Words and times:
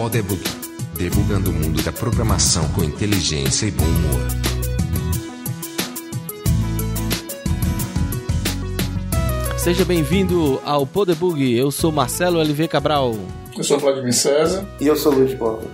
Podebug, 0.00 0.42
debugando 0.96 1.50
o 1.50 1.52
mundo 1.52 1.82
da 1.82 1.92
programação 1.92 2.66
com 2.72 2.82
inteligência 2.82 3.66
e 3.66 3.70
bom 3.70 3.84
humor. 3.84 4.20
Seja 9.58 9.84
bem-vindo 9.84 10.58
ao 10.64 10.86
Podebug. 10.86 11.54
Eu 11.54 11.70
sou 11.70 11.92
Marcelo 11.92 12.40
LV 12.40 12.66
Cabral. 12.68 13.14
Eu 13.54 13.62
sou 13.62 13.78
Vladimir 13.78 14.14
César. 14.14 14.66
E 14.80 14.86
eu 14.86 14.96
sou 14.96 15.12
Luiz 15.12 15.34
Borba. 15.34 15.68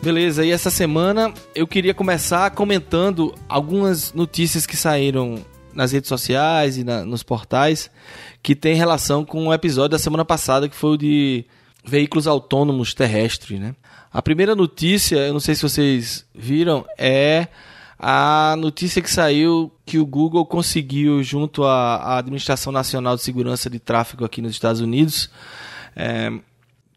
Beleza, 0.00 0.44
e 0.44 0.52
essa 0.52 0.70
semana 0.70 1.34
eu 1.52 1.66
queria 1.66 1.92
começar 1.92 2.48
comentando 2.52 3.34
algumas 3.48 4.12
notícias 4.12 4.66
que 4.66 4.76
saíram 4.76 5.44
nas 5.74 5.90
redes 5.90 6.06
sociais 6.06 6.78
e 6.78 6.84
na, 6.84 7.04
nos 7.04 7.24
portais 7.24 7.90
que 8.40 8.54
tem 8.54 8.76
relação 8.76 9.24
com 9.24 9.48
o 9.48 9.52
episódio 9.52 9.90
da 9.90 9.98
semana 9.98 10.24
passada 10.24 10.68
que 10.68 10.76
foi 10.76 10.90
o 10.90 10.96
de 10.96 11.44
veículos 11.88 12.26
autônomos 12.26 12.94
terrestres, 12.94 13.58
né? 13.58 13.74
A 14.12 14.22
primeira 14.22 14.54
notícia, 14.54 15.16
eu 15.16 15.32
não 15.32 15.40
sei 15.40 15.54
se 15.54 15.62
vocês 15.62 16.26
viram, 16.34 16.84
é 16.96 17.48
a 17.98 18.54
notícia 18.56 19.02
que 19.02 19.10
saiu 19.10 19.72
que 19.84 19.98
o 19.98 20.06
Google 20.06 20.46
conseguiu, 20.46 21.22
junto 21.22 21.64
à, 21.64 22.18
Administração 22.18 22.72
Nacional 22.72 23.16
de 23.16 23.22
Segurança 23.22 23.68
de 23.68 23.78
Tráfego 23.78 24.24
aqui 24.24 24.40
nos 24.40 24.52
Estados 24.52 24.80
Unidos, 24.80 25.28
é, 25.96 26.30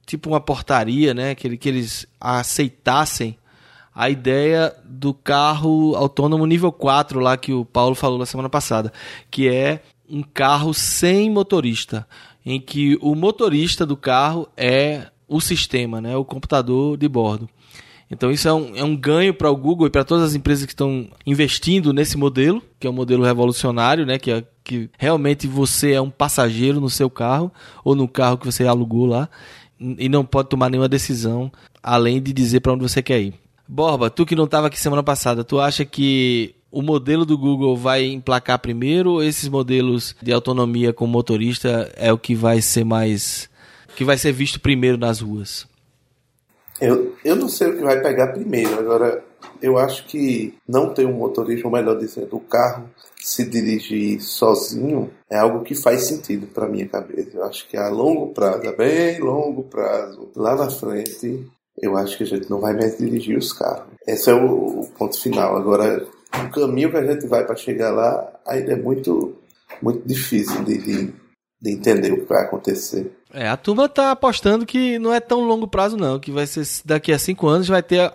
tipo 0.06 0.30
uma 0.30 0.40
portaria, 0.40 1.14
né, 1.14 1.34
que, 1.36 1.58
que 1.58 1.68
eles 1.68 2.06
aceitassem 2.20 3.38
a 3.94 4.10
ideia 4.10 4.74
do 4.86 5.14
carro 5.14 5.96
autônomo 5.96 6.46
nível 6.46 6.72
4 6.72 7.20
lá 7.20 7.36
que 7.36 7.52
o 7.52 7.66
Paulo 7.66 7.96
falou 7.96 8.18
na 8.18 8.26
semana 8.26 8.50
passada, 8.50 8.94
que 9.30 9.50
é 9.50 9.82
um 10.10 10.22
carro 10.22 10.74
sem 10.74 11.30
motorista, 11.30 12.08
em 12.46 12.60
que 12.60 12.98
o 13.02 13.16
motorista 13.16 13.86
do 13.86 13.96
carro 13.96 14.48
é 14.58 15.08
o 15.28 15.40
sistema, 15.40 16.02
né, 16.02 16.16
o 16.16 16.26
computador 16.26 16.98
de 16.98 17.08
bordo. 17.08 17.50
Então 18.10 18.30
isso 18.30 18.48
é 18.48 18.54
um, 18.54 18.76
é 18.76 18.84
um 18.84 18.96
ganho 18.96 19.34
para 19.34 19.50
o 19.50 19.56
Google 19.56 19.88
e 19.88 19.90
para 19.90 20.04
todas 20.04 20.26
as 20.26 20.36
empresas 20.36 20.66
que 20.66 20.74
estão 20.74 21.08
investindo 21.26 21.94
nesse 21.94 22.18
modelo, 22.18 22.62
que 22.78 22.86
é 22.86 22.90
um 22.90 22.94
modelo 22.94 23.24
revolucionário, 23.24 24.06
né, 24.06 24.20
que, 24.20 24.30
é, 24.30 24.44
que 24.64 24.90
realmente 24.98 25.48
você 25.48 25.94
é 25.94 26.02
um 26.02 26.10
passageiro 26.10 26.82
no 26.82 26.90
seu 26.90 27.10
carro 27.10 27.52
ou 27.86 27.96
no 27.96 28.10
carro 28.10 28.38
que 28.38 28.46
você 28.46 28.68
alugou 28.68 29.06
lá 29.06 29.30
e 29.80 30.10
não 30.10 30.26
pode 30.26 30.50
tomar 30.50 30.70
nenhuma 30.70 30.90
decisão 30.90 31.52
além 31.82 32.22
de 32.22 32.34
dizer 32.34 32.60
para 32.60 32.74
onde 32.74 32.84
você 32.84 33.02
quer 33.02 33.22
ir. 33.22 33.34
Borba, 33.68 34.10
tu 34.10 34.26
que 34.26 34.36
não 34.36 34.44
estava 34.44 34.68
aqui 34.68 34.78
semana 34.78 35.02
passada, 35.02 35.46
tu 35.46 35.60
acha 35.60 35.86
que 35.86 36.54
o 36.72 36.82
modelo 36.82 37.26
do 37.26 37.38
Google 37.38 37.76
vai 37.76 38.06
emplacar 38.06 38.60
primeiro 38.60 39.12
ou 39.12 39.24
esses 39.24 39.50
modelos 39.50 40.16
de 40.22 40.32
autonomia 40.32 40.94
com 40.94 41.06
motorista 41.06 41.92
é 41.98 42.12
o 42.14 42.18
que 42.18 42.34
vai 42.34 42.62
ser 42.62 42.86
mais. 42.86 43.50
que 43.96 44.06
vai 44.06 44.18
ser 44.18 44.32
visto 44.32 44.60
primeiro 44.60 44.98
nas 44.98 45.20
ruas? 45.20 45.68
Eu, 46.80 47.16
eu 47.24 47.36
não 47.36 47.48
sei 47.48 47.68
o 47.68 47.78
que 47.78 47.84
vai 47.84 48.02
pegar 48.02 48.30
primeiro, 48.30 48.80
agora 48.80 49.24
eu 49.62 49.78
acho 49.78 50.06
que 50.08 50.56
não 50.68 50.94
ter 50.94 51.06
um 51.06 51.14
motorista, 51.14 51.68
ou 51.68 51.74
melhor 51.74 51.98
dizendo, 51.98 52.36
o 52.36 52.40
carro 52.40 52.90
se 53.22 53.46
dirigir 53.46 54.20
sozinho 54.20 55.12
é 55.30 55.38
algo 55.38 55.64
que 55.64 55.76
faz 55.76 56.06
sentido 56.06 56.48
para 56.48 56.68
minha 56.68 56.88
cabeça. 56.88 57.30
Eu 57.34 57.44
acho 57.44 57.68
que 57.68 57.78
a 57.78 57.88
longo 57.90 58.34
prazo, 58.34 58.68
a 58.68 58.72
bem 58.72 59.20
longo 59.20 59.64
prazo, 59.64 60.30
lá 60.36 60.56
na 60.56 60.70
frente, 60.72 61.46
eu 61.80 61.96
acho 61.96 62.18
que 62.18 62.24
a 62.24 62.28
gente 62.28 62.50
não 62.50 62.60
vai 62.60 62.74
mais 62.74 62.98
dirigir 62.98 63.38
os 63.38 63.54
carros. 63.54 63.86
Esse 64.08 64.32
é 64.32 64.34
o, 64.34 64.82
o 64.82 64.88
ponto 64.98 65.20
final. 65.20 65.56
Agora, 65.56 66.08
o 66.34 66.50
caminho 66.52 66.92
que 66.92 66.98
a 66.98 67.06
gente 67.06 67.28
vai 67.28 67.46
para 67.46 67.56
chegar 67.56 67.92
lá 67.92 68.32
ainda 68.48 68.74
é 68.74 68.76
muito, 68.76 69.36
muito 69.82 70.08
difícil 70.08 70.64
de, 70.64 70.78
de, 70.78 71.14
de, 71.62 71.72
entender 71.72 72.12
o 72.12 72.22
que 72.22 72.30
vai 72.30 72.44
acontecer. 72.44 73.12
É, 73.34 73.48
a 73.48 73.58
turma 73.58 73.90
tá 73.90 74.12
apostando 74.12 74.66
que 74.66 74.98
não 75.00 75.14
é 75.14 75.20
tão 75.20 75.42
longo 75.42 75.68
prazo 75.68 75.98
não, 75.98 76.20
que 76.20 76.32
vai 76.32 76.48
ser 76.48 76.66
daqui 76.86 77.12
a 77.12 77.20
cinco 77.20 77.48
anos 77.48 77.68
vai 77.68 77.84
ter 77.84 78.12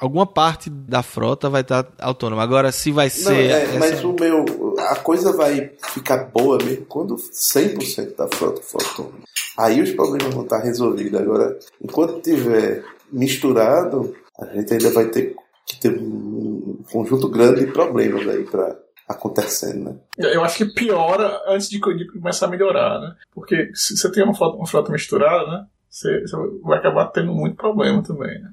alguma 0.00 0.26
parte 0.26 0.70
da 0.70 1.02
frota 1.02 1.50
vai 1.50 1.60
estar 1.60 1.86
autônoma. 2.00 2.42
Agora, 2.42 2.72
se 2.72 2.90
vai 2.90 3.10
ser. 3.10 3.30
Não, 3.30 3.36
é, 3.36 3.62
essa... 3.62 3.78
Mas 3.78 4.04
o 4.04 4.12
meu. 4.14 4.74
A 4.78 4.96
coisa 4.96 5.32
vai 5.32 5.70
ficar 5.92 6.24
boa 6.24 6.58
mesmo 6.64 6.86
quando 6.86 7.16
100% 7.16 8.16
da 8.16 8.26
frota 8.28 8.62
for 8.62 8.82
autônoma. 8.82 9.24
Aí 9.58 9.80
os 9.80 9.92
problemas 9.92 10.32
vão 10.32 10.44
estar 10.44 10.58
resolvidos. 10.58 11.20
Agora, 11.20 11.58
enquanto 11.82 12.22
tiver 12.22 12.82
misturado, 13.12 14.14
a 14.40 14.46
gente 14.46 14.72
ainda 14.72 14.90
vai 14.90 15.06
ter 15.06 15.36
que 15.66 15.80
ter 15.80 15.96
um 15.96 16.82
conjunto 16.90 17.28
grande 17.28 17.64
de 17.64 17.72
problemas 17.72 18.26
aí 18.28 18.44
para 18.44 18.76
acontecendo, 19.10 19.90
né? 19.90 19.96
Eu 20.32 20.44
acho 20.44 20.58
que 20.58 20.72
piora 20.72 21.42
antes 21.48 21.68
de, 21.68 21.80
começar 21.80 22.46
a 22.46 22.50
melhorar, 22.50 23.00
né? 23.00 23.14
Porque 23.34 23.70
se 23.74 23.96
você 23.96 24.10
tem 24.10 24.22
uma 24.22 24.34
frota, 24.34 24.56
uma 24.56 24.66
frota 24.66 24.92
misturada, 24.92 25.50
né? 25.50 25.66
Você, 25.88 26.20
você, 26.20 26.36
vai 26.62 26.78
acabar 26.78 27.06
tendo 27.06 27.32
muito 27.32 27.56
problema 27.56 28.02
também, 28.02 28.40
né? 28.40 28.52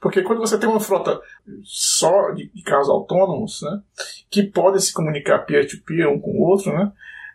Porque 0.00 0.22
quando 0.22 0.38
você 0.38 0.56
tem 0.56 0.68
uma 0.68 0.78
frota 0.78 1.20
só 1.64 2.30
de, 2.30 2.48
de 2.54 2.62
carros 2.62 2.88
autônomos, 2.88 3.60
né? 3.62 3.80
Que 4.30 4.44
podem 4.44 4.80
se 4.80 4.92
comunicar 4.92 5.40
peer-to-peer 5.40 6.06
-peer 6.06 6.14
um 6.14 6.20
com 6.20 6.30
o 6.30 6.42
outro, 6.42 6.72
né? 6.72 6.92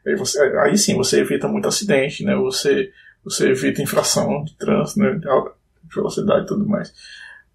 Aí, 0.07 0.15
você, 0.15 0.41
aí 0.59 0.77
sim 0.77 0.95
você 0.95 1.19
evita 1.19 1.49
muito 1.49 1.67
acidente, 1.67 2.23
né? 2.23 2.33
Você, 2.35 2.91
você 3.25 3.49
evita 3.49 3.81
infração 3.81 4.43
de 4.45 4.55
trânsito, 4.55 4.99
né? 4.99 5.11
De 5.15 5.95
velocidade 5.95 6.45
e 6.45 6.47
tudo 6.47 6.65
mais. 6.65 6.93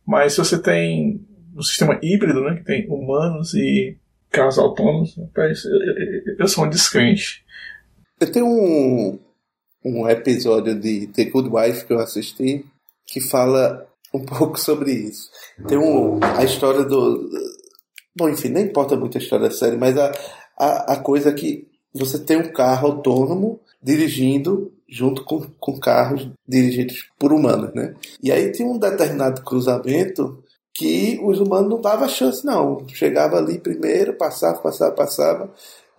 Mas 0.06 0.34
se 0.34 0.38
você 0.38 0.60
tem 0.60 1.26
um 1.58 1.62
sistema 1.62 1.98
híbrido, 2.02 2.40
né? 2.42 2.56
Que 2.56 2.64
tem 2.64 2.88
humanos 2.88 3.52
e 3.54 3.96
carros 4.30 4.58
autônomos, 4.58 5.16
rapaz, 5.16 5.64
eu, 5.64 5.72
eu, 5.72 6.36
eu 6.38 6.48
sou 6.48 6.64
um 6.64 6.70
descrente. 6.70 7.44
Eu 8.20 8.30
tenho 8.30 8.46
um, 8.46 9.18
um 9.84 10.08
episódio 10.08 10.78
de 10.78 11.06
The 11.08 11.24
Good 11.24 11.50
Wife 11.50 11.86
que 11.86 11.92
eu 11.92 11.98
assisti 11.98 12.64
que 13.06 13.20
fala 13.20 13.86
um 14.14 14.22
pouco 14.24 14.58
sobre 14.58 14.92
isso. 14.92 15.30
Tem 15.66 15.78
um, 15.78 16.20
a 16.22 16.44
história 16.44 16.84
do. 16.84 17.28
Bom, 18.16 18.28
enfim, 18.28 18.48
nem 18.48 18.64
importa 18.64 18.96
muito 18.96 19.16
a 19.16 19.20
história 19.20 19.48
da 19.48 19.54
série, 19.54 19.76
mas 19.76 19.96
a, 19.96 20.12
a, 20.56 20.94
a 20.94 20.96
coisa 20.96 21.30
é 21.30 21.32
que 21.32 21.66
você 21.94 22.18
tem 22.18 22.36
um 22.36 22.52
carro 22.52 22.88
autônomo 22.88 23.60
dirigindo 23.82 24.72
junto 24.88 25.22
com, 25.24 25.42
com 25.60 25.78
carros 25.78 26.28
dirigidos 26.46 27.08
por 27.18 27.32
humanos, 27.32 27.72
né? 27.74 27.94
E 28.22 28.32
aí 28.32 28.50
tinha 28.50 28.66
um 28.66 28.78
determinado 28.78 29.42
cruzamento 29.42 30.42
que 30.78 31.18
os 31.24 31.40
humanos 31.40 31.68
não 31.68 31.80
davam 31.80 32.08
chance, 32.08 32.46
não. 32.46 32.86
Chegava 32.90 33.36
ali 33.36 33.58
primeiro, 33.58 34.12
passava, 34.14 34.60
passava, 34.60 34.94
passava, 34.94 35.50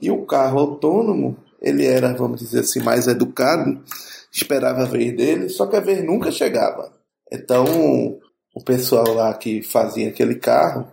e 0.01 0.09
o 0.09 0.25
carro 0.25 0.57
autônomo, 0.57 1.35
ele 1.61 1.85
era, 1.85 2.13
vamos 2.13 2.39
dizer 2.39 2.61
assim, 2.61 2.79
mais 2.79 3.05
educado, 3.05 3.77
esperava 4.31 4.83
a 4.83 4.85
vez 4.85 5.13
dele, 5.13 5.49
só 5.49 5.67
que 5.67 5.75
a 5.75 5.81
vez 5.81 6.01
nunca 6.01 6.31
chegava. 6.31 6.93
Então, 7.29 7.65
o 8.55 8.63
pessoal 8.63 9.13
lá 9.13 9.33
que 9.33 9.61
fazia 9.61 10.07
aquele 10.07 10.35
carro, 10.35 10.87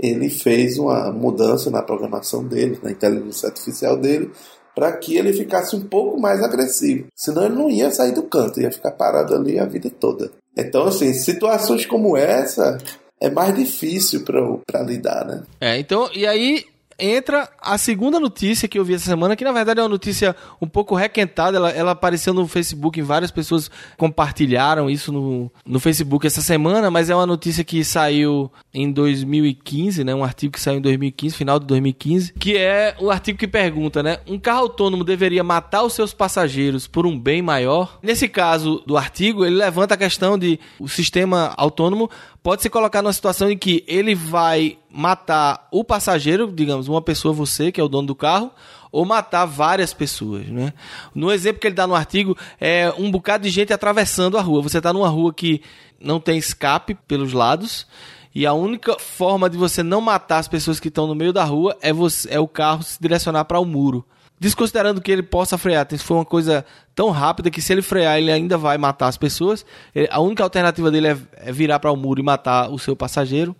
ele 0.00 0.30
fez 0.30 0.78
uma 0.78 1.12
mudança 1.12 1.70
na 1.70 1.82
programação 1.82 2.42
dele, 2.42 2.80
na 2.82 2.90
inteligência 2.90 3.50
artificial 3.50 3.94
dele, 3.94 4.30
para 4.74 4.90
que 4.96 5.18
ele 5.18 5.34
ficasse 5.34 5.76
um 5.76 5.86
pouco 5.86 6.18
mais 6.18 6.42
agressivo. 6.42 7.08
Senão 7.14 7.44
ele 7.44 7.56
não 7.56 7.68
ia 7.68 7.90
sair 7.90 8.12
do 8.12 8.22
canto, 8.22 8.58
ia 8.58 8.72
ficar 8.72 8.92
parado 8.92 9.34
ali 9.34 9.58
a 9.58 9.66
vida 9.66 9.90
toda. 9.90 10.30
Então, 10.56 10.86
assim, 10.86 11.12
situações 11.12 11.84
como 11.84 12.16
essa 12.16 12.78
é 13.22 13.30
mais 13.30 13.54
difícil 13.54 14.24
para 14.24 14.82
lidar, 14.82 15.24
né? 15.24 15.44
É, 15.60 15.78
então, 15.78 16.10
e 16.12 16.26
aí 16.26 16.64
entra 16.98 17.48
a 17.60 17.76
segunda 17.76 18.20
notícia 18.20 18.68
que 18.68 18.78
eu 18.78 18.84
vi 18.84 18.94
essa 18.94 19.06
semana, 19.06 19.36
que 19.36 19.44
na 19.44 19.52
verdade 19.52 19.80
é 19.80 19.82
uma 19.82 19.88
notícia 19.88 20.36
um 20.60 20.68
pouco 20.68 20.94
requentada. 20.94 21.56
Ela, 21.56 21.70
ela 21.70 21.90
apareceu 21.92 22.32
no 22.32 22.46
Facebook, 22.46 23.00
várias 23.02 23.30
pessoas 23.30 23.70
compartilharam 23.96 24.88
isso 24.88 25.12
no, 25.12 25.50
no 25.66 25.80
Facebook 25.80 26.26
essa 26.26 26.40
semana, 26.40 26.90
mas 26.90 27.10
é 27.10 27.14
uma 27.14 27.26
notícia 27.26 27.64
que 27.64 27.84
saiu 27.84 28.50
em 28.72 28.90
2015, 28.90 30.04
né? 30.04 30.14
Um 30.14 30.24
artigo 30.24 30.52
que 30.52 30.60
saiu 30.60 30.78
em 30.78 30.82
2015, 30.82 31.34
final 31.34 31.58
de 31.58 31.66
2015, 31.66 32.34
que 32.34 32.56
é 32.56 32.94
o 33.00 33.10
artigo 33.10 33.38
que 33.38 33.48
pergunta, 33.48 34.02
né? 34.02 34.18
Um 34.26 34.38
carro 34.38 34.60
autônomo 34.60 35.04
deveria 35.04 35.42
matar 35.42 35.82
os 35.82 35.94
seus 35.94 36.14
passageiros 36.14 36.86
por 36.86 37.06
um 37.06 37.18
bem 37.18 37.42
maior? 37.42 37.98
Nesse 38.02 38.28
caso 38.28 38.82
do 38.86 38.96
artigo, 38.96 39.44
ele 39.44 39.56
levanta 39.56 39.94
a 39.94 39.98
questão 39.98 40.38
de 40.38 40.58
o 40.78 40.88
sistema 40.88 41.52
autônomo 41.56 42.08
pode 42.42 42.62
se 42.62 42.68
colocar 42.68 43.02
numa 43.02 43.12
situação 43.12 43.50
em 43.50 43.56
que 43.56 43.84
ele 43.86 44.14
vai 44.14 44.78
matar 44.90 45.68
o 45.70 45.84
passageiro, 45.84 46.50
digamos, 46.52 46.88
uma 46.88 47.00
pessoa, 47.00 47.32
você, 47.32 47.70
que 47.70 47.80
é 47.80 47.84
o 47.84 47.88
dono 47.88 48.08
do 48.08 48.14
carro, 48.14 48.50
ou 48.90 49.04
matar 49.04 49.46
várias 49.46 49.94
pessoas, 49.94 50.46
né? 50.48 50.72
No 51.14 51.30
exemplo 51.30 51.60
que 51.60 51.66
ele 51.66 51.74
dá 51.74 51.86
no 51.86 51.94
artigo, 51.94 52.36
é 52.60 52.92
um 52.98 53.10
bocado 53.10 53.44
de 53.44 53.50
gente 53.50 53.72
atravessando 53.72 54.36
a 54.36 54.42
rua. 54.42 54.60
Você 54.62 54.78
está 54.78 54.92
numa 54.92 55.08
rua 55.08 55.32
que 55.32 55.62
não 56.00 56.20
tem 56.20 56.36
escape 56.36 56.94
pelos 57.06 57.32
lados, 57.32 57.86
e 58.34 58.44
a 58.46 58.52
única 58.52 58.98
forma 58.98 59.48
de 59.48 59.56
você 59.56 59.82
não 59.82 60.00
matar 60.00 60.38
as 60.38 60.48
pessoas 60.48 60.80
que 60.80 60.88
estão 60.88 61.06
no 61.06 61.14
meio 61.14 61.32
da 61.32 61.44
rua 61.44 61.76
é, 61.80 61.92
você, 61.92 62.28
é 62.32 62.40
o 62.40 62.48
carro 62.48 62.82
se 62.82 63.00
direcionar 63.00 63.44
para 63.44 63.58
o 63.58 63.62
um 63.62 63.66
muro 63.66 64.04
desconsiderando 64.42 65.00
que 65.00 65.12
ele 65.12 65.22
possa 65.22 65.56
frear, 65.56 65.86
for 66.00 66.16
uma 66.16 66.24
coisa 66.24 66.66
tão 66.96 67.10
rápida 67.10 67.48
que 67.48 67.62
se 67.62 67.72
ele 67.72 67.80
frear 67.80 68.18
ele 68.18 68.32
ainda 68.32 68.58
vai 68.58 68.76
matar 68.76 69.06
as 69.06 69.16
pessoas, 69.16 69.64
a 70.10 70.20
única 70.20 70.42
alternativa 70.42 70.90
dele 70.90 71.06
é, 71.06 71.16
é 71.36 71.52
virar 71.52 71.78
para 71.78 71.92
o 71.92 71.96
muro 71.96 72.20
e 72.20 72.24
matar 72.24 72.68
o 72.68 72.76
seu 72.76 72.96
passageiro. 72.96 73.54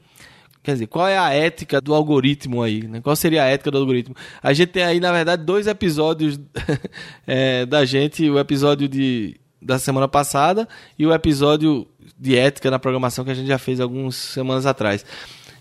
Quer 0.61 0.73
dizer, 0.73 0.89
qual 0.89 1.07
é 1.07 1.17
a 1.17 1.31
ética 1.31 1.81
do 1.81 1.95
algoritmo 1.95 2.63
aí? 2.63 2.83
Né? 2.83 3.01
Qual 3.01 3.15
seria 3.15 3.45
a 3.45 3.47
ética 3.47 3.71
do 3.71 3.79
algoritmo? 3.79 4.17
A 4.43 4.53
gente 4.53 4.71
tem 4.71 4.83
aí, 4.83 4.99
na 4.99 5.13
verdade, 5.13 5.45
dois 5.45 5.69
episódios 5.69 6.41
é, 7.27 7.65
da 7.65 7.85
gente. 7.85 8.29
O 8.29 8.39
episódio 8.39 8.89
de 8.89 9.37
da 9.61 9.79
semana 9.79 10.09
passada 10.09 10.69
e 10.99 11.07
o 11.07 11.15
episódio 11.15 11.87
de 12.19 12.37
ética 12.37 12.69
na 12.69 12.81
programação 12.81 13.25
que 13.25 13.31
a 13.31 13.35
gente 13.35 13.47
já 13.47 13.59
fez 13.59 13.79
algumas 13.79 14.17
semanas 14.17 14.67
atrás. 14.67 15.05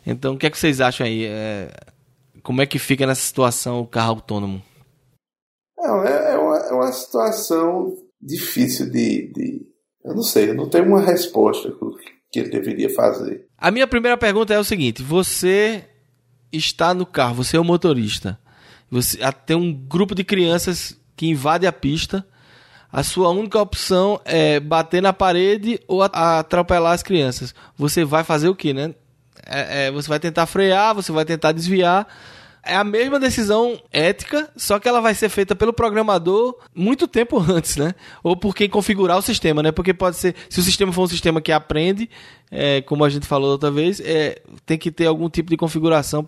Então, 0.03 0.33
o 0.33 0.37
que 0.37 0.47
é 0.47 0.49
que 0.49 0.57
vocês 0.57 0.81
acham 0.81 1.05
aí? 1.05 1.25
É, 1.25 1.71
como 2.41 2.61
é 2.61 2.65
que 2.65 2.79
fica 2.79 3.05
nessa 3.05 3.21
situação 3.21 3.81
o 3.81 3.85
carro 3.85 4.09
autônomo? 4.09 4.61
Não, 5.81 6.03
é, 6.05 6.33
é, 6.33 6.37
uma, 6.37 6.57
é 6.57 6.73
uma 6.73 6.91
situação 6.91 7.97
difícil 8.21 8.91
de, 8.91 9.31
de. 9.33 9.61
Eu 10.05 10.15
não 10.15 10.23
sei, 10.23 10.49
eu 10.49 10.55
não 10.55 10.69
tenho 10.69 10.85
uma 10.85 11.01
resposta 11.01 11.73
que 12.31 12.39
ele 12.39 12.49
deveria 12.49 12.89
fazer. 12.93 13.45
A 13.57 13.71
minha 13.71 13.87
primeira 13.87 14.15
pergunta 14.15 14.53
é 14.53 14.59
o 14.59 14.63
seguinte: 14.63 15.01
você 15.01 15.83
está 16.51 16.93
no 16.93 17.05
carro, 17.05 17.35
você 17.35 17.57
é 17.57 17.59
o 17.59 17.63
motorista. 17.63 18.39
Você 18.91 19.17
tem 19.45 19.55
um 19.55 19.73
grupo 19.73 20.13
de 20.13 20.23
crianças 20.23 20.97
que 21.15 21.27
invade 21.27 21.65
a 21.65 21.71
pista. 21.71 22.25
A 22.91 23.03
sua 23.03 23.29
única 23.29 23.57
opção 23.57 24.19
é 24.25 24.59
bater 24.59 25.01
na 25.01 25.13
parede 25.13 25.79
ou 25.87 26.03
atropelar 26.03 26.91
as 26.91 27.01
crianças. 27.01 27.55
Você 27.77 28.03
vai 28.03 28.23
fazer 28.23 28.49
o 28.49 28.55
que, 28.55 28.73
né? 28.73 28.93
É, 29.45 29.87
é, 29.87 29.91
você 29.91 30.09
vai 30.09 30.19
tentar 30.19 30.45
frear, 30.45 30.93
você 30.93 31.09
vai 31.09 31.23
tentar 31.23 31.53
desviar 31.53 32.05
é 32.63 32.75
a 32.75 32.83
mesma 32.83 33.19
decisão 33.19 33.79
ética, 33.91 34.49
só 34.55 34.79
que 34.79 34.87
ela 34.87 35.01
vai 35.01 35.15
ser 35.15 35.29
feita 35.29 35.55
pelo 35.55 35.73
programador 35.73 36.57
muito 36.73 37.07
tempo 37.07 37.39
antes, 37.49 37.77
né? 37.77 37.93
Ou 38.23 38.35
por 38.35 38.55
quem 38.55 38.69
configurar 38.69 39.17
o 39.17 39.21
sistema, 39.21 39.63
né? 39.63 39.71
Porque 39.71 39.93
pode 39.93 40.17
ser, 40.17 40.35
se 40.49 40.59
o 40.59 40.63
sistema 40.63 40.91
for 40.91 41.03
um 41.03 41.07
sistema 41.07 41.41
que 41.41 41.51
aprende, 41.51 42.09
é, 42.51 42.81
como 42.81 43.03
a 43.03 43.09
gente 43.09 43.25
falou 43.25 43.51
outra 43.51 43.71
vez, 43.71 43.99
é, 44.01 44.41
tem 44.65 44.77
que 44.77 44.91
ter 44.91 45.07
algum 45.07 45.29
tipo 45.29 45.49
de 45.49 45.57
configuração 45.57 46.23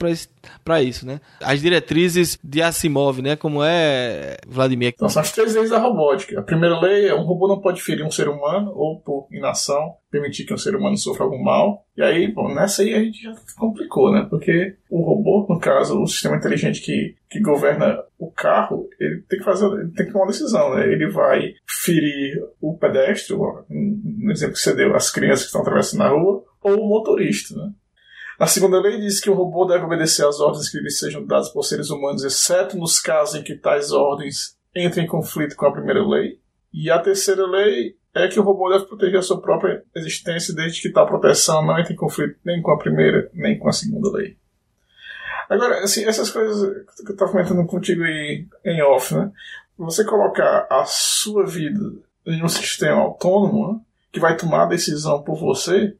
para 0.63 0.81
isso, 0.81 1.05
né? 1.05 1.19
As 1.41 1.61
diretrizes 1.61 2.39
de 2.43 2.61
Asimov, 2.61 3.21
né? 3.21 3.35
Como 3.35 3.63
é, 3.63 4.37
Vladimir? 4.47 4.93
Então, 4.95 5.09
são 5.09 5.21
as 5.21 5.31
três 5.31 5.53
leis 5.53 5.69
da 5.69 5.77
robótica. 5.77 6.39
A 6.39 6.43
primeira 6.43 6.79
lei 6.79 7.07
é 7.07 7.15
um 7.15 7.23
robô 7.23 7.47
não 7.47 7.59
pode 7.59 7.81
ferir 7.81 8.05
um 8.05 8.11
ser 8.11 8.29
humano 8.29 8.71
ou, 8.75 8.99
por 8.99 9.27
inação, 9.31 9.95
permitir 10.13 10.45
que 10.45 10.53
um 10.53 10.57
ser 10.57 10.75
humano 10.75 10.95
sofra 10.95 11.23
algum 11.23 11.41
mal. 11.41 11.87
E 11.97 12.03
aí, 12.03 12.31
bom, 12.31 12.53
nessa 12.53 12.83
aí 12.83 12.93
a 12.93 12.99
gente 12.99 13.23
já 13.23 13.33
complicou, 13.57 14.11
né? 14.11 14.27
Porque 14.29 14.75
o 14.87 15.01
robô, 15.01 15.47
no 15.49 15.59
caso, 15.59 15.99
o 15.99 16.07
sistema 16.07 16.37
inteligente 16.37 16.81
que, 16.81 17.15
que 17.27 17.39
governa 17.39 17.97
o 18.19 18.29
carro, 18.31 18.87
ele 18.99 19.23
tem 19.27 19.39
que 19.39 19.45
fazer, 19.45 19.67
tem 19.95 20.05
que 20.05 20.11
tomar 20.11 20.25
uma 20.25 20.31
decisão, 20.31 20.75
né? 20.75 20.85
Ele 20.85 21.09
vai 21.09 21.55
ferir 21.67 22.39
o 22.61 22.77
pedestre, 22.77 23.35
no 23.35 24.31
exemplo 24.31 24.53
que 24.53 24.59
você 24.59 24.75
deu, 24.75 24.95
as 24.95 25.09
crianças 25.09 25.41
que 25.41 25.47
estão 25.47 25.61
atravessando 25.61 26.03
a 26.03 26.09
rua, 26.09 26.43
ou 26.61 26.79
o 26.79 26.87
motorista, 26.87 27.55
né? 27.55 27.71
A 28.37 28.45
segunda 28.45 28.79
lei 28.79 28.99
diz 28.99 29.19
que 29.19 29.31
o 29.31 29.33
robô 29.33 29.65
deve 29.65 29.85
obedecer 29.85 30.25
às 30.25 30.39
ordens 30.39 30.69
que 30.69 30.77
lhe 30.77 30.91
sejam 30.91 31.25
dadas 31.25 31.49
por 31.49 31.63
seres 31.63 31.89
humanos, 31.89 32.23
exceto 32.23 32.77
nos 32.77 32.99
casos 32.99 33.35
em 33.35 33.43
que 33.43 33.55
tais 33.55 33.91
ordens 33.91 34.55
entrem 34.75 35.05
em 35.05 35.07
conflito 35.07 35.55
com 35.55 35.65
a 35.65 35.71
primeira 35.71 36.05
lei. 36.05 36.39
E 36.71 36.89
a 36.89 36.99
terceira 36.99 37.45
lei 37.45 37.95
é 38.15 38.27
que 38.27 38.39
o 38.39 38.43
robô 38.43 38.69
deve 38.69 38.85
proteger 38.85 39.19
a 39.19 39.23
sua 39.23 39.41
própria 39.41 39.83
existência 39.95 40.53
desde 40.53 40.81
que 40.81 40.91
tal 40.91 41.07
proteção 41.07 41.65
não 41.65 41.79
entre 41.79 41.93
em 41.93 41.97
conflito 41.97 42.39
nem 42.45 42.61
com 42.61 42.71
a 42.71 42.77
primeira 42.77 43.29
nem 43.33 43.57
com 43.57 43.67
a 43.67 43.73
segunda 43.73 44.11
lei. 44.11 44.37
Agora, 45.49 45.79
assim, 45.83 46.05
essas 46.05 46.29
coisas 46.29 46.61
que 46.97 47.09
eu 47.09 47.13
estava 47.13 47.31
comentando 47.31 47.65
contigo 47.65 48.03
aí 48.03 48.47
em 48.63 48.81
off, 48.81 49.13
né? 49.13 49.31
Você 49.77 50.05
colocar 50.05 50.67
a 50.69 50.85
sua 50.85 51.45
vida 51.45 51.79
em 52.25 52.43
um 52.43 52.47
sistema 52.47 53.01
autônomo 53.01 53.73
né? 53.73 53.79
que 54.11 54.19
vai 54.19 54.37
tomar 54.37 54.63
a 54.63 54.67
decisão 54.67 55.21
por 55.23 55.35
você, 55.35 55.95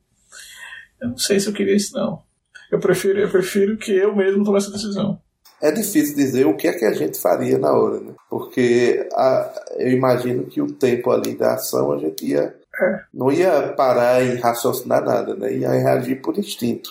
eu 1.02 1.10
não 1.10 1.18
sei 1.18 1.40
se 1.40 1.50
eu 1.50 1.54
queria 1.54 1.76
isso 1.76 1.96
não. 1.96 2.24
Eu 2.72 2.80
prefiro, 2.80 3.20
eu 3.20 3.30
prefiro 3.30 3.78
que 3.78 3.92
eu 3.92 4.16
mesmo 4.16 4.44
tome 4.44 4.58
essa 4.58 4.72
decisão. 4.72 5.22
É 5.64 5.72
difícil 5.72 6.14
dizer 6.14 6.46
o 6.46 6.58
que 6.58 6.68
é 6.68 6.74
que 6.74 6.84
a 6.84 6.92
gente 6.92 7.18
faria 7.18 7.58
na 7.58 7.72
hora, 7.72 7.98
né? 8.02 8.14
Porque 8.30 9.08
a, 9.14 9.64
eu 9.78 9.92
imagino 9.92 10.46
que 10.46 10.62
o 10.62 10.74
tempo 10.74 11.10
ali 11.10 11.38
da 11.38 11.54
ação 11.54 11.94
a 11.94 11.98
gente 11.98 12.26
ia 12.26 12.54
é. 12.82 13.00
não 13.14 13.32
ia 13.32 13.72
parar 13.72 14.22
e 14.22 14.36
raciocinar 14.36 15.06
nada, 15.06 15.34
né? 15.36 15.54
Ia 15.54 15.72
reagir 15.72 16.22
por 16.22 16.38
instinto. 16.38 16.90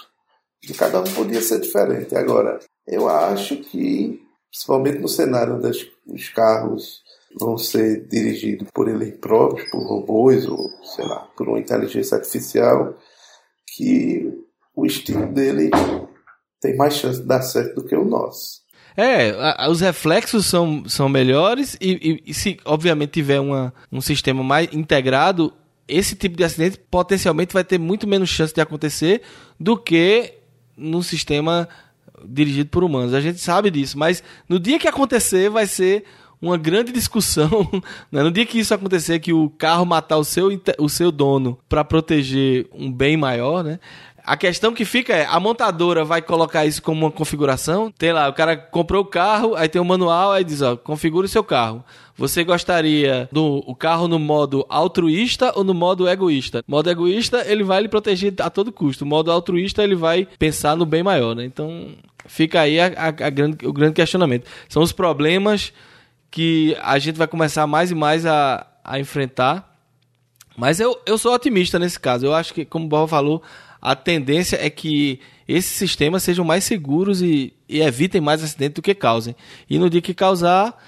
De 0.62 0.72
cada 0.72 1.00
um 1.00 1.04
podia 1.04 1.42
ser 1.42 1.60
diferente. 1.60 2.16
Agora, 2.16 2.60
eu 2.86 3.10
acho 3.10 3.58
que, 3.58 4.22
principalmente 4.50 5.00
no 5.00 5.08
cenário 5.08 5.60
dos 5.60 6.28
carros 6.30 7.02
vão 7.38 7.58
ser 7.58 8.06
dirigidos 8.08 8.70
por 8.72 8.88
eles 8.88 9.18
próprios, 9.18 9.68
por 9.70 9.86
robôs 9.86 10.46
ou, 10.46 10.70
sei 10.94 11.04
lá, 11.04 11.28
por 11.36 11.46
uma 11.46 11.58
inteligência 11.58 12.16
artificial, 12.16 12.94
que 13.76 14.32
o 14.74 14.86
estilo 14.86 15.26
dele 15.26 15.70
tem 16.58 16.74
mais 16.74 16.94
chance 16.94 17.20
de 17.20 17.26
dar 17.26 17.42
certo 17.42 17.74
do 17.74 17.84
que 17.84 17.94
o 17.94 18.04
nosso. 18.04 18.61
É, 18.96 19.30
a, 19.58 19.68
os 19.70 19.80
reflexos 19.80 20.46
são, 20.46 20.84
são 20.86 21.08
melhores 21.08 21.76
e, 21.80 22.20
e, 22.26 22.30
e, 22.30 22.34
se 22.34 22.58
obviamente 22.64 23.10
tiver 23.10 23.40
uma, 23.40 23.72
um 23.90 24.00
sistema 24.00 24.42
mais 24.42 24.68
integrado, 24.72 25.52
esse 25.88 26.14
tipo 26.14 26.36
de 26.36 26.44
acidente 26.44 26.78
potencialmente 26.90 27.54
vai 27.54 27.64
ter 27.64 27.78
muito 27.78 28.06
menos 28.06 28.28
chance 28.28 28.54
de 28.54 28.60
acontecer 28.60 29.22
do 29.58 29.76
que 29.76 30.34
num 30.76 31.02
sistema 31.02 31.68
dirigido 32.24 32.70
por 32.70 32.84
humanos. 32.84 33.14
A 33.14 33.20
gente 33.20 33.38
sabe 33.40 33.70
disso, 33.70 33.98
mas 33.98 34.22
no 34.48 34.58
dia 34.58 34.78
que 34.78 34.88
acontecer 34.88 35.50
vai 35.50 35.66
ser 35.66 36.04
uma 36.40 36.58
grande 36.58 36.92
discussão. 36.92 37.70
Né? 38.10 38.22
No 38.22 38.30
dia 38.30 38.44
que 38.44 38.58
isso 38.58 38.74
acontecer, 38.74 39.20
que 39.20 39.32
o 39.32 39.48
carro 39.48 39.86
matar 39.86 40.18
o 40.18 40.24
seu, 40.24 40.48
o 40.78 40.88
seu 40.88 41.10
dono 41.10 41.58
para 41.66 41.82
proteger 41.82 42.66
um 42.74 42.92
bem 42.92 43.16
maior, 43.16 43.64
né? 43.64 43.80
A 44.24 44.36
questão 44.36 44.72
que 44.72 44.84
fica 44.84 45.12
é, 45.14 45.26
a 45.26 45.40
montadora 45.40 46.04
vai 46.04 46.22
colocar 46.22 46.64
isso 46.64 46.80
como 46.80 47.06
uma 47.06 47.10
configuração? 47.10 47.90
Tem 47.90 48.12
lá, 48.12 48.28
o 48.28 48.32
cara 48.32 48.56
comprou 48.56 49.02
o 49.02 49.06
carro, 49.06 49.56
aí 49.56 49.68
tem 49.68 49.80
o 49.80 49.84
um 49.84 49.88
manual, 49.88 50.32
aí 50.32 50.44
diz, 50.44 50.62
ó, 50.62 50.76
configure 50.76 51.26
o 51.26 51.28
seu 51.28 51.42
carro. 51.42 51.84
Você 52.16 52.44
gostaria 52.44 53.28
do 53.32 53.64
o 53.66 53.74
carro 53.74 54.06
no 54.06 54.18
modo 54.18 54.64
altruísta 54.68 55.52
ou 55.56 55.64
no 55.64 55.74
modo 55.74 56.08
egoísta? 56.08 56.62
Modo 56.68 56.88
egoísta, 56.88 57.42
ele 57.46 57.64
vai 57.64 57.82
lhe 57.82 57.88
proteger 57.88 58.34
a 58.40 58.48
todo 58.48 58.70
custo. 58.70 59.04
Modo 59.04 59.32
altruísta, 59.32 59.82
ele 59.82 59.96
vai 59.96 60.28
pensar 60.38 60.76
no 60.76 60.86
bem 60.86 61.02
maior, 61.02 61.34
né? 61.34 61.44
Então, 61.44 61.88
fica 62.26 62.60
aí 62.60 62.78
a, 62.78 62.92
a, 62.96 63.06
a 63.08 63.30
grande, 63.30 63.66
o 63.66 63.72
grande 63.72 63.94
questionamento. 63.94 64.46
São 64.68 64.82
os 64.82 64.92
problemas 64.92 65.72
que 66.30 66.76
a 66.80 66.98
gente 66.98 67.16
vai 67.16 67.26
começar 67.26 67.66
mais 67.66 67.90
e 67.90 67.94
mais 67.94 68.24
a, 68.24 68.66
a 68.84 69.00
enfrentar. 69.00 69.70
Mas 70.56 70.80
eu, 70.80 71.00
eu 71.06 71.18
sou 71.18 71.34
otimista 71.34 71.78
nesse 71.78 71.98
caso. 71.98 72.26
Eu 72.26 72.34
acho 72.34 72.54
que, 72.54 72.64
como 72.64 72.84
o 72.84 72.88
Borba 72.88 73.08
falou, 73.08 73.42
a 73.82 73.96
tendência 73.96 74.56
é 74.64 74.70
que 74.70 75.18
esses 75.48 75.72
sistemas 75.72 76.22
sejam 76.22 76.44
mais 76.44 76.62
seguros 76.62 77.20
e, 77.20 77.52
e 77.68 77.82
evitem 77.82 78.20
mais 78.20 78.42
acidentes 78.44 78.76
do 78.76 78.82
que 78.82 78.94
causem. 78.94 79.34
E 79.68 79.76
no 79.76 79.90
dia 79.90 80.00
que 80.00 80.14
causar, 80.14 80.78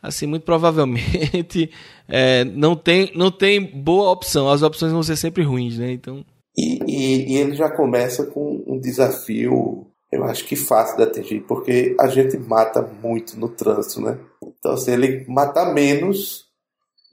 assim, 0.00 0.24
muito 0.24 0.44
provavelmente 0.44 1.68
é, 2.08 2.44
não, 2.44 2.76
tem, 2.76 3.10
não 3.16 3.32
tem 3.32 3.60
boa 3.60 4.12
opção. 4.12 4.48
As 4.48 4.62
opções 4.62 4.92
vão 4.92 5.02
ser 5.02 5.16
sempre 5.16 5.42
ruins, 5.42 5.78
né? 5.78 5.90
Então... 5.90 6.24
E, 6.56 6.78
e, 6.86 7.32
e 7.32 7.36
ele 7.38 7.56
já 7.56 7.68
começa 7.68 8.24
com 8.26 8.62
um 8.64 8.78
desafio, 8.78 9.88
eu 10.12 10.22
acho 10.22 10.44
que 10.44 10.54
fácil 10.54 10.96
de 10.96 11.02
atingir, 11.02 11.40
porque 11.40 11.96
a 11.98 12.06
gente 12.06 12.38
mata 12.38 12.80
muito 12.80 13.36
no 13.36 13.48
trânsito, 13.48 14.00
né? 14.00 14.16
Então, 14.40 14.76
se 14.76 14.92
ele 14.92 15.24
matar 15.26 15.74
menos, 15.74 16.44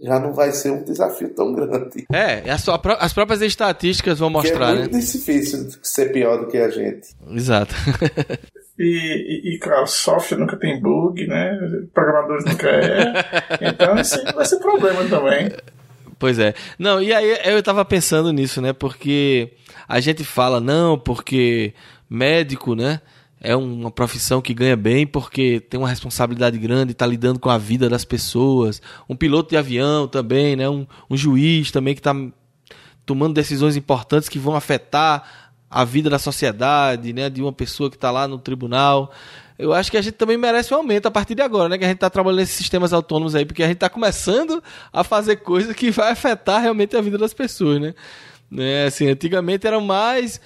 já 0.01 0.20
não 0.20 0.34
vai 0.34 0.51
ser 0.51 0.72
um 0.72 0.84
desafio 0.84 1.29
tão 1.29 1.53
grande. 1.53 2.05
É, 2.12 2.50
as, 2.50 2.65
as 3.00 3.13
próprias 3.13 3.41
estatísticas 3.41 4.20
vão 4.20 4.29
mostrar, 4.29 4.72
é 4.72 4.79
muito 4.79 4.93
né? 4.93 5.00
difícil 5.00 5.70
ser 5.84 6.12
pior 6.12 6.39
do 6.39 6.48
que 6.48 6.58
a 6.58 6.70
gente. 6.70 7.10
Exato. 7.29 7.75
E, 8.79 8.84
e, 8.84 9.53
e, 9.53 9.60
claro, 9.60 9.86
software 9.86 10.39
nunca 10.39 10.58
tem 10.58 10.81
bug, 10.81 11.27
né? 11.27 11.55
Programadores 11.93 12.46
nunca 12.46 12.67
é. 12.67 13.13
Então 13.62 13.96
isso 13.96 14.17
vai 14.34 14.43
ser 14.43 14.58
problema 14.58 15.08
também. 15.08 15.51
Pois 16.17 16.39
é. 16.39 16.55
Não, 16.79 17.00
e 17.00 17.13
aí 17.13 17.38
eu 17.46 17.62
tava 17.62 17.86
pensando 17.86 18.31
nisso, 18.31 18.60
né? 18.60 18.74
Porque 18.74 19.51
a 19.88 20.00
gente 20.00 20.24
fala, 20.24 20.60
não, 20.60 20.98
porque 20.98 21.75
médico, 22.10 22.74
né? 22.74 23.01
É 23.43 23.55
uma 23.55 23.89
profissão 23.89 24.39
que 24.39 24.53
ganha 24.53 24.77
bem 24.77 25.07
porque 25.07 25.60
tem 25.60 25.79
uma 25.79 25.89
responsabilidade 25.89 26.60
grande, 26.60 26.91
está 26.91 27.07
lidando 27.07 27.39
com 27.39 27.50
a 27.50 27.57
vida 27.57 27.89
das 27.89 28.05
pessoas. 28.05 28.79
Um 29.10 29.15
piloto 29.15 29.50
de 29.50 29.57
avião 29.57 30.07
também, 30.07 30.55
né? 30.55 30.69
um, 30.69 30.86
um 31.10 31.17
juiz 31.17 31.71
também 31.71 31.95
que 31.95 32.00
está 32.00 32.15
tomando 33.03 33.33
decisões 33.33 33.75
importantes 33.75 34.29
que 34.29 34.38
vão 34.38 34.55
afetar 34.55 35.51
a 35.67 35.83
vida 35.83 36.07
da 36.07 36.19
sociedade, 36.19 37.13
né? 37.13 37.31
de 37.31 37.41
uma 37.41 37.51
pessoa 37.51 37.89
que 37.89 37.95
está 37.95 38.12
lá 38.12 38.27
no 38.27 38.38
tribunal. 38.38 39.12
Eu 39.57 39.74
acho 39.74 39.89
que 39.89 39.98
a 39.98 40.01
gente 40.03 40.13
também 40.13 40.38
merece 40.38 40.71
um 40.71 40.77
aumento 40.77 41.07
a 41.07 41.12
partir 41.12 41.33
de 41.33 41.41
agora, 41.41 41.69
né? 41.69 41.77
Que 41.77 41.83
a 41.83 41.88
gente 41.88 41.98
está 41.98 42.10
trabalhando 42.10 42.39
nesses 42.39 42.55
sistemas 42.55 42.93
autônomos 42.93 43.36
aí, 43.36 43.45
porque 43.45 43.62
a 43.62 43.67
gente 43.67 43.75
está 43.75 43.89
começando 43.89 44.62
a 44.91 45.03
fazer 45.03 45.38
coisas 45.38 45.75
que 45.75 45.91
vai 45.91 46.12
afetar 46.12 46.62
realmente 46.62 46.95
a 46.95 47.01
vida 47.01 47.17
das 47.17 47.33
pessoas, 47.33 47.79
né? 47.79 47.93
né? 48.50 48.86
Assim, 48.86 49.07
antigamente 49.07 49.67
era 49.67 49.79
mais 49.79 50.41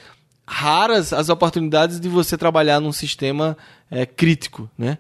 raras 0.48 1.12
as 1.12 1.30
oportunidades 1.30 2.00
de 2.00 2.08
você 2.08 2.38
trabalhar 2.38 2.80
num 2.80 2.92
sistema 2.92 3.58
é, 3.90 4.06
crítico, 4.06 4.70
né? 4.78 4.98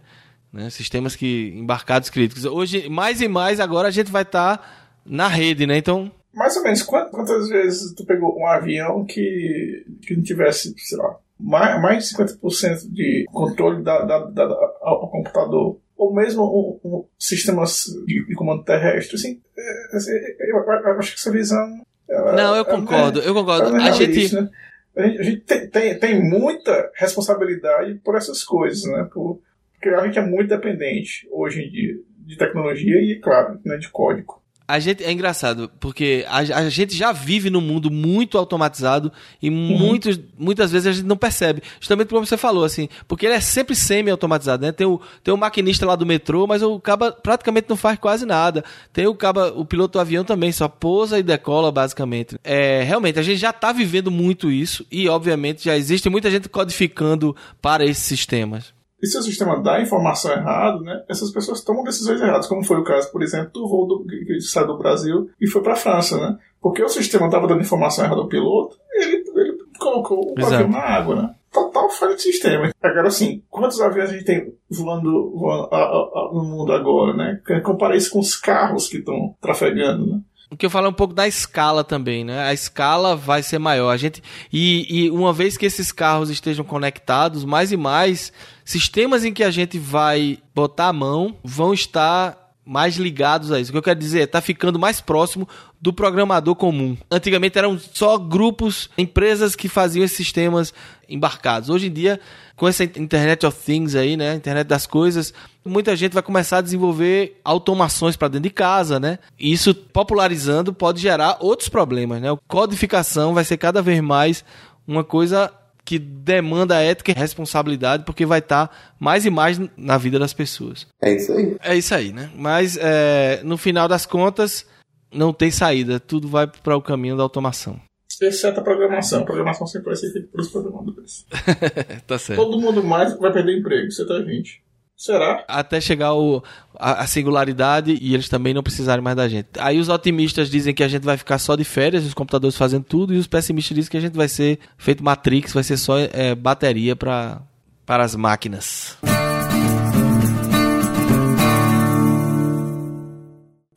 né? 0.52 0.70
Sistemas 0.70 1.16
que 1.16 1.54
embarcados 1.56 2.10
críticos. 2.10 2.46
Hoje, 2.46 2.90
mais 2.90 3.22
e 3.22 3.28
mais, 3.28 3.60
agora 3.60 3.88
a 3.88 3.92
gente 3.92 4.12
vai 4.12 4.24
estar 4.24 4.58
tá 4.58 4.64
na 5.06 5.28
rede, 5.28 5.68
né? 5.68 5.78
Então 5.78 6.12
mais 6.36 6.58
ou 6.58 6.64
menos 6.64 6.84
quantas 6.84 7.48
vezes 7.48 7.94
tu 7.94 8.06
pegou 8.06 8.38
um 8.38 8.46
avião 8.46 9.06
que, 9.06 9.86
que 10.02 10.16
não 10.18 10.22
tivesse, 10.22 10.74
sei 10.78 10.98
lá, 10.98 11.16
mais, 11.40 11.82
mais 11.82 12.10
de 12.10 12.16
50% 12.16 12.92
de 12.92 13.26
controle 13.32 13.82
da, 13.82 14.04
da, 14.04 14.20
da, 14.26 14.44
ao 14.82 15.10
computador 15.10 15.80
ou 15.98 16.14
mesmo 16.14 16.44
um, 16.44 16.90
um 16.90 17.06
sistemas 17.18 17.86
de, 18.06 18.26
de, 18.26 18.36
comando 18.36 18.64
terrestre. 18.64 19.16
Assim, 19.16 19.42
é, 19.58 19.98
é, 19.98 20.52
eu, 20.52 20.58
eu, 20.58 21.00
acho 21.00 21.14
que 21.14 21.20
essa 21.20 21.32
visão. 21.32 21.82
Ela, 22.08 22.34
Não, 22.34 22.56
eu 22.56 22.66
concordo, 22.66 23.20
eu 23.22 23.34
concordo. 23.34 23.74
A 23.78 23.92
gente. 23.92 24.36
Né? 24.36 24.50
A 24.96 25.06
gente, 25.06 25.20
a 25.20 25.24
gente 25.24 25.42
tem, 25.42 25.70
tem, 25.70 26.00
tem, 26.00 26.24
muita 26.24 26.92
responsabilidade 26.96 27.96
por 27.96 28.16
essas 28.16 28.44
coisas, 28.44 28.84
né? 28.86 29.08
Por, 29.12 29.42
porque 29.74 29.90
a 29.90 30.06
gente 30.06 30.18
é 30.18 30.26
muito 30.26 30.50
dependente 30.50 31.28
hoje 31.32 31.64
em 31.64 31.70
dia 31.70 31.96
de 32.26 32.38
tecnologia 32.38 32.96
e, 32.96 33.20
claro, 33.20 33.60
né, 33.64 33.78
de 33.78 33.90
código. 33.90 34.42
A 34.68 34.80
gente 34.80 35.04
é 35.04 35.12
engraçado, 35.12 35.70
porque 35.80 36.26
a, 36.28 36.38
a, 36.38 36.70
gente 36.70 36.96
já 36.96 37.12
vive 37.12 37.52
num 37.52 37.62
mundo 37.62 37.92
muito 37.92 38.36
automatizado 38.36 39.12
e 39.40 39.48
uhum. 39.48 39.78
muitos, 39.78 40.20
muitas 40.38 40.72
vezes 40.72 40.88
a 40.88 40.92
gente 40.92 41.06
não 41.06 41.16
percebe. 41.16 41.62
Justamente 41.80 42.08
como 42.10 42.26
você 42.26 42.36
falou, 42.36 42.64
assim, 42.64 42.90
porque 43.08 43.28
ele 43.28 43.36
é 43.36 43.40
sempre 43.40 43.76
semi-automatizado, 43.76 44.66
né? 44.66 44.72
Tem 44.72 44.88
o, 44.88 45.00
tem 45.24 45.32
o 45.32 45.38
maquinista 45.38 45.86
lá 45.86 45.96
do 45.96 46.06
metrô, 46.06 46.48
mas 46.48 46.64
o 46.64 46.80
caba 46.80 47.12
praticamente 47.12 47.68
não 47.70 47.78
faz 47.78 48.00
quase 48.00 48.26
nada. 48.26 48.64
Tem 48.92 49.06
o 49.06 49.14
caba, 49.14 49.54
o 49.56 49.64
piloto 49.64 49.94
do 49.94 50.00
avião 50.00 50.24
também, 50.24 50.52
só 50.52 50.68
pousa 50.68 51.20
e 51.20 51.24
decola, 51.24 51.72
basicamente. 51.72 52.36
É, 52.44 52.82
realmente, 52.82 53.20
a 53.20 53.24
gente 53.24 53.38
já 53.38 53.52
está 53.52 53.72
vivendo 53.72 54.10
muito 54.10 54.50
isso 54.50 54.84
e, 54.92 55.08
obviamente, 55.08 55.64
já 55.64 55.78
existe 55.78 56.10
muita 56.10 56.32
gente 56.32 56.50
codificando 56.50 57.36
para 57.62 57.86
esses 57.86 58.04
sistemas. 58.04 58.74
E 59.06 59.08
se 59.08 59.20
o 59.20 59.22
sistema 59.22 59.62
dá 59.62 59.80
informação 59.80 60.32
errada, 60.32 60.80
né, 60.80 61.04
essas 61.08 61.30
pessoas 61.30 61.64
tomam 61.64 61.84
decisões 61.84 62.20
erradas, 62.20 62.48
como 62.48 62.64
foi 62.64 62.80
o 62.80 62.84
caso, 62.84 63.12
por 63.12 63.22
exemplo, 63.22 63.52
do 63.54 63.68
voo 63.68 63.86
do, 63.86 64.04
que 64.04 64.42
saiu 64.42 64.66
do 64.66 64.80
Brasil 64.80 65.30
e 65.40 65.48
foi 65.48 65.62
para 65.62 65.74
a 65.74 65.76
França, 65.76 66.18
né? 66.18 66.36
Porque 66.60 66.82
o 66.82 66.90
sistema 66.90 67.28
estava 67.28 67.46
dando 67.46 67.62
informação 67.62 68.04
errada 68.04 68.22
ao 68.22 68.28
piloto, 68.28 68.76
ele, 68.96 69.24
ele 69.36 69.58
colocou 69.78 70.34
o 70.36 70.44
avião 70.44 70.70
na 70.70 70.80
água, 70.80 71.16
né? 71.16 71.36
Total 71.54 71.88
falha 71.92 72.16
de 72.16 72.24
sistema. 72.24 72.72
Agora, 72.82 73.08
assim, 73.10 73.44
quantos 73.48 73.80
aviões 73.80 74.10
a 74.10 74.14
gente 74.14 74.26
tem 74.26 74.52
voando, 74.72 75.38
voando 75.38 75.70
a, 75.72 75.78
a, 75.78 76.32
no 76.34 76.44
mundo 76.44 76.74
agora, 76.74 77.16
né? 77.16 77.40
Compara 77.64 77.96
isso 77.96 78.10
com 78.10 78.18
os 78.18 78.36
carros 78.36 78.90
que 78.90 78.98
estão 78.98 79.36
trafegando, 79.40 80.08
né? 80.08 80.20
O 80.50 80.58
que 80.58 80.66
eu 80.66 80.70
falo 80.70 80.88
é 80.88 80.90
um 80.90 80.94
pouco 80.94 81.14
da 81.14 81.28
escala 81.28 81.84
também, 81.84 82.24
né? 82.24 82.40
A 82.40 82.54
escala 82.54 83.16
vai 83.16 83.44
ser 83.44 83.60
maior. 83.60 83.92
A 83.92 83.98
gente 83.98 84.24
e, 84.52 85.06
e 85.06 85.12
uma 85.12 85.32
vez 85.32 85.58
que 85.58 85.66
esses 85.66 85.92
carros 85.92 86.32
estejam 86.32 86.66
conectados, 86.66 87.46
mais 87.46 87.72
e 87.72 87.78
mais 87.78 88.34
sistemas 88.66 89.24
em 89.24 89.32
que 89.32 89.44
a 89.44 89.52
gente 89.52 89.78
vai 89.80 90.40
botar 90.54 90.88
a 90.88 90.94
mão 90.94 91.38
vão 91.44 91.74
estar 91.74 92.46
mais 92.66 92.98
ligados 92.98 93.52
a 93.52 93.60
isso. 93.60 93.70
O 93.70 93.74
que 93.74 93.78
eu 93.78 93.84
quero 93.84 94.00
dizer 94.00 94.22
é 94.22 94.28
tá 94.28 94.42
ficando 94.42 94.80
mais 94.80 95.00
próximo 95.00 95.48
do 95.80 95.94
programador 95.94 96.56
comum. 96.56 96.98
Antigamente 97.12 97.60
eram 97.60 97.78
só 97.78 98.18
grupos, 98.18 98.90
empresas 98.98 99.56
que 99.56 99.70
faziam 99.70 100.04
esses 100.04 100.18
sistemas 100.18 100.74
embarcados. 101.08 101.70
Hoje 101.70 101.88
em 101.88 101.94
dia, 101.94 102.20
com 102.56 102.68
essa 102.68 102.84
Internet 102.84 103.46
of 103.46 103.56
Things 103.64 103.94
aí, 103.94 104.18
né, 104.18 104.34
Internet 104.34 104.66
das 104.66 104.88
coisas, 104.88 105.32
muita 105.64 105.96
gente 105.96 106.14
vai 106.14 106.24
começar 106.24 106.58
a 106.58 106.62
desenvolver 106.62 107.40
automações 107.46 108.16
para 108.16 108.30
dentro 108.30 108.50
de 108.50 108.50
casa, 108.50 109.00
né? 109.00 109.20
Isso 109.40 109.76
popularizando 109.76 110.74
pode 110.74 111.00
gerar 111.00 111.38
outros 111.40 111.70
problemas, 111.70 112.20
né? 112.20 112.32
A 112.32 112.38
codificação 112.48 113.36
vai 113.36 113.44
ser 113.44 113.58
cada 113.58 113.80
vez 113.80 114.02
mais 114.02 114.44
uma 114.88 115.04
coisa 115.04 115.54
que 115.86 116.00
demanda 116.00 116.82
ética 116.82 117.12
e 117.12 117.16
responsabilidade, 117.16 118.04
porque 118.04 118.26
vai 118.26 118.40
estar 118.40 118.68
tá 118.68 118.76
mais 119.00 119.26
e 119.26 119.30
mais 119.30 119.62
na 119.78 119.98
vida 119.98 120.18
das 120.18 120.34
pessoas. 120.34 120.88
É 121.00 121.16
isso 121.16 121.32
aí. 121.32 121.56
É 121.62 121.78
isso 121.78 121.94
aí, 121.94 122.12
né? 122.12 122.32
Mas 122.36 122.76
é, 122.76 123.42
no 123.44 123.56
final 123.56 123.88
das 123.88 124.06
contas, 124.06 124.66
não 125.14 125.32
tem 125.32 125.52
saída. 125.52 126.00
Tudo 126.00 126.28
vai 126.28 126.48
para 126.48 126.76
o 126.76 126.82
caminho 126.82 127.16
da 127.16 127.24
automação. 127.24 127.80
Exceto 128.20 128.60
a 128.60 128.64
programação. 128.64 129.22
A 129.22 129.26
programação 129.26 129.68
sempre 129.68 129.88
vai 129.88 129.96
ser 129.96 130.12
feita 130.12 130.28
pelos 130.32 130.50
programadores. 130.50 131.26
tá 132.08 132.18
certo. 132.18 132.42
Todo 132.42 132.60
mundo 132.60 132.84
mais 132.84 133.18
vai 133.20 133.32
perder 133.32 133.60
emprego. 133.60 133.92
Você 133.92 134.06
tá 134.08 134.18
20. 134.20 134.65
Será? 134.98 135.44
Até 135.48 135.82
chegar 135.82 136.14
o, 136.14 136.42
a, 136.80 137.04
a, 137.04 137.08
singularidade 137.08 137.98
e 138.02 138.14
eles 138.14 138.30
também 138.30 138.54
não 138.54 138.64
precisarem 138.64 139.04
mais 139.04 139.18
da 139.18 139.28
gente. 139.28 139.50
Aí 139.60 139.78
os 139.78 139.90
otimistas 139.90 140.50
dizem 140.50 140.74
que 140.74 140.84
a 140.84 140.88
gente 140.88 141.04
vai 141.04 141.18
ficar 141.18 141.38
só 141.38 141.56
de 141.56 141.66
férias, 141.66 142.06
os 142.06 142.14
computadores 142.14 142.58
fazendo 142.58 142.86
tudo, 142.86 143.14
e 143.14 143.18
os 143.18 143.28
pessimistas 143.28 143.76
dizem 143.76 143.92
que 143.92 143.98
a 143.98 144.02
gente 144.02 144.16
vai 144.16 144.30
ser 144.30 144.58
feito 144.78 145.04
Matrix, 145.04 145.52
vai 145.52 145.64
ser 145.64 145.76
só 145.76 146.00
é, 146.00 146.34
bateria 146.34 146.96
pra, 146.96 147.42
para 147.86 148.06
as 148.06 148.16
máquinas. 148.16 148.98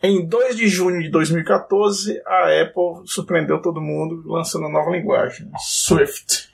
Em 0.01 0.25
2 0.25 0.57
de 0.57 0.69
junho 0.69 1.03
de 1.03 1.11
2014, 1.11 2.23
a 2.25 2.63
Apple 2.63 3.03
surpreendeu 3.05 3.61
todo 3.61 3.81
mundo 3.81 4.23
lançando 4.25 4.67
a 4.67 4.71
nova 4.71 4.93
linguagem, 4.93 5.51
Swift. 5.59 6.49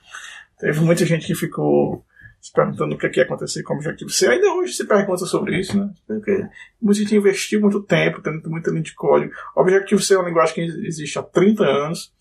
Teve 0.59 0.81
muita 0.81 1.05
gente 1.05 1.27
que 1.27 1.35
ficou 1.35 2.03
se 2.45 2.53
perguntando 2.53 2.95
o 2.95 2.99
que, 2.99 3.07
é 3.07 3.09
que 3.09 3.21
ia 3.21 3.25
acontecer 3.25 3.63
com 3.63 3.73
o 3.73 3.77
Objective-C. 3.79 4.29
Ainda 4.29 4.53
hoje 4.53 4.75
se 4.75 4.85
pergunta 4.85 5.25
sobre 5.25 5.59
isso, 5.59 5.79
né? 5.79 5.91
Porque 6.07 6.47
muita 6.81 7.01
gente 7.01 7.17
investiu 7.17 7.59
muito 7.59 7.83
tempo, 7.83 8.21
tendo 8.21 8.51
muita 8.51 8.71
linha 8.71 8.83
de 8.83 8.93
código. 8.93 9.33
Objective-C 9.57 10.13
é 10.13 10.19
uma 10.19 10.29
linguagem 10.29 10.55
que 10.55 10.61
existe 10.87 11.19
há 11.19 11.23
30 11.23 11.65
anos. 11.65 12.13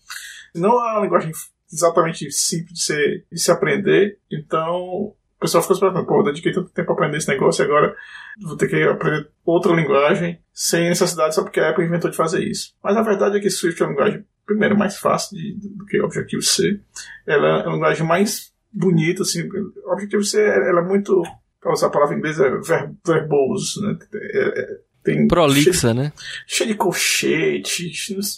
Não 0.54 0.70
é 0.70 0.92
uma 0.92 1.02
linguagem 1.02 1.30
exatamente 1.70 2.32
simples 2.32 2.72
de 2.72 2.80
se, 2.80 3.24
de 3.30 3.38
se 3.38 3.50
aprender, 3.50 4.18
então 4.32 4.74
o 4.74 5.14
pessoal 5.38 5.60
ficou 5.60 5.74
se 5.74 5.80
perguntando, 5.80 6.06
pô, 6.06 6.20
eu 6.20 6.24
dediquei 6.24 6.52
tanto 6.52 6.70
tempo 6.70 6.86
para 6.86 6.94
aprender 6.94 7.18
esse 7.18 7.28
negócio 7.28 7.62
e 7.62 7.66
agora 7.66 7.94
vou 8.40 8.56
ter 8.56 8.68
que 8.68 8.82
aprender 8.82 9.28
outra 9.44 9.74
linguagem 9.74 10.40
sem 10.54 10.88
necessidade 10.88 11.34
só 11.34 11.42
porque 11.42 11.60
a 11.60 11.68
Apple 11.68 11.84
inventou 11.84 12.10
de 12.10 12.16
fazer 12.16 12.42
isso. 12.42 12.74
Mas 12.82 12.96
a 12.96 13.02
verdade 13.02 13.36
é 13.36 13.40
que 13.40 13.50
Swift 13.50 13.82
é 13.82 13.84
uma 13.84 13.92
linguagem, 13.92 14.24
primeiro, 14.46 14.74
mais 14.74 14.96
fácil 14.96 15.36
de, 15.36 15.52
do 15.76 15.84
que 15.84 16.00
Objective-C. 16.00 16.80
Ela 17.26 17.62
é 17.62 17.66
uma 17.66 17.74
linguagem 17.74 18.06
mais 18.06 18.53
bonita, 18.74 19.22
assim. 19.22 19.48
O 19.48 19.92
objetivo 19.92 20.24
C, 20.24 20.42
ela 20.42 20.80
é 20.80 20.84
muito, 20.84 21.22
para 21.60 21.72
usar 21.72 21.86
a 21.86 21.90
palavra 21.90 22.16
inglesa, 22.16 22.46
é 22.46 22.50
ver, 22.50 22.90
verboso, 23.06 23.80
né? 23.82 23.96
É, 24.14 24.60
é, 24.60 24.78
tem 25.04 25.28
Prolixa, 25.28 25.72
cheio, 25.72 25.94
né? 25.94 26.12
Cheio 26.46 26.70
de 26.70 26.76
colchete, 26.76 27.92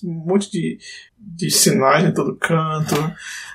um 0.04 0.12
monte 0.12 0.50
de, 0.50 0.78
de 1.16 1.50
sinais 1.50 2.04
em 2.04 2.12
todo 2.12 2.36
canto. 2.36 2.94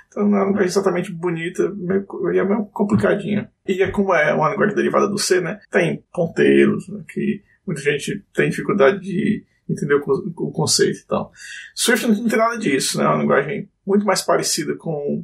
Então 0.07 0.27
não 0.27 0.59
é 0.59 0.65
exatamente 0.65 1.11
bonita, 1.11 1.69
meio, 1.75 2.05
é 2.29 2.43
meio 2.43 2.65
complicadinha. 2.65 3.51
E 3.67 3.81
é 3.81 3.91
como 3.91 4.13
é 4.13 4.33
uma 4.33 4.49
linguagem 4.49 4.75
derivada 4.75 5.07
do 5.07 5.17
C, 5.17 5.39
né? 5.39 5.59
Tem 5.69 6.03
ponteiros, 6.13 6.87
né? 6.89 7.03
que 7.07 7.41
muita 7.65 7.81
gente 7.81 8.23
tem 8.33 8.49
dificuldade 8.49 8.99
de 8.99 9.45
entender 9.69 9.95
o, 9.95 9.99
o 9.99 10.51
conceito 10.51 10.99
e 10.99 11.05
tal. 11.05 11.31
Swift 11.75 12.07
não 12.07 12.27
tem 12.27 12.37
nada 12.37 12.57
disso, 12.57 12.97
né? 12.97 13.05
É 13.05 13.07
uma 13.07 13.21
linguagem 13.21 13.69
muito 13.85 14.05
mais 14.05 14.21
parecida 14.21 14.75
com 14.75 15.23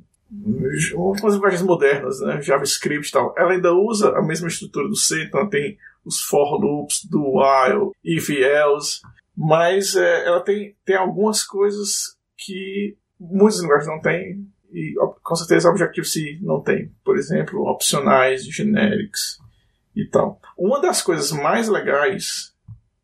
algumas 0.93 1.33
linguagens 1.33 1.61
modernas, 1.61 2.19
né, 2.19 2.41
JavaScript 2.41 3.07
e 3.07 3.11
tal, 3.11 3.33
ela 3.37 3.53
ainda 3.53 3.73
usa 3.73 4.09
a 4.17 4.21
mesma 4.21 4.47
estrutura 4.47 4.87
do 4.87 4.95
C, 4.95 5.23
então 5.23 5.49
tem 5.49 5.77
os 6.05 6.21
for 6.21 6.59
loops, 6.59 7.05
do 7.05 7.39
while, 7.39 7.91
if 8.03 8.29
else, 8.29 9.01
mas 9.35 9.95
é, 9.95 10.25
ela 10.25 10.41
tem, 10.41 10.75
tem 10.85 10.95
algumas 10.95 11.43
coisas 11.43 12.17
que 12.37 12.97
muitas 13.19 13.61
linguagens 13.61 13.87
não 13.87 14.01
têm 14.01 14.47
e 14.73 14.95
com 15.23 15.35
certeza 15.35 15.69
Objective-C 15.69 16.39
não 16.41 16.61
tem. 16.61 16.91
Por 17.03 17.17
exemplo, 17.17 17.61
opcionais, 17.67 18.45
generics 18.45 19.39
e 19.95 20.05
tal. 20.05 20.39
Uma 20.57 20.81
das 20.81 21.01
coisas 21.01 21.31
mais 21.31 21.67
legais, 21.67 22.53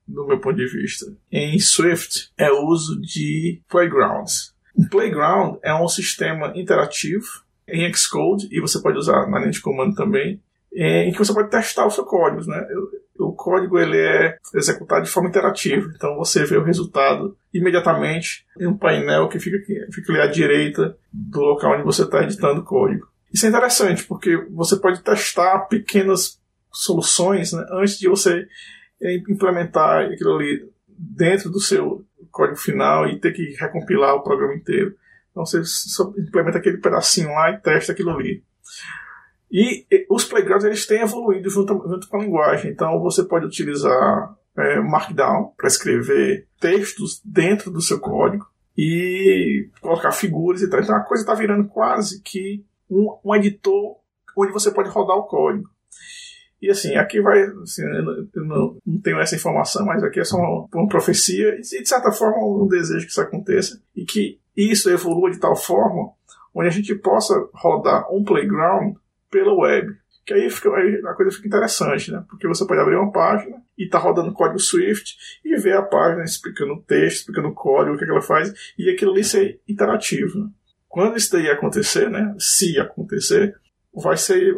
do 0.08 0.26
meu 0.28 0.40
ponto 0.40 0.56
de 0.56 0.68
vista, 0.68 1.06
em 1.32 1.60
Swift 1.60 2.32
é 2.38 2.52
o 2.52 2.66
uso 2.68 3.00
de 3.02 3.62
playgrounds. 3.70 4.53
Um 4.76 4.88
playground 4.88 5.58
é 5.64 5.74
um 5.74 5.88
sistema 5.88 6.52
interativo 6.56 7.26
em 7.68 7.92
Xcode, 7.94 8.48
e 8.52 8.60
você 8.60 8.82
pode 8.82 8.98
usar 8.98 9.28
na 9.28 9.40
linha 9.40 9.52
de 9.52 9.62
comando 9.62 9.96
também, 9.96 10.42
em 10.76 11.12
que 11.12 11.20
você 11.20 11.34
pode 11.34 11.50
testar 11.50 11.86
o 11.86 11.92
seu 11.92 12.04
código. 12.04 12.50
Né? 12.50 12.66
O 13.18 13.32
código 13.34 13.78
ele 13.80 13.98
é 13.98 14.38
executado 14.56 15.04
de 15.04 15.10
forma 15.10 15.30
interativa, 15.30 15.92
então 15.96 16.16
você 16.18 16.46
vê 16.46 16.58
o 16.58 16.64
resultado 16.64 17.38
imediatamente 17.54 18.46
em 18.60 18.68
um 18.68 18.78
painel 18.78 19.30
que 19.30 19.40
fica, 19.40 19.58
aqui, 19.58 19.80
fica 19.92 20.12
ali 20.12 20.22
à 20.22 20.28
direita 20.28 20.98
do 21.12 21.42
local 21.42 21.74
onde 21.74 21.84
você 21.84 22.04
está 22.04 22.24
editando 22.24 22.62
o 22.62 22.66
código. 22.66 23.08
Isso 23.32 23.46
é 23.46 23.50
interessante, 23.50 24.04
porque 24.04 24.36
você 24.52 24.76
pode 24.76 25.02
testar 25.02 25.60
pequenas 25.68 26.40
soluções 26.72 27.54
né, 27.54 27.66
antes 27.72 28.00
de 28.00 28.08
você 28.08 28.48
implementar 29.28 30.06
aquilo 30.06 30.36
ali 30.36 30.68
dentro 30.88 31.50
do 31.50 31.60
seu 31.60 32.04
código 32.34 32.58
final 32.58 33.08
e 33.08 33.20
ter 33.20 33.32
que 33.32 33.56
recompilar 33.60 34.16
o 34.16 34.24
programa 34.24 34.56
inteiro. 34.56 34.96
Então 35.32 35.46
você 35.46 35.62
implementa 36.20 36.58
aquele 36.58 36.78
pedacinho 36.78 37.30
lá 37.30 37.52
e 37.52 37.60
testa 37.60 37.94
aquilo 37.94 38.10
ali. 38.10 38.44
E 39.52 39.86
os 40.10 40.26
playgrounds 40.26 40.66
eles 40.66 40.86
têm 40.86 41.02
evoluído 41.02 41.48
junto, 41.50 41.74
junto 41.88 42.10
com 42.10 42.18
a 42.18 42.24
linguagem. 42.24 42.72
Então 42.72 43.00
você 43.00 43.24
pode 43.24 43.46
utilizar 43.46 44.36
é, 44.58 44.80
Markdown 44.80 45.54
para 45.56 45.68
escrever 45.68 46.48
textos 46.60 47.22
dentro 47.24 47.70
do 47.70 47.82
seu 47.82 48.00
código 48.00 48.46
e 48.76 49.70
colocar 49.80 50.12
figuras 50.12 50.62
e 50.62 50.70
tal. 50.70 50.80
Então 50.80 50.96
a 50.96 51.02
coisa 51.02 51.24
está 51.24 51.36
virando 51.36 51.68
quase 51.68 52.22
que 52.24 52.66
um, 52.90 53.16
um 53.24 53.36
editor 53.36 53.98
onde 54.36 54.52
você 54.52 54.72
pode 54.72 54.90
rodar 54.90 55.18
o 55.18 55.28
código. 55.28 55.70
E 56.64 56.70
assim, 56.70 56.96
aqui 56.96 57.20
vai. 57.20 57.44
Assim, 57.62 57.84
eu 57.84 58.46
não, 58.46 58.78
não, 58.86 59.02
tenho 59.02 59.20
essa 59.20 59.36
informação, 59.36 59.86
mas 59.86 60.02
aqui 60.02 60.22
é 60.22 60.24
só 60.24 60.38
uma, 60.38 60.66
uma 60.74 60.88
profecia, 60.88 61.58
e 61.58 61.62
de 61.62 61.86
certa 61.86 62.10
forma 62.10 62.38
um 62.38 62.66
desejo 62.70 63.06
que 63.06 63.12
isso 63.12 63.20
aconteça, 63.20 63.82
e 63.94 64.06
que 64.06 64.40
isso 64.56 64.90
evolua 64.90 65.30
de 65.30 65.42
tal 65.42 65.58
forma 65.58 66.14
onde 66.56 66.70
a 66.70 66.72
gente 66.72 66.96
possa 66.96 67.34
rodar 67.54 68.10
um 68.10 68.24
playground 68.24 68.96
pela 69.30 69.54
web. 69.54 69.94
Que 70.26 70.36
aí, 70.36 70.50
fica, 70.50 70.74
aí 70.74 71.02
a 71.06 71.14
coisa 71.14 71.36
fica 71.36 71.50
interessante, 71.50 72.10
né? 72.14 72.24
Porque 72.30 72.48
você 72.48 72.66
pode 72.66 72.80
abrir 72.80 72.96
uma 72.96 73.12
página 73.12 73.62
e 73.78 73.90
tá 73.90 73.98
rodando 73.98 74.32
código 74.32 74.58
Swift 74.58 75.18
e 75.44 75.58
ver 75.58 75.76
a 75.76 75.82
página 75.82 76.24
explicando 76.24 76.76
o 76.76 76.82
texto, 76.82 77.18
explicando 77.18 77.50
o 77.50 77.54
código, 77.54 77.96
o 77.96 77.98
que, 77.98 78.06
é 78.06 78.08
que 78.08 78.14
ela 78.14 78.22
faz, 78.22 78.54
e 78.80 78.90
aquilo 78.90 79.12
ali 79.12 79.26
ser 79.26 79.60
interativo. 79.68 80.40
Né? 80.40 80.50
Quando 80.88 81.18
isso 81.18 81.30
daí 81.30 81.50
acontecer, 81.50 82.10
né? 82.10 82.34
Se 82.40 82.80
acontecer, 82.80 83.54
vai 83.94 84.18
ser 84.18 84.56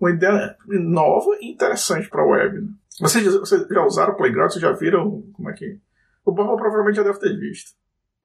uma 0.00 0.10
ideia 0.10 0.56
nova 0.66 1.36
e 1.40 1.52
interessante 1.52 2.08
para 2.08 2.22
a 2.22 2.26
web. 2.26 2.60
Né? 2.60 2.68
Vocês, 3.00 3.24
vocês 3.24 3.66
já 3.68 3.84
usaram 3.84 4.12
o 4.12 4.16
Playground? 4.16 4.50
Vocês 4.50 4.62
já 4.62 4.72
viram 4.72 5.22
como 5.32 5.50
é 5.50 5.52
que. 5.52 5.78
O 6.24 6.32
Bob 6.32 6.56
provavelmente 6.58 6.96
já 6.96 7.02
deve 7.02 7.18
ter 7.18 7.38
visto. 7.38 7.72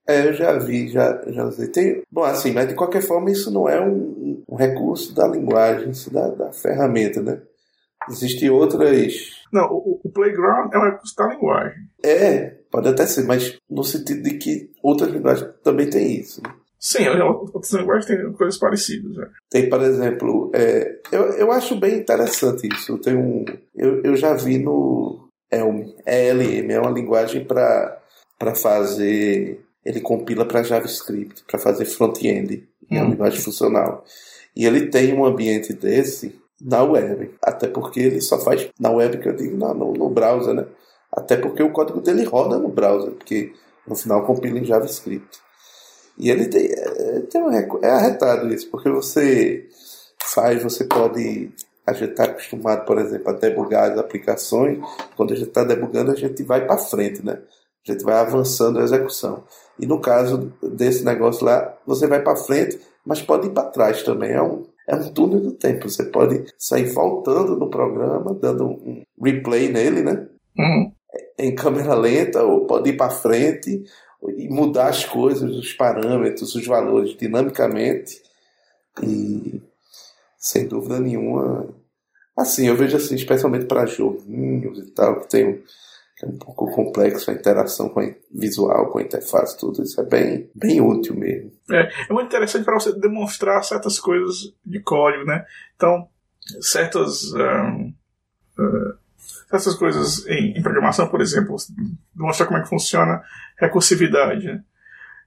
É, 0.06 0.28
eu 0.28 0.34
já 0.34 0.58
vi, 0.58 0.88
já, 0.88 1.22
já 1.28 1.44
usei. 1.44 1.68
Tem, 1.68 2.02
bom, 2.10 2.24
assim, 2.24 2.52
mas 2.52 2.68
de 2.68 2.74
qualquer 2.74 3.02
forma 3.02 3.30
isso 3.30 3.50
não 3.50 3.66
é 3.68 3.80
um, 3.80 4.44
um 4.46 4.56
recurso 4.56 5.14
da 5.14 5.26
linguagem, 5.26 5.90
isso 5.90 6.12
da, 6.12 6.28
da 6.28 6.52
ferramenta, 6.52 7.22
né? 7.22 7.40
Existem 8.10 8.50
outras. 8.50 9.30
Não, 9.50 9.64
o, 9.72 10.00
o, 10.04 10.10
Playground 10.10 10.72
é 10.74 10.78
um 10.78 10.84
recurso 10.84 11.16
da 11.16 11.28
linguagem. 11.28 11.82
É, 12.04 12.50
pode 12.70 12.88
até 12.88 13.06
ser, 13.06 13.24
mas 13.24 13.56
no 13.70 13.82
sentido 13.82 14.22
de 14.22 14.36
que 14.36 14.70
outras 14.82 15.10
linguagens 15.10 15.50
também 15.62 15.88
têm 15.88 16.20
isso. 16.20 16.42
Né? 16.42 16.52
Sim, 16.84 17.08
outras 17.08 17.72
linguagens 17.72 18.04
têm 18.04 18.32
coisas 18.34 18.58
parecidas. 18.58 19.16
Né? 19.16 19.26
Tem, 19.48 19.70
por 19.70 19.80
exemplo, 19.80 20.50
é, 20.54 21.00
eu, 21.10 21.22
eu 21.32 21.50
acho 21.50 21.76
bem 21.76 22.00
interessante 22.00 22.68
isso. 22.68 22.98
Tem 22.98 23.16
um, 23.16 23.42
eu, 23.74 24.02
eu 24.02 24.14
já 24.14 24.34
vi 24.34 24.58
no 24.58 25.30
Elm, 25.50 25.94
ELM, 26.06 26.70
é 26.70 26.78
uma 26.78 26.90
linguagem 26.90 27.42
para 27.42 28.54
fazer. 28.54 29.64
Ele 29.82 30.00
compila 30.02 30.44
para 30.44 30.62
JavaScript, 30.62 31.44
para 31.46 31.58
fazer 31.58 31.86
front-end, 31.86 32.68
é 32.90 32.96
uma 32.96 33.06
hum. 33.06 33.10
linguagem 33.12 33.40
funcional. 33.40 34.04
E 34.54 34.66
ele 34.66 34.90
tem 34.90 35.14
um 35.14 35.24
ambiente 35.24 35.72
desse 35.72 36.38
na 36.60 36.82
web, 36.82 37.34
até 37.42 37.66
porque 37.66 38.00
ele 38.00 38.20
só 38.20 38.38
faz 38.38 38.68
na 38.78 38.90
web 38.90 39.16
que 39.18 39.28
eu 39.30 39.34
digo 39.34 39.56
no, 39.56 39.94
no 39.94 40.10
browser, 40.10 40.52
né? 40.52 40.66
Até 41.10 41.38
porque 41.38 41.62
o 41.62 41.72
código 41.72 42.02
dele 42.02 42.24
roda 42.24 42.58
no 42.58 42.68
browser, 42.68 43.12
porque 43.12 43.54
no 43.88 43.96
final 43.96 44.26
compila 44.26 44.58
em 44.58 44.64
JavaScript. 44.64 45.43
E 46.18 46.30
ele 46.30 46.46
tem, 46.46 46.66
é, 46.66 47.20
tem 47.30 47.42
um, 47.42 47.50
é 47.50 47.90
arretado 47.90 48.52
isso, 48.52 48.70
porque 48.70 48.88
você 48.88 49.66
faz, 50.22 50.62
você 50.62 50.84
pode. 50.84 51.50
A 51.86 51.92
gente 51.92 52.10
está 52.10 52.24
acostumado, 52.24 52.86
por 52.86 52.98
exemplo, 52.98 53.30
a 53.30 53.32
debugar 53.34 53.92
as 53.92 53.98
aplicações. 53.98 54.78
Quando 55.16 55.32
a 55.32 55.36
gente 55.36 55.48
está 55.48 55.64
debugando, 55.64 56.12
a 56.12 56.14
gente 56.14 56.42
vai 56.42 56.66
para 56.66 56.78
frente, 56.78 57.24
né? 57.24 57.40
A 57.86 57.92
gente 57.92 58.02
vai 58.02 58.14
avançando 58.14 58.78
a 58.78 58.82
execução. 58.82 59.44
E 59.78 59.86
no 59.86 60.00
caso 60.00 60.52
desse 60.62 61.04
negócio 61.04 61.44
lá, 61.44 61.76
você 61.86 62.06
vai 62.06 62.22
para 62.22 62.36
frente, 62.36 62.80
mas 63.04 63.20
pode 63.20 63.48
ir 63.48 63.50
para 63.50 63.68
trás 63.68 64.02
também. 64.02 64.32
É 64.32 64.42
um, 64.42 64.64
é 64.88 64.96
um 64.96 65.12
túnel 65.12 65.40
do 65.40 65.52
tempo. 65.52 65.90
Você 65.90 66.04
pode 66.04 66.44
sair 66.58 66.86
voltando 66.86 67.56
no 67.56 67.68
programa, 67.68 68.34
dando 68.34 68.64
um 68.64 69.02
replay 69.22 69.70
nele, 69.70 70.02
né? 70.02 70.26
Uhum. 70.56 70.92
Em 71.38 71.54
câmera 71.54 71.94
lenta, 71.94 72.42
ou 72.42 72.66
pode 72.66 72.90
ir 72.90 72.96
para 72.96 73.10
frente, 73.10 73.84
e 74.30 74.48
mudar 74.48 74.88
as 74.88 75.04
coisas, 75.04 75.54
os 75.56 75.72
parâmetros, 75.72 76.54
os 76.54 76.66
valores 76.66 77.16
dinamicamente. 77.16 78.22
E 79.02 79.60
sem 80.44 80.68
dúvida 80.68 81.00
nenhuma 81.00 81.74
assim 82.36 82.66
eu 82.66 82.76
vejo 82.76 82.96
assim 82.96 83.14
especialmente 83.14 83.64
para 83.64 83.86
joguinhos 83.86 84.78
e 84.78 84.90
tal 84.90 85.20
que 85.20 85.28
tem 85.28 85.62
que 86.16 86.24
é 86.24 86.28
um 86.28 86.38
pouco 86.38 86.70
complexo 86.70 87.30
a 87.30 87.34
interação 87.34 87.88
com 87.88 88.00
a 88.00 88.14
visual 88.30 88.90
com 88.90 88.98
a 88.98 89.02
interface 89.02 89.58
tudo 89.58 89.82
isso 89.82 90.00
é 90.00 90.04
bem 90.04 90.50
bem 90.54 90.80
útil 90.80 91.16
mesmo. 91.16 91.50
É, 91.70 91.90
é 92.08 92.12
muito 92.12 92.26
interessante 92.26 92.64
para 92.64 92.78
você 92.78 92.92
demonstrar 92.92 93.64
certas 93.64 93.98
coisas 93.98 94.54
de 94.64 94.80
código 94.80 95.24
né? 95.24 95.46
Então 95.76 96.06
certas 96.60 97.32
um, 97.32 97.94
uh, 98.58 98.98
essas 99.56 99.74
coisas 99.74 100.26
em, 100.26 100.58
em, 100.58 100.62
programação, 100.62 101.08
por 101.08 101.20
exemplo, 101.20 101.56
mostrar 102.14 102.46
como 102.46 102.58
é 102.58 102.62
que 102.62 102.68
funciona 102.68 103.22
recursividade. 103.58 104.62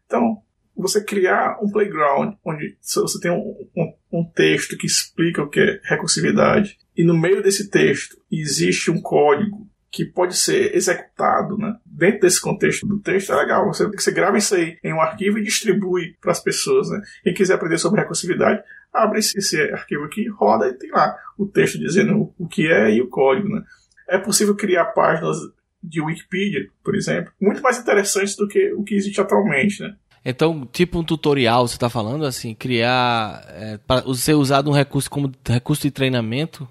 Então, 0.05 0.41
você 0.75 1.03
criar 1.03 1.57
um 1.61 1.71
playground 1.71 2.35
onde 2.45 2.77
você 2.81 3.19
tem 3.19 3.31
um, 3.31 3.67
um, 3.75 4.19
um, 4.19 4.23
texto 4.23 4.77
que 4.77 4.85
explica 4.85 5.41
o 5.41 5.49
que 5.49 5.59
é 5.59 5.79
recursividade 5.83 6.77
e 6.95 7.03
no 7.03 7.17
meio 7.17 7.41
desse 7.41 7.69
texto 7.69 8.15
existe 8.31 8.91
um 8.91 9.01
código 9.01 9.67
que 9.89 10.05
pode 10.05 10.35
ser 10.35 10.75
executado 10.75 11.57
né? 11.57 11.75
dentro 11.85 12.21
desse 12.21 12.39
contexto 12.39 12.85
do 12.85 12.99
texto, 12.99 13.31
é 13.33 13.35
legal. 13.35 13.65
Você, 13.65 13.87
você 13.87 14.11
grava 14.11 14.37
isso 14.37 14.53
aí 14.53 14.77
em 14.83 14.93
um 14.93 15.01
arquivo 15.01 15.39
e 15.39 15.43
distribui 15.43 16.15
para 16.21 16.31
as 16.31 16.39
pessoas. 16.39 16.89
Né? 16.89 17.01
Quem 17.23 17.33
quiser 17.33 17.55
aprender 17.55 17.77
sobre 17.77 18.01
recursividade, 18.01 18.61
abre 18.93 19.19
esse 19.19 19.59
arquivo 19.71 20.03
aqui, 20.03 20.27
roda 20.27 20.67
e 20.67 20.73
tem 20.73 20.91
lá 20.91 21.15
o 21.37 21.47
texto 21.47 21.79
dizendo 21.79 22.31
o 22.37 22.47
que 22.47 22.67
é 22.67 22.93
e 22.93 23.01
o 23.01 23.07
código. 23.07 23.49
Né? 23.49 23.63
É 24.09 24.17
possível 24.17 24.55
criar 24.55 24.85
páginas 24.85 25.37
de 25.81 26.01
Wikipedia, 26.01 26.67
por 26.83 26.95
exemplo, 26.95 27.31
muito 27.39 27.61
mais 27.61 27.77
interessantes 27.77 28.35
do 28.35 28.47
que 28.47 28.73
o 28.73 28.83
que 28.83 28.95
existe 28.95 29.21
atualmente, 29.21 29.81
né? 29.81 29.95
Então, 30.25 30.67
tipo 30.71 30.99
um 30.99 31.03
tutorial, 31.03 31.67
você 31.67 31.75
está 31.75 31.89
falando 31.89 32.25
assim, 32.25 32.53
criar, 32.53 33.45
é, 33.49 33.77
para 33.77 34.03
ser 34.13 34.33
usado 34.33 34.69
um 34.69 34.73
recurso 34.73 35.09
como 35.09 35.31
recurso 35.47 35.83
de 35.83 35.91
treinamento, 35.91 36.67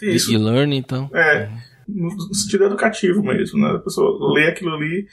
Isso. 0.00 0.28
de 0.28 0.36
e-learning, 0.36 0.76
então. 0.76 1.10
É, 1.12 1.50
no 1.88 2.10
sentido 2.32 2.64
educativo 2.64 3.22
mesmo, 3.22 3.58
né? 3.58 3.76
A 3.76 3.78
pessoa 3.80 4.32
lê 4.32 4.48
aquilo 4.48 4.74
ali 4.74 5.08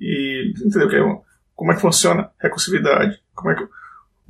e 0.00 0.52
entendeu 0.64 1.22
como 1.54 1.72
é 1.72 1.74
que 1.74 1.80
funciona 1.80 2.30
recursividade, 2.40 3.20
como 3.34 3.50
é 3.50 3.54
que 3.54 3.68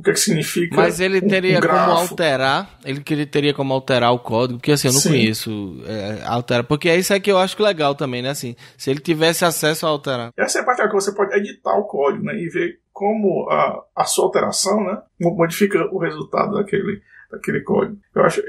o 0.02 0.04
que, 0.04 0.10
é 0.10 0.12
que 0.14 0.20
significa. 0.20 0.74
Mas 0.76 0.98
ele 0.98 1.20
teria 1.20 1.58
um, 1.58 1.60
como 1.60 1.76
alterar, 1.76 2.78
ele 2.84 3.24
teria 3.24 3.54
como 3.54 3.72
alterar 3.72 4.12
o 4.12 4.18
código, 4.18 4.58
porque 4.58 4.72
assim, 4.72 4.88
eu 4.88 4.92
não 4.92 5.00
Sim. 5.00 5.10
conheço 5.10 5.80
é, 5.86 6.22
alterar, 6.26 6.64
porque 6.64 6.88
é 6.88 6.96
isso 6.96 7.12
é 7.12 7.20
que 7.20 7.30
eu 7.30 7.38
acho 7.38 7.62
legal 7.62 7.94
também, 7.94 8.20
né? 8.20 8.30
Assim, 8.30 8.56
se 8.76 8.90
ele 8.90 8.98
tivesse 8.98 9.44
acesso 9.44 9.86
a 9.86 9.90
alterar. 9.90 10.32
Essa 10.36 10.58
é 10.58 10.62
a 10.62 10.64
parte 10.64 10.82
que 10.82 10.92
você 10.92 11.14
pode 11.14 11.34
editar 11.36 11.78
o 11.78 11.84
código, 11.84 12.24
né? 12.24 12.34
E 12.34 12.48
ver 12.48 12.80
como 12.92 13.48
a, 13.48 13.84
a 13.94 14.04
sua 14.04 14.24
alteração, 14.24 14.84
né? 14.84 15.00
Modifica 15.20 15.78
o 15.92 15.98
resultado 15.98 16.54
daquele, 16.56 17.00
daquele 17.30 17.60
código. 17.60 17.96
Eu 18.14 18.24
acho. 18.24 18.42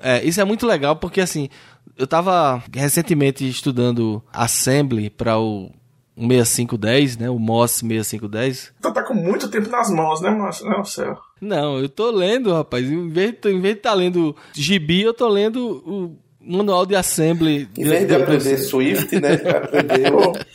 É, 0.00 0.24
isso 0.24 0.40
é 0.40 0.44
muito 0.44 0.66
legal 0.66 0.96
porque 0.96 1.20
assim, 1.20 1.48
eu 1.96 2.04
estava 2.04 2.62
recentemente 2.74 3.48
estudando 3.48 4.22
Assembly 4.32 5.08
para 5.08 5.38
o 5.38 5.70
6510, 6.16 7.18
né? 7.18 7.30
O 7.30 7.38
MOS 7.38 7.72
6510. 7.72 8.72
Então 8.78 8.92
tá 8.92 9.02
com 9.02 9.14
muito 9.14 9.48
tempo 9.48 9.68
nas 9.68 9.90
mãos, 9.90 10.20
né, 10.20 10.30
Não, 10.30 10.84
céu. 10.84 11.18
Não, 11.40 11.78
eu 11.78 11.88
tô 11.88 12.10
lendo, 12.10 12.52
rapaz. 12.52 12.90
Em 12.90 13.08
vez, 13.08 13.32
de, 13.32 13.50
em 13.50 13.60
vez 13.60 13.74
de 13.74 13.80
estar 13.80 13.90
tá 13.90 13.96
lendo 13.96 14.34
gibi, 14.54 15.02
eu 15.02 15.12
tô 15.12 15.28
lendo 15.28 15.82
o 15.86 16.16
manual 16.46 16.86
de 16.86 16.94
assembly. 16.94 17.68
Em 17.76 17.84
vez 17.84 18.00
de, 18.00 18.06
de 18.06 18.14
aprender 18.14 18.58
Swift, 18.58 19.20
né? 19.20 19.34
aprender 19.34 20.12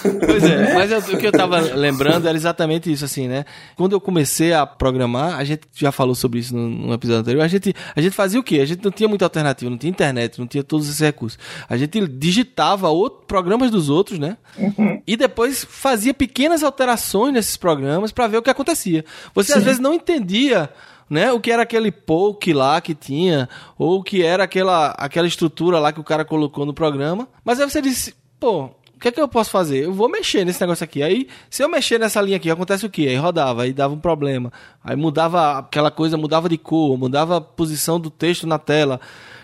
Pois 0.00 0.44
é, 0.44 0.74
mas 0.74 0.90
eu, 0.90 0.98
o 0.98 1.18
que 1.18 1.26
eu 1.26 1.32
tava 1.32 1.58
lembrando 1.58 2.28
era 2.28 2.36
exatamente 2.36 2.90
isso, 2.90 3.04
assim, 3.04 3.26
né? 3.26 3.44
Quando 3.76 3.92
eu 3.92 4.00
comecei 4.00 4.52
a 4.52 4.64
programar, 4.66 5.36
a 5.38 5.44
gente 5.44 5.62
já 5.74 5.90
falou 5.90 6.14
sobre 6.14 6.38
isso 6.38 6.54
no, 6.54 6.68
no, 6.68 6.94
episódio 6.94 7.20
anterior, 7.20 7.42
a 7.42 7.48
gente, 7.48 7.74
a 7.94 8.00
gente 8.00 8.14
fazia 8.14 8.38
o 8.38 8.42
quê? 8.42 8.60
A 8.60 8.64
gente 8.64 8.84
não 8.84 8.90
tinha 8.90 9.08
muita 9.08 9.24
alternativa, 9.24 9.70
não 9.70 9.78
tinha 9.78 9.90
internet, 9.90 10.38
não 10.38 10.46
tinha 10.46 10.62
todos 10.62 10.86
esses 10.86 11.00
recursos. 11.00 11.38
A 11.68 11.76
gente 11.76 12.06
digitava 12.06 12.88
outro, 12.88 13.26
programas 13.26 13.70
dos 13.70 13.90
outros, 13.90 14.18
né? 14.18 14.36
Uhum. 14.56 15.02
E 15.06 15.16
depois 15.16 15.66
fazia 15.68 16.14
pequenas 16.14 16.62
alterações 16.62 17.32
nesses 17.32 17.56
programas 17.56 18.12
para 18.12 18.26
ver 18.26 18.36
o 18.38 18.42
que 18.42 18.50
acontecia. 18.50 19.04
Você 19.34 19.52
Sim. 19.52 19.58
às 19.58 19.64
vezes 19.64 19.80
não 19.80 19.94
entendia 19.94 20.70
né? 21.08 21.32
O 21.32 21.40
que 21.40 21.50
era 21.50 21.62
aquele 21.62 21.90
poke 21.90 22.52
lá 22.52 22.80
que 22.80 22.94
tinha, 22.94 23.48
ou 23.78 24.00
o 24.00 24.02
que 24.02 24.22
era 24.22 24.44
aquela, 24.44 24.90
aquela 24.90 25.26
estrutura 25.26 25.78
lá 25.78 25.92
que 25.92 26.00
o 26.00 26.04
cara 26.04 26.24
colocou 26.24 26.66
no 26.66 26.74
programa. 26.74 27.28
Mas 27.44 27.60
aí 27.60 27.68
você 27.68 27.80
disse, 27.80 28.14
pô, 28.38 28.70
o 28.98 29.00
que 29.00 29.08
é 29.08 29.12
que 29.12 29.20
eu 29.20 29.28
posso 29.28 29.50
fazer? 29.50 29.84
Eu 29.84 29.92
vou 29.92 30.08
mexer 30.08 30.44
nesse 30.44 30.60
negócio 30.60 30.82
aqui. 30.82 31.04
Aí, 31.04 31.28
se 31.48 31.62
eu 31.62 31.68
mexer 31.68 32.00
nessa 32.00 32.20
linha 32.20 32.36
aqui, 32.36 32.50
acontece 32.50 32.84
o 32.84 32.90
quê? 32.90 33.06
Aí 33.08 33.16
rodava, 33.16 33.62
aí 33.62 33.72
dava 33.72 33.94
um 33.94 34.00
problema. 34.00 34.52
Aí 34.82 34.96
mudava 34.96 35.58
aquela 35.58 35.88
coisa, 35.88 36.16
mudava 36.16 36.48
de 36.48 36.58
cor, 36.58 36.98
mudava 36.98 37.36
a 37.36 37.40
posição 37.40 38.00
do 38.00 38.10
texto 38.10 38.44
na 38.44 38.58
tela. 38.58 39.00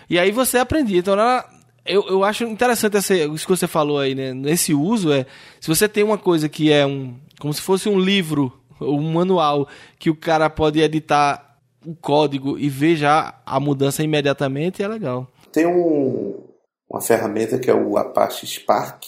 E 0.09 0.19
aí 0.19 0.29
você 0.29 0.57
aprendia. 0.57 0.99
Então, 0.99 1.13
era, 1.13 1.45
eu, 1.85 2.05
eu 2.09 2.23
acho 2.25 2.43
interessante 2.43 2.97
esse, 2.97 3.25
isso 3.27 3.45
que 3.45 3.55
você 3.55 3.65
falou 3.65 3.97
aí, 3.97 4.13
né? 4.13 4.33
Nesse 4.33 4.73
uso, 4.73 5.13
é. 5.13 5.25
Se 5.61 5.69
você 5.69 5.87
tem 5.87 6.03
uma 6.03 6.17
coisa 6.17 6.49
que 6.49 6.69
é 6.69 6.85
um. 6.85 7.15
Como 7.39 7.53
se 7.53 7.61
fosse 7.61 7.87
um 7.87 7.97
livro, 7.97 8.51
ou 8.77 8.99
um 8.99 9.13
manual, 9.13 9.69
que 9.97 10.09
o 10.09 10.15
cara 10.15 10.49
pode 10.49 10.81
editar 10.81 11.44
o 11.85 11.95
código 11.95 12.57
e 12.57 12.69
ver 12.69 12.95
já 12.95 13.41
a 13.45 13.59
mudança 13.59 14.03
imediatamente, 14.03 14.81
é 14.83 14.87
legal. 14.87 15.27
Tem 15.51 15.65
um, 15.65 16.43
uma 16.89 17.01
ferramenta 17.01 17.57
que 17.59 17.69
é 17.69 17.75
o 17.75 17.97
Apache 17.97 18.45
Spark 18.45 19.05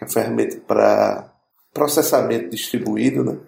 que 0.00 0.04
é 0.04 0.06
uma 0.06 0.12
ferramenta 0.12 0.56
para 0.66 1.32
processamento 1.74 2.50
distribuído, 2.50 3.22
né? 3.22 3.38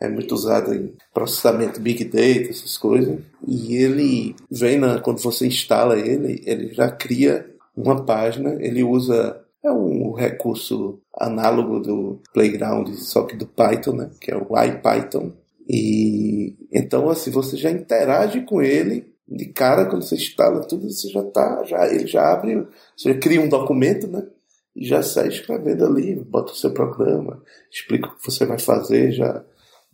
É 0.00 0.08
muito 0.08 0.34
usado 0.34 0.74
em 0.74 0.94
processamento 1.12 1.80
big 1.80 2.04
data, 2.04 2.50
essas 2.50 2.76
coisas. 2.76 3.20
E 3.46 3.76
ele 3.76 4.34
vem 4.50 4.78
na, 4.78 4.98
quando 4.98 5.20
você 5.20 5.46
instala 5.46 5.98
ele, 5.98 6.42
ele 6.46 6.72
já 6.72 6.90
cria 6.90 7.48
uma 7.76 8.04
página, 8.04 8.56
ele 8.60 8.82
usa 8.82 9.40
é 9.62 9.70
um 9.70 10.12
recurso 10.14 10.98
análogo 11.18 11.80
do 11.80 12.22
Playground, 12.32 12.88
só 12.94 13.24
que 13.24 13.36
do 13.36 13.46
Python, 13.46 13.92
né? 13.92 14.10
Que 14.18 14.32
é 14.32 14.36
o 14.36 14.48
IPython. 14.58 15.32
E 15.72 16.56
então 16.72 17.08
assim 17.08 17.30
você 17.30 17.56
já 17.56 17.70
interage 17.70 18.40
com 18.40 18.60
ele 18.60 19.10
de 19.28 19.46
cara, 19.46 19.86
quando 19.86 20.02
você 20.02 20.16
instala 20.16 20.66
tudo, 20.66 20.90
você 20.90 21.08
já 21.08 21.22
tá, 21.22 21.62
já, 21.64 21.86
ele 21.86 22.06
já 22.06 22.32
abre, 22.32 22.66
você 22.96 23.14
cria 23.14 23.40
um 23.40 23.48
documento, 23.48 24.08
né? 24.08 24.26
E 24.74 24.84
já 24.84 25.02
sai 25.02 25.28
escrevendo 25.28 25.84
ali, 25.84 26.16
bota 26.16 26.52
o 26.52 26.56
seu 26.56 26.72
programa, 26.72 27.40
explica 27.70 28.08
o 28.08 28.16
que 28.16 28.24
você 28.24 28.44
vai 28.44 28.58
fazer, 28.58 29.12
já 29.12 29.44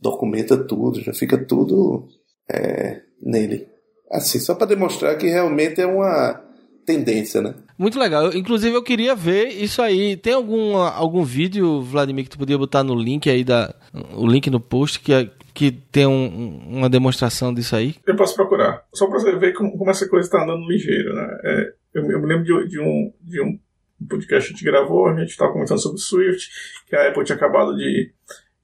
documenta 0.01 0.57
tudo, 0.57 1.03
já 1.03 1.13
fica 1.13 1.37
tudo 1.37 2.09
é, 2.51 3.03
nele. 3.21 3.69
Assim, 4.11 4.39
só 4.39 4.55
para 4.55 4.69
demonstrar 4.69 5.19
que 5.19 5.27
realmente 5.27 5.81
é 5.83 5.87
uma 5.87 6.43
tendência, 6.87 7.43
né? 7.43 7.55
Muito 7.77 7.99
legal. 7.99 8.33
inclusive, 8.35 8.75
eu 8.75 8.83
queria 8.83 9.15
ver 9.15 9.49
isso 9.49 9.83
aí. 9.83 10.17
Tem 10.17 10.33
algum, 10.33 10.77
algum 10.77 11.25
vídeo, 11.25 11.83
Vladimir, 11.83 12.25
que 12.25 12.31
tu 12.31 12.39
podia 12.39 12.57
botar 12.57 12.83
no 12.83 12.95
link 12.95 13.29
aí, 13.29 13.45
da, 13.45 13.75
o 14.15 14.27
link 14.27 14.49
no 14.49 14.61
post, 14.61 15.01
que, 15.01 15.13
é, 15.13 15.29
que 15.57 15.73
tem 15.73 16.07
um, 16.07 16.59
uma 16.69 16.91
demonstração 16.91 17.53
disso 17.53 17.75
aí? 17.75 17.95
Eu 18.07 18.15
posso 18.15 18.37
procurar. 18.37 18.85
Só 18.93 19.07
para 19.07 19.19
você 19.19 19.35
ver 19.37 19.55
como, 19.55 19.77
como 19.79 19.91
essa 19.91 20.07
coisa 20.07 20.29
está 20.29 20.43
andando 20.43 20.69
ligeiro, 20.69 21.15
né? 21.15 21.39
É, 21.43 21.73
eu, 21.95 22.11
eu, 22.11 22.21
me 22.21 22.27
lembro 22.27 22.45
de, 22.45 22.69
de, 22.69 22.79
um, 22.79 23.11
de 23.23 23.41
um 23.41 23.59
podcast 24.07 24.49
que 24.49 24.55
a 24.55 24.57
gente 24.59 24.65
gravou, 24.65 25.09
a 25.09 25.19
gente 25.19 25.31
estava 25.31 25.53
comentando 25.53 25.81
sobre 25.81 25.99
Swift, 25.99 26.51
que 26.87 26.95
a 26.95 27.09
Apple 27.09 27.25
tinha 27.25 27.37
acabado 27.37 27.75
de 27.75 28.13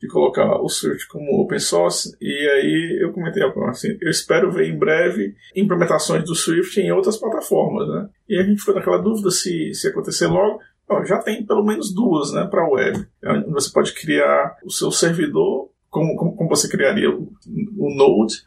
de 0.02 0.08
colocar 0.08 0.60
o 0.60 0.68
Swift 0.68 1.06
como 1.06 1.40
open 1.40 1.60
source, 1.60 2.16
e 2.20 2.26
aí 2.26 2.98
eu 3.00 3.12
comentei 3.12 3.40
assim, 3.68 3.96
eu 4.00 4.10
espero 4.10 4.50
ver 4.50 4.68
em 4.68 4.76
breve 4.76 5.36
implementações 5.54 6.24
do 6.24 6.34
Swift 6.34 6.80
em 6.80 6.90
outras 6.90 7.16
plataformas, 7.16 7.88
né? 7.88 8.08
E 8.28 8.36
a 8.36 8.42
gente 8.42 8.58
ficou 8.58 8.74
naquela 8.74 8.98
dúvida 8.98 9.30
se, 9.30 9.72
se 9.72 9.86
acontecer 9.86 10.26
logo, 10.26 10.58
já 11.06 11.18
tem 11.18 11.46
pelo 11.46 11.64
menos 11.64 11.94
duas, 11.94 12.32
né, 12.32 12.44
para 12.50 12.68
web. 12.68 13.06
Você 13.52 13.72
pode 13.72 13.94
criar 13.94 14.56
o 14.64 14.70
seu 14.70 14.90
servidor, 14.90 15.70
como, 15.92 16.16
como, 16.16 16.34
como 16.34 16.48
você 16.48 16.68
criaria 16.68 17.10
o, 17.10 17.30
o 17.76 17.94
Node, 17.94 18.42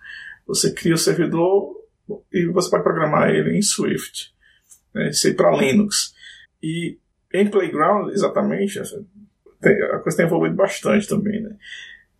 você 0.47 0.73
cria 0.73 0.95
o 0.95 0.97
servidor 0.97 1.75
e 2.34 2.47
você 2.47 2.69
pode 2.69 2.84
programar 2.84 3.29
ele 3.29 3.55
em 3.55 3.62
Swift, 3.62 4.34
né, 4.93 5.10
isso 5.10 5.27
aí 5.27 5.34
para 5.34 5.55
Linux. 5.55 6.13
E 6.62 6.97
em 7.31 7.47
Playground, 7.47 8.12
exatamente, 8.12 8.79
a 8.79 9.99
coisa 9.99 10.17
tem 10.17 10.25
evoluído 10.25 10.55
bastante 10.55 11.08
também, 11.08 11.41
né? 11.41 11.55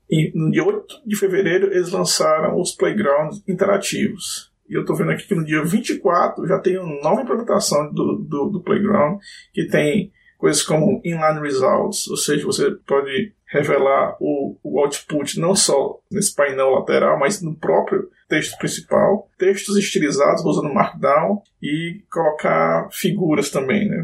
E 0.10 0.32
no 0.36 0.52
dia 0.52 0.64
8 0.64 1.02
de 1.06 1.16
fevereiro 1.16 1.74
eles 1.74 1.92
lançaram 1.92 2.60
os 2.60 2.72
playgrounds 2.74 3.42
interativos. 3.48 4.54
E 4.70 4.74
eu 4.74 4.82
estou 4.82 4.96
vendo 4.96 5.12
aqui 5.12 5.28
que 5.28 5.34
no 5.34 5.44
dia 5.44 5.64
24 5.64 6.46
já 6.48 6.60
tem 6.60 6.78
uma 6.78 7.02
nova 7.02 7.22
implementação 7.22 7.92
do, 7.92 8.18
do, 8.18 8.50
do 8.50 8.62
Playground, 8.62 9.20
que 9.52 9.68
tem 9.68 10.12
coisas 10.38 10.64
como 10.64 11.02
inline 11.04 11.42
results, 11.42 12.08
ou 12.08 12.18
seja, 12.18 12.46
você 12.46 12.72
pode 12.86 13.34
revelar 13.48 14.18
o, 14.20 14.58
o 14.64 14.80
output 14.80 15.40
não 15.40 15.56
só 15.56 16.00
nesse 16.12 16.36
painel 16.36 16.72
lateral, 16.72 17.18
mas 17.18 17.42
no 17.42 17.56
próprio 17.56 18.10
texto 18.28 18.58
principal, 18.58 19.30
textos 19.38 19.78
estilizados 19.78 20.44
usando 20.44 20.74
Markdown 20.74 21.42
e 21.62 22.02
colocar 22.12 22.90
figuras 22.92 23.50
também, 23.50 23.88
né? 23.88 24.04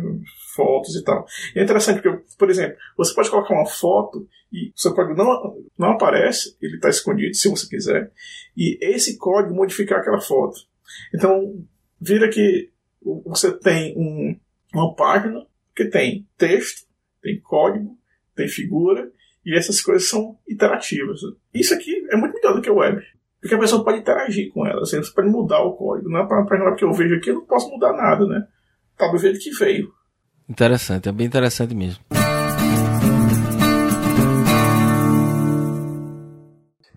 fotos 0.55 0.95
e 0.95 1.03
tal. 1.03 1.25
E 1.55 1.59
é 1.59 1.63
interessante 1.63 2.01
porque, 2.01 2.23
por 2.37 2.49
exemplo, 2.49 2.77
você 2.97 3.13
pode 3.13 3.29
colocar 3.29 3.53
uma 3.53 3.65
foto 3.65 4.27
e 4.51 4.71
seu 4.75 4.93
código 4.93 5.15
não, 5.15 5.55
não 5.77 5.91
aparece, 5.91 6.55
ele 6.61 6.75
está 6.75 6.89
escondido 6.89 7.33
se 7.33 7.49
você 7.49 7.67
quiser, 7.67 8.11
e 8.55 8.77
esse 8.81 9.17
código 9.17 9.55
modificar 9.55 9.99
aquela 9.99 10.19
foto. 10.19 10.59
Então, 11.15 11.63
vira 11.99 12.29
que 12.29 12.69
você 13.25 13.51
tem 13.51 13.97
um, 13.97 14.37
uma 14.73 14.93
página 14.93 15.45
que 15.81 15.89
tem 15.89 16.27
texto, 16.37 16.85
tem 17.21 17.39
código, 17.39 17.97
tem 18.35 18.47
figura, 18.47 19.11
e 19.45 19.57
essas 19.57 19.81
coisas 19.81 20.07
são 20.07 20.37
iterativas. 20.47 21.19
Isso 21.53 21.73
aqui 21.73 22.05
é 22.11 22.15
muito 22.15 22.33
melhor 22.35 22.53
do 22.53 22.61
que 22.61 22.69
o 22.69 22.75
web. 22.75 23.01
Porque 23.39 23.55
a 23.55 23.59
pessoa 23.59 23.83
pode 23.83 23.99
interagir 23.99 24.51
com 24.53 24.67
ela, 24.67 24.81
assim, 24.81 24.97
você 24.97 25.11
pode 25.11 25.29
mudar 25.29 25.61
o 25.63 25.73
código. 25.73 26.09
Não 26.09 26.19
é 26.19 26.27
para 26.27 26.41
a 26.41 26.45
página 26.45 26.75
que 26.75 26.85
eu 26.85 26.93
vejo 26.93 27.15
aqui, 27.15 27.31
eu 27.31 27.35
não 27.35 27.45
posso 27.45 27.69
mudar 27.71 27.93
nada, 27.93 28.27
né? 28.27 28.47
Tá 28.95 29.07
do 29.07 29.17
jeito 29.17 29.39
que 29.39 29.49
veio. 29.51 29.91
Interessante, 30.47 31.09
é 31.09 31.11
bem 31.11 31.25
interessante 31.25 31.73
mesmo. 31.73 32.03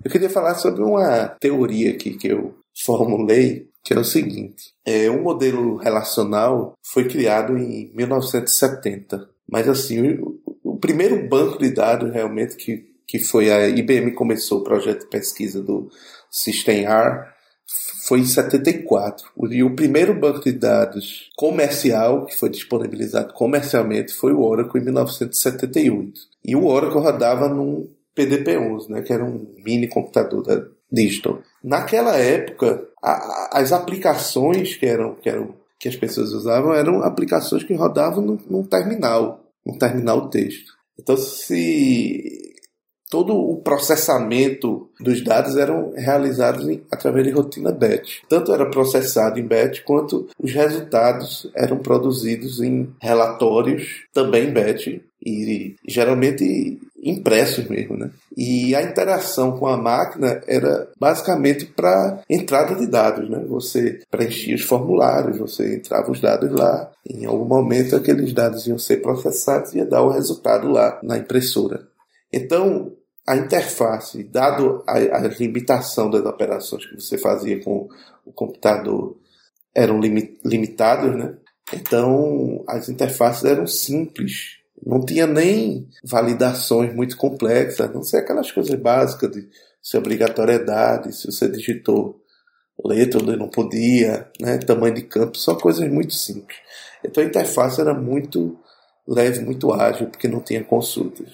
Eu 0.04 0.10
queria 0.10 0.28
falar 0.28 0.56
sobre 0.56 0.82
uma 0.82 1.28
teoria 1.40 1.92
aqui 1.92 2.14
que 2.18 2.28
eu 2.28 2.54
formulei, 2.84 3.70
que 3.84 3.92
é 3.92 3.98
o 3.98 4.04
seguinte: 4.04 4.72
é, 4.84 5.10
um 5.10 5.22
modelo 5.22 5.76
relacional 5.76 6.74
foi 6.82 7.06
criado 7.06 7.56
em 7.58 7.92
1970, 7.94 9.28
mas 9.46 9.68
assim, 9.68 10.18
o, 10.18 10.40
o 10.64 10.76
primeiro 10.78 11.28
banco 11.28 11.58
de 11.58 11.70
dados 11.70 12.10
realmente 12.10 12.56
que, 12.56 12.86
que 13.06 13.18
foi 13.18 13.52
a 13.52 13.68
IBM 13.68 14.12
começou 14.12 14.60
o 14.60 14.64
projeto 14.64 15.00
de 15.00 15.10
pesquisa 15.10 15.62
do 15.62 15.90
SystemR 16.30 17.34
foi 18.06 18.20
em 18.20 18.26
74. 18.26 19.26
E 19.50 19.62
o 19.62 19.74
primeiro 19.74 20.14
banco 20.14 20.40
de 20.44 20.52
dados 20.52 21.30
comercial 21.36 22.26
que 22.26 22.36
foi 22.36 22.50
disponibilizado 22.50 23.32
comercialmente 23.32 24.12
foi 24.12 24.32
o 24.32 24.42
Oracle 24.42 24.80
em 24.80 24.84
1978. 24.84 26.20
E 26.44 26.54
o 26.54 26.66
Oracle 26.66 27.00
rodava 27.00 27.48
num 27.48 27.88
PDP-11, 28.14 28.90
né, 28.90 29.02
que 29.02 29.12
era 29.12 29.24
um 29.24 29.54
mini 29.64 29.88
computador 29.88 30.42
da 30.42 30.62
Digital. 30.90 31.40
Naquela 31.62 32.16
época, 32.16 32.86
a, 33.02 33.58
as 33.58 33.72
aplicações 33.72 34.76
que 34.76 34.86
eram, 34.86 35.14
que 35.14 35.28
eram 35.28 35.54
que 35.78 35.88
as 35.88 35.96
pessoas 35.96 36.32
usavam 36.32 36.72
eram 36.72 37.02
aplicações 37.02 37.62
que 37.62 37.74
rodavam 37.74 38.24
num, 38.24 38.38
num 38.48 38.62
terminal, 38.62 39.44
um 39.66 39.76
terminal 39.76 40.30
texto. 40.30 40.72
Então, 40.98 41.16
se 41.16 42.54
todo 43.10 43.36
o 43.36 43.58
processamento 43.58 44.88
dos 44.98 45.22
dados 45.22 45.56
eram 45.56 45.92
realizados 45.94 46.66
em, 46.68 46.82
através 46.90 47.24
de 47.24 47.32
rotina 47.32 47.70
batch. 47.70 48.22
Tanto 48.28 48.52
era 48.52 48.68
processado 48.68 49.38
em 49.38 49.46
batch 49.46 49.82
quanto 49.84 50.26
os 50.36 50.52
resultados 50.52 51.50
eram 51.54 51.78
produzidos 51.78 52.60
em 52.60 52.92
relatórios 53.00 54.04
também 54.12 54.52
batch 54.52 55.00
e 55.24 55.76
geralmente 55.86 56.80
impressos 57.04 57.68
mesmo, 57.68 57.96
né? 57.96 58.10
E 58.36 58.74
a 58.74 58.82
interação 58.82 59.58
com 59.58 59.66
a 59.66 59.76
máquina 59.76 60.40
era 60.46 60.88
basicamente 60.98 61.66
para 61.66 62.22
entrada 62.28 62.74
de 62.74 62.86
dados, 62.86 63.28
né? 63.28 63.44
Você 63.46 64.00
preenchia 64.10 64.54
os 64.54 64.62
formulários, 64.62 65.38
você 65.38 65.76
entrava 65.76 66.10
os 66.10 66.20
dados 66.20 66.50
lá, 66.50 66.90
em 67.08 67.26
algum 67.26 67.44
momento 67.44 67.94
aqueles 67.94 68.32
dados 68.32 68.66
iam 68.66 68.78
ser 68.78 69.02
processados 69.02 69.74
e 69.74 69.78
ia 69.78 69.84
dar 69.84 70.02
o 70.02 70.10
resultado 70.10 70.68
lá 70.68 70.98
na 71.02 71.18
impressora. 71.18 71.86
Então, 72.32 72.92
a 73.26 73.36
interface, 73.36 74.24
dado 74.24 74.82
a, 74.86 74.96
a, 74.96 75.20
limitação 75.28 76.10
das 76.10 76.24
operações 76.24 76.86
que 76.86 77.00
você 77.00 77.18
fazia 77.18 77.62
com 77.62 77.88
o 78.24 78.32
computador, 78.32 79.16
eram 79.74 80.00
limitadas, 80.00 80.40
limitados, 80.44 81.16
né? 81.16 81.34
Então, 81.72 82.62
as 82.66 82.88
interfaces 82.88 83.44
eram 83.44 83.66
simples. 83.66 84.58
Não 84.84 85.04
tinha 85.04 85.26
nem 85.26 85.88
validações 86.02 86.94
muito 86.94 87.16
complexas, 87.16 87.92
não 87.92 88.02
sei 88.02 88.20
aquelas 88.20 88.50
coisas 88.52 88.78
básicas 88.78 89.30
de 89.30 89.48
se 89.80 89.96
obrigatoriedade, 89.96 91.14
se 91.14 91.26
você 91.26 91.48
digitou 91.48 92.20
letra 92.82 93.20
onde 93.22 93.36
não 93.36 93.48
podia, 93.48 94.28
né? 94.40 94.58
tamanho 94.58 94.94
de 94.94 95.02
campo, 95.02 95.38
são 95.38 95.54
coisas 95.54 95.88
muito 95.88 96.14
simples. 96.14 96.58
Então 97.04 97.22
a 97.22 97.26
interface 97.26 97.80
era 97.80 97.94
muito 97.94 98.58
leve, 99.06 99.40
muito 99.40 99.72
ágil, 99.72 100.08
porque 100.08 100.28
não 100.28 100.40
tinha 100.40 100.64
consultas. 100.64 101.28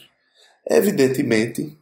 Evidentemente, 0.69 1.79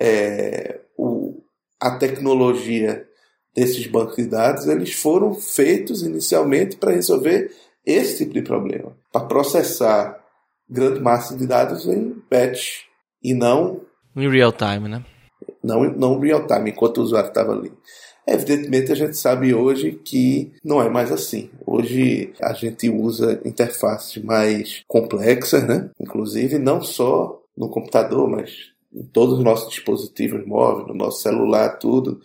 é, 0.00 0.80
o, 0.96 1.42
a 1.80 1.92
tecnologia 1.92 3.08
desses 3.54 3.86
bancos 3.86 4.16
de 4.16 4.26
dados 4.26 4.66
eles 4.66 4.92
foram 4.92 5.34
feitos 5.34 6.02
inicialmente 6.02 6.76
para 6.76 6.92
resolver 6.92 7.50
esse 7.84 8.18
tipo 8.18 8.34
de 8.34 8.42
problema, 8.42 8.96
para 9.10 9.24
processar 9.24 10.25
grande 10.68 11.00
massa 11.00 11.36
de 11.36 11.46
dados 11.46 11.86
em 11.86 12.22
batch 12.30 12.82
e 13.22 13.34
não 13.34 13.80
em 14.16 14.30
real 14.30 14.52
time, 14.52 14.88
né? 14.88 15.04
Não, 15.62 15.84
não 15.84 16.18
real 16.18 16.46
time, 16.46 16.70
enquanto 16.70 16.98
o 16.98 17.02
usuário 17.02 17.28
estava 17.28 17.52
ali. 17.52 17.70
Evidentemente, 18.26 18.90
a 18.90 18.94
gente 18.94 19.16
sabe 19.16 19.54
hoje 19.54 19.92
que 19.92 20.52
não 20.64 20.82
é 20.82 20.88
mais 20.88 21.12
assim. 21.12 21.50
Hoje 21.64 22.32
a 22.40 22.52
gente 22.54 22.88
usa 22.88 23.40
interfaces 23.44 24.22
mais 24.24 24.82
complexas, 24.88 25.64
né? 25.64 25.90
Inclusive, 26.00 26.58
não 26.58 26.82
só 26.82 27.40
no 27.56 27.68
computador, 27.68 28.28
mas 28.28 28.52
em 28.92 29.04
todos 29.04 29.38
os 29.38 29.44
nossos 29.44 29.68
dispositivos 29.68 30.44
móveis, 30.46 30.88
no 30.88 30.94
nosso 30.94 31.20
celular, 31.20 31.78
tudo. 31.78 32.18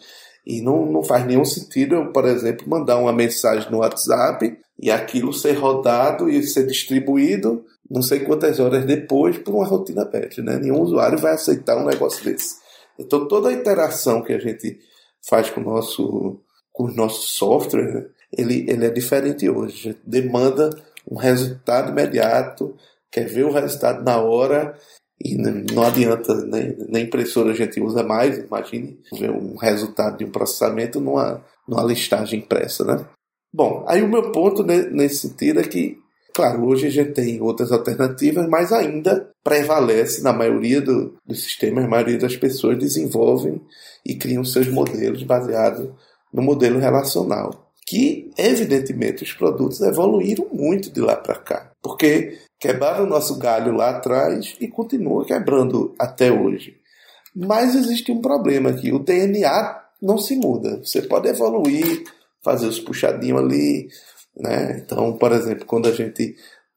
E 0.47 0.61
não, 0.61 0.85
não 0.85 1.03
faz 1.03 1.25
nenhum 1.25 1.45
sentido 1.45 1.95
eu, 1.95 2.11
por 2.11 2.25
exemplo, 2.25 2.67
mandar 2.67 2.97
uma 2.97 3.13
mensagem 3.13 3.69
no 3.69 3.79
WhatsApp 3.79 4.57
e 4.79 4.89
aquilo 4.89 5.33
ser 5.33 5.53
rodado 5.53 6.29
e 6.29 6.41
ser 6.41 6.65
distribuído 6.65 7.63
não 7.91 8.01
sei 8.01 8.21
quantas 8.21 8.59
horas 8.59 8.85
depois 8.85 9.37
por 9.37 9.53
uma 9.53 9.65
rotina 9.65 10.05
batch, 10.05 10.37
né? 10.39 10.57
Nenhum 10.57 10.81
usuário 10.81 11.17
vai 11.17 11.33
aceitar 11.33 11.77
um 11.77 11.85
negócio 11.85 12.23
desse. 12.23 12.55
Então 12.97 13.27
toda 13.27 13.49
a 13.49 13.53
interação 13.53 14.21
que 14.21 14.33
a 14.33 14.39
gente 14.39 14.79
faz 15.27 15.49
com 15.49 15.61
o 15.61 15.63
nosso 15.63 16.39
com 16.71 16.85
os 16.85 16.95
nossos 16.95 17.31
softwares, 17.31 17.93
né? 17.93 18.05
ele, 18.31 18.65
ele 18.69 18.85
é 18.85 18.89
diferente 18.89 19.49
hoje. 19.49 19.89
A 19.89 19.91
gente 19.91 19.99
demanda 20.05 20.69
um 21.09 21.17
resultado 21.17 21.91
imediato, 21.91 22.75
quer 23.11 23.25
ver 23.25 23.43
o 23.43 23.51
resultado 23.51 24.03
na 24.03 24.21
hora 24.21 24.73
e 25.23 25.35
não 25.35 25.83
adianta, 25.83 26.33
nem 26.89 27.03
impressora 27.03 27.51
a 27.51 27.55
gente 27.55 27.79
usa 27.79 28.03
mais, 28.03 28.39
imagine 28.39 28.99
ver 29.13 29.29
um 29.29 29.55
resultado 29.55 30.17
de 30.17 30.25
um 30.25 30.31
processamento 30.31 30.99
numa, 30.99 31.43
numa 31.67 31.83
listagem 31.83 32.39
impressa, 32.39 32.83
né? 32.83 33.05
Bom, 33.53 33.85
aí 33.87 34.01
o 34.01 34.07
meu 34.07 34.31
ponto 34.31 34.63
nesse 34.63 35.27
sentido 35.27 35.59
é 35.59 35.63
que, 35.63 36.00
claro, 36.33 36.65
hoje 36.65 36.87
a 36.87 36.89
gente 36.89 37.11
tem 37.13 37.41
outras 37.41 37.71
alternativas, 37.71 38.47
mas 38.47 38.71
ainda 38.71 39.29
prevalece 39.43 40.21
na 40.21 40.33
maioria 40.33 40.81
do, 40.81 41.17
dos 41.25 41.43
sistemas, 41.43 41.85
a 41.85 41.87
maioria 41.87 42.17
das 42.17 42.35
pessoas 42.35 42.77
desenvolvem 42.77 43.61
e 44.05 44.15
criam 44.15 44.43
seus 44.43 44.67
modelos 44.67 45.23
baseados 45.23 45.89
no 46.33 46.41
modelo 46.41 46.79
relacional. 46.79 47.71
Que, 47.85 48.31
evidentemente, 48.37 49.23
os 49.23 49.33
produtos 49.33 49.81
evoluíram 49.81 50.47
muito 50.53 50.91
de 50.91 51.01
lá 51.01 51.15
para 51.15 51.35
cá, 51.35 51.71
porque 51.81 52.37
quebraram 52.59 53.03
o 53.03 53.09
nosso 53.09 53.37
galho 53.37 53.73
lá 53.73 53.89
atrás 53.89 54.55
e 54.61 54.67
continuam 54.67 55.25
quebrando 55.25 55.93
até 55.99 56.31
hoje. 56.31 56.77
Mas 57.35 57.75
existe 57.75 58.11
um 58.11 58.21
problema 58.21 58.69
aqui: 58.69 58.93
o 58.93 58.99
DNA 58.99 59.81
não 60.01 60.17
se 60.17 60.35
muda. 60.35 60.81
Você 60.83 61.01
pode 61.01 61.27
evoluir, 61.27 62.03
fazer 62.43 62.67
os 62.67 62.79
puxadinhos 62.79 63.41
ali. 63.41 63.87
Né? 64.35 64.81
Então, 64.83 65.17
por 65.17 65.31
exemplo, 65.31 65.65
quando 65.65 65.87
a 65.87 65.91
gente 65.91 66.35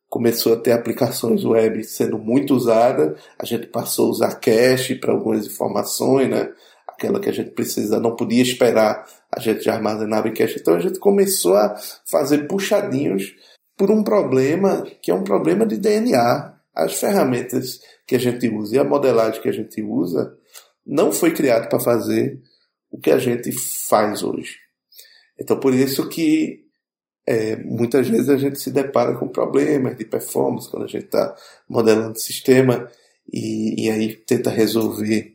começou 0.08 0.54
a 0.54 0.56
ter 0.56 0.72
aplicações 0.72 1.44
web 1.44 1.82
sendo 1.82 2.18
muito 2.18 2.54
usada, 2.54 3.16
a 3.38 3.44
gente 3.44 3.66
passou 3.66 4.06
a 4.06 4.10
usar 4.10 4.34
cache 4.36 4.94
para 4.94 5.12
algumas 5.12 5.46
informações, 5.46 6.28
né? 6.28 6.52
aquela 6.86 7.20
que 7.20 7.28
a 7.28 7.32
gente 7.32 7.50
precisa, 7.50 7.98
não 7.98 8.14
podia 8.14 8.42
esperar, 8.42 9.04
a 9.30 9.40
gente 9.40 9.64
já 9.64 9.74
armazenava 9.74 10.28
em 10.28 10.34
cache. 10.34 10.58
Então 10.60 10.74
a 10.74 10.80
gente 10.80 10.98
começou 10.98 11.56
a 11.56 11.74
fazer 12.06 12.46
puxadinhos 12.46 13.34
por 13.76 13.90
um 13.90 14.02
problema 14.02 14.86
que 15.02 15.10
é 15.10 15.14
um 15.14 15.24
problema 15.24 15.66
de 15.66 15.76
DNA. 15.76 16.54
As 16.74 16.94
ferramentas 16.94 17.80
que 18.06 18.16
a 18.16 18.18
gente 18.18 18.48
usa 18.48 18.76
e 18.76 18.78
a 18.78 18.84
modelagem 18.84 19.40
que 19.40 19.48
a 19.48 19.52
gente 19.52 19.82
usa 19.82 20.36
não 20.86 21.12
foi 21.12 21.32
criado 21.32 21.68
para 21.68 21.80
fazer 21.80 22.40
o 22.90 22.98
que 22.98 23.10
a 23.10 23.18
gente 23.18 23.50
faz 23.88 24.22
hoje. 24.22 24.56
Então, 25.38 25.58
por 25.58 25.74
isso 25.74 26.08
que 26.08 26.63
é, 27.26 27.56
muitas 27.56 28.08
vezes 28.08 28.28
a 28.28 28.36
gente 28.36 28.58
se 28.58 28.70
depara 28.70 29.16
com 29.16 29.28
problemas 29.28 29.96
de 29.96 30.04
performance 30.04 30.70
quando 30.70 30.84
a 30.84 30.88
gente 30.88 31.06
está 31.06 31.34
modelando 31.68 32.12
o 32.12 32.20
sistema 32.20 32.88
e, 33.32 33.86
e, 33.86 33.90
aí 33.90 34.14
tenta 34.14 34.50
resolver 34.50 35.34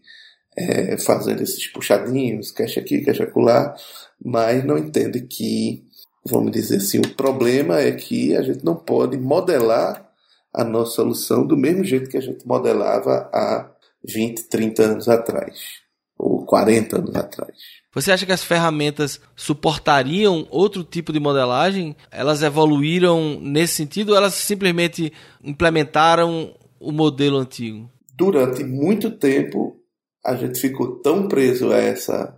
é, 0.56 0.98
fazendo 0.98 1.42
esses 1.42 1.66
puxadinhos, 1.68 2.52
cache 2.52 2.80
aqui, 2.80 3.02
cache 3.02 3.24
acolá, 3.24 3.76
mas 4.24 4.64
não 4.64 4.78
entende 4.78 5.22
que, 5.22 5.84
vamos 6.24 6.52
dizer 6.52 6.78
assim, 6.78 7.00
o 7.00 7.16
problema 7.16 7.80
é 7.80 7.92
que 7.92 8.36
a 8.36 8.44
gente 8.44 8.64
não 8.64 8.76
pode 8.76 9.18
modelar 9.18 10.08
a 10.54 10.64
nossa 10.64 10.96
solução 10.96 11.46
do 11.46 11.58
mesmo 11.58 11.84
jeito 11.84 12.10
que 12.10 12.18
a 12.18 12.22
gente 12.22 12.46
modelava 12.48 13.30
há 13.34 13.72
20, 14.04 14.44
30 14.44 14.84
anos 14.84 15.10
atrás, 15.10 15.82
ou 16.18 16.46
40 16.46 16.98
anos 16.98 17.16
atrás. 17.16 17.79
Você 17.94 18.12
acha 18.12 18.26
que 18.26 18.32
as 18.32 18.44
ferramentas 18.44 19.20
suportariam 19.36 20.48
outro 20.52 20.84
tipo 20.84 21.12
de 21.12 21.20
modelagem? 21.20 21.96
Elas 22.12 22.44
evoluíram 22.44 23.40
nesse 23.42 23.74
sentido 23.76 24.10
ou 24.10 24.16
elas 24.16 24.36
simplesmente 24.36 25.12
implementaram 25.44 26.56
o 26.80 26.92
modelo 26.92 27.38
antigo? 27.38 27.90
Durante 28.14 28.64
muito 28.64 29.10
tempo, 29.12 29.76
a 30.24 30.36
gente 30.36 30.60
ficou 30.60 30.98
tão 31.00 31.28
preso 31.28 31.72
a 31.72 31.78
essa, 31.78 32.38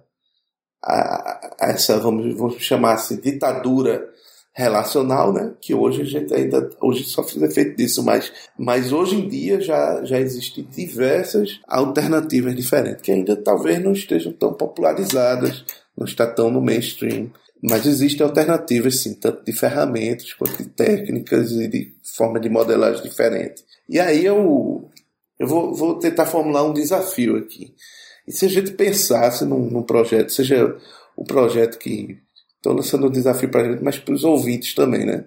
a, 0.81 1.55
a 1.59 1.71
essa 1.71 1.99
vamos, 1.99 2.37
vamos 2.37 2.61
chamar 2.63 2.93
assim, 2.93 3.19
ditadura 3.19 4.09
relacional, 4.53 5.31
né? 5.33 5.53
Que 5.61 5.73
hoje 5.73 6.01
a 6.01 6.05
gente 6.05 6.33
ainda 6.33 6.69
hoje 6.81 7.05
só 7.05 7.23
faz 7.23 7.41
efeito 7.41 7.77
disso, 7.77 8.03
mas, 8.03 8.31
mas 8.57 8.91
hoje 8.91 9.15
em 9.15 9.27
dia 9.27 9.61
já, 9.61 10.03
já 10.03 10.19
existem 10.19 10.67
diversas 10.69 11.59
alternativas 11.67 12.55
diferentes 12.55 13.01
que 13.01 13.11
ainda 13.11 13.35
talvez 13.35 13.81
não 13.81 13.93
estejam 13.93 14.33
tão 14.33 14.53
popularizadas, 14.53 15.63
não 15.97 16.05
está 16.05 16.27
tão 16.27 16.51
no 16.51 16.61
mainstream. 16.61 17.31
Mas 17.63 17.85
existem 17.85 18.25
alternativas, 18.25 19.01
sim, 19.01 19.13
tanto 19.13 19.45
de 19.45 19.53
ferramentas 19.53 20.33
quanto 20.33 20.57
de 20.57 20.69
técnicas 20.69 21.51
e 21.51 21.67
de 21.67 21.93
forma 22.15 22.39
de 22.39 22.49
modelagem 22.49 23.03
diferente. 23.03 23.63
E 23.87 23.99
aí 23.99 24.25
eu, 24.25 24.89
eu 25.39 25.47
vou, 25.47 25.73
vou 25.73 25.99
tentar 25.99 26.25
formular 26.25 26.63
um 26.63 26.73
desafio 26.73 27.37
aqui. 27.37 27.75
E 28.27 28.31
se 28.31 28.45
a 28.45 28.49
gente 28.49 28.71
pensasse 28.71 29.45
num, 29.45 29.69
num 29.69 29.83
projeto, 29.83 30.31
seja 30.31 30.75
o 31.15 31.23
projeto 31.23 31.77
que 31.77 32.17
Estou 32.61 32.73
lançando 32.73 33.07
um 33.07 33.11
desafio 33.11 33.49
para 33.49 33.61
a 33.61 33.71
gente, 33.71 33.83
mas 33.83 33.97
para 33.97 34.13
os 34.13 34.23
ouvintes 34.23 34.75
também, 34.75 35.03
né? 35.03 35.25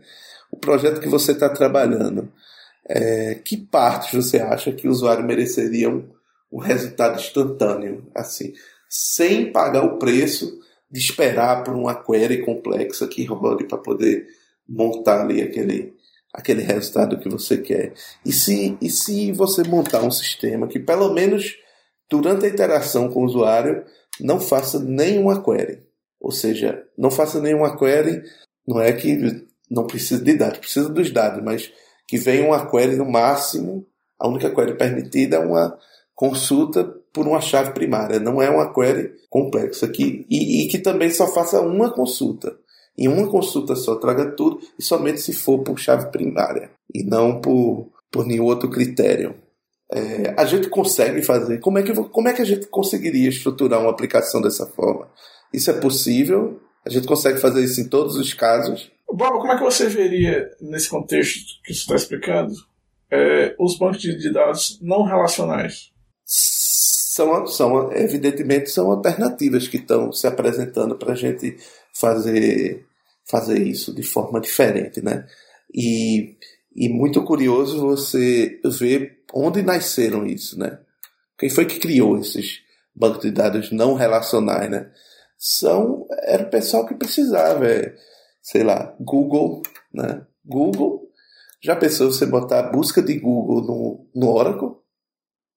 O 0.53 0.57
projeto 0.57 1.01
que 1.01 1.09
você 1.09 1.33
está 1.33 1.49
trabalhando, 1.49 2.33
é, 2.89 3.35
que 3.45 3.57
partes 3.57 4.15
você 4.15 4.39
acha 4.39 4.71
que 4.71 4.87
o 4.87 4.91
usuário 4.93 5.25
mereceria 5.25 5.91
um, 5.91 6.09
um 6.53 6.61
resultado 6.61 7.19
instantâneo, 7.19 8.09
assim, 8.15 8.53
sem 8.89 9.51
pagar 9.51 9.85
o 9.85 9.99
preço 9.99 10.61
de 10.89 11.01
esperar 11.01 11.65
por 11.65 11.75
uma 11.75 11.93
query 11.93 12.45
complexa 12.45 13.09
que 13.09 13.25
role 13.25 13.67
para 13.67 13.79
poder 13.79 14.29
montar 14.69 15.23
ali 15.23 15.43
aquele, 15.43 15.93
aquele 16.33 16.63
resultado 16.63 17.19
que 17.19 17.29
você 17.29 17.59
quer. 17.59 17.95
E 18.25 18.33
se, 18.33 18.79
e 18.81 18.89
se 18.89 19.33
você 19.33 19.65
montar 19.65 20.05
um 20.05 20.11
sistema 20.13 20.69
que, 20.69 20.79
pelo 20.79 21.13
menos 21.13 21.57
durante 22.09 22.47
a 22.47 22.49
interação 22.49 23.11
com 23.11 23.23
o 23.23 23.27
usuário, 23.27 23.85
não 24.21 24.39
faça 24.39 24.79
nenhuma 24.79 25.43
query? 25.43 25.83
Ou 26.25 26.33
seja, 26.33 26.83
não 26.97 27.11
faça 27.11 27.39
nenhuma 27.39 27.77
query, 27.77 28.23
não 28.67 28.81
é 28.81 28.91
que 28.95 29.45
não 29.71 29.87
precisa 29.87 30.25
de 30.25 30.33
dados, 30.33 30.59
precisa 30.59 30.89
dos 30.89 31.11
dados, 31.11 31.45
mas 31.45 31.71
que 32.09 32.17
venha 32.17 32.47
uma 32.47 32.71
query 32.71 32.97
no 32.97 33.05
máximo, 33.05 33.87
a 34.19 34.27
única 34.27 34.51
query 34.51 34.75
permitida 34.79 35.37
é 35.37 35.39
uma 35.39 35.79
consulta 36.15 36.83
por 37.13 37.29
uma 37.29 37.43
chave 37.43 37.73
primária, 37.73 38.19
não 38.19 38.41
é 38.41 38.49
uma 38.49 38.73
query 38.73 39.13
complexa, 39.29 39.87
que, 39.87 40.25
e, 40.31 40.65
e 40.65 40.69
que 40.69 40.79
também 40.79 41.11
só 41.11 41.27
faça 41.27 41.61
uma 41.61 41.93
consulta. 41.93 42.57
Em 42.97 43.07
uma 43.07 43.29
consulta 43.29 43.77
só 43.77 43.97
traga 43.97 44.31
tudo 44.31 44.61
e 44.79 44.83
somente 44.83 45.21
se 45.21 45.35
for 45.35 45.59
por 45.59 45.79
chave 45.79 46.11
primária 46.11 46.71
e 46.95 47.05
não 47.05 47.39
por, 47.39 47.91
por 48.11 48.27
nenhum 48.27 48.45
outro 48.45 48.71
critério. 48.71 49.35
É, 49.93 50.33
a 50.39 50.47
gente 50.47 50.71
consegue 50.71 51.23
fazer. 51.23 51.61
Como 51.61 51.79
é, 51.79 51.83
que, 51.83 51.93
como 51.93 52.29
é 52.29 52.33
que 52.33 52.41
a 52.41 52.47
gente 52.47 52.67
conseguiria 52.69 53.29
estruturar 53.29 53.79
uma 53.79 53.91
aplicação 53.91 54.41
dessa 54.41 54.67
forma? 54.67 55.07
Isso 55.55 55.71
é 55.71 55.81
possível, 55.81 56.61
a 56.85 56.91
gente 56.91 57.07
consegue 57.07 57.41
fazer 57.41 57.63
isso 57.63 57.81
em 57.81 57.89
todos 57.89 58.17
os 58.17 58.35
casos. 58.35 58.91
Bob, 59.09 59.39
como 59.39 59.53
é 59.53 59.57
que 59.57 59.63
você 59.63 59.89
veria, 59.89 60.51
nesse 60.61 60.89
contexto 60.89 61.63
que 61.65 61.73
você 61.73 61.81
está 61.81 61.95
explicando, 61.95 62.53
é, 63.11 63.55
os 63.59 63.79
bancos 63.79 64.01
de 64.01 64.33
dados 64.33 64.79
não 64.83 65.05
relacionais? 65.05 65.93
São, 66.27 67.47
são, 67.47 67.93
evidentemente, 67.93 68.71
são 68.71 68.91
alternativas 68.91 69.69
que 69.69 69.77
estão 69.77 70.13
se 70.13 70.27
apresentando 70.27 70.97
para 70.97 71.13
a 71.13 71.17
gente 71.17 71.57
fazer, 71.95 72.85
fazer 73.25 73.63
isso 73.63 73.95
de 73.95 74.03
forma 74.03 74.41
diferente, 74.41 75.01
né? 75.01 75.25
E, 75.73 76.37
e 76.75 76.89
muito 76.89 77.23
curioso 77.23 77.81
você 77.81 78.61
ver 78.81 79.21
onde 79.33 79.63
nasceram 79.63 80.27
isso, 80.27 80.59
né? 80.59 80.81
Quem 81.39 81.49
foi 81.49 81.67
que 81.67 81.79
criou 81.79 82.19
esses 82.19 82.61
bancos 82.95 83.23
de 83.23 83.31
dados 83.31 83.71
não 83.71 83.95
relacionais, 83.95 84.69
né? 84.69 84.91
São 85.39 86.07
era 86.23 86.45
o 86.45 86.51
pessoal 86.51 86.87
que 86.87 86.95
precisava, 86.95 87.67
é, 87.67 87.95
sei 88.43 88.63
lá, 88.63 88.95
Google, 89.01 89.63
né? 89.93 90.27
Google. 90.45 91.09
Já 91.63 91.75
pensou 91.75 92.13
você 92.13 92.27
botar 92.27 92.61
a 92.61 92.71
busca 92.71 93.03
de 93.03 93.19
Google 93.19 93.63
no, 93.63 94.07
no 94.15 94.31
Oracle? 94.33 94.77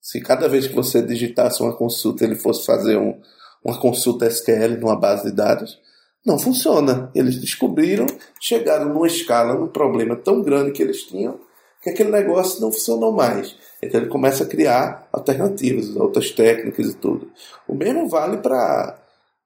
Se 0.02 0.22
cada 0.22 0.48
vez 0.48 0.68
que 0.68 0.76
você 0.76 1.02
digitasse 1.02 1.62
uma 1.62 1.76
consulta 1.76 2.24
ele 2.24 2.36
fosse 2.36 2.66
fazer 2.66 2.98
um, 2.98 3.20
uma 3.64 3.80
consulta 3.80 4.28
SQL 4.28 4.80
numa 4.80 4.96
base 4.96 5.30
de 5.30 5.36
dados? 5.36 5.80
Não 6.26 6.40
funciona. 6.40 7.12
Eles 7.14 7.40
descobriram, 7.40 8.06
chegaram 8.40 8.94
numa 8.94 9.08
escala, 9.08 9.54
num 9.54 9.68
problema 9.68 10.16
tão 10.16 10.42
grande 10.42 10.72
que 10.72 10.82
eles 10.82 11.04
tinham, 11.04 11.40
que 11.82 11.90
aquele 11.90 12.12
negócio 12.12 12.62
não 12.62 12.72
funcionou 12.72 13.12
mais. 13.12 13.56
Então 13.82 14.02
ele 14.02 14.10
começa 14.10 14.44
a 14.44 14.48
criar 14.48 15.08
alternativas, 15.12 15.96
outras 15.96 16.32
técnicas 16.32 16.88
e 16.88 16.96
tudo. 16.96 17.32
O 17.68 17.76
mesmo 17.76 18.08
vale 18.10 18.38
para 18.38 18.98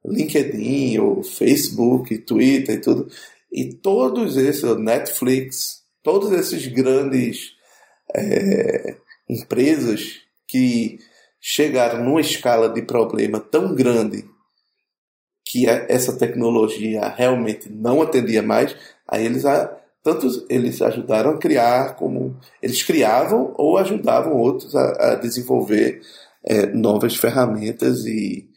LinkedIn, 0.06 1.00
o 1.00 1.24
Facebook, 1.24 2.18
Twitter 2.20 2.76
e 2.76 2.82
tudo. 2.82 3.08
E 3.52 3.74
todos 3.74 4.38
esses, 4.38 4.64
Netflix, 4.78 5.84
todos 6.04 6.32
esses 6.32 6.68
grandes 6.68 7.52
é, 8.16 8.96
empresas 9.30 10.22
que 10.48 11.00
chegaram 11.40 12.04
numa 12.04 12.22
escala 12.22 12.70
de 12.70 12.82
problema 12.82 13.40
tão 13.40 13.74
grande 13.74 14.26
que 15.46 15.68
essa 15.68 16.18
tecnologia 16.18 17.10
realmente 17.10 17.70
não 17.70 18.02
atendia 18.02 18.42
mais, 18.42 18.76
aí 19.08 19.26
eles 19.26 19.44
tanto 20.04 20.28
eles 20.50 20.82
ajudaram 20.82 21.32
a 21.32 21.38
criar 21.38 21.96
como 21.96 22.38
eles 22.62 22.82
criavam 22.84 23.54
ou 23.58 23.78
ajudavam 23.78 24.34
outros 24.34 24.76
a, 24.76 25.12
a 25.12 25.16
desenvolver 25.16 26.02
é, 26.44 26.68
novas 26.68 27.16
ferramentas 27.16 28.06
e 28.06 28.50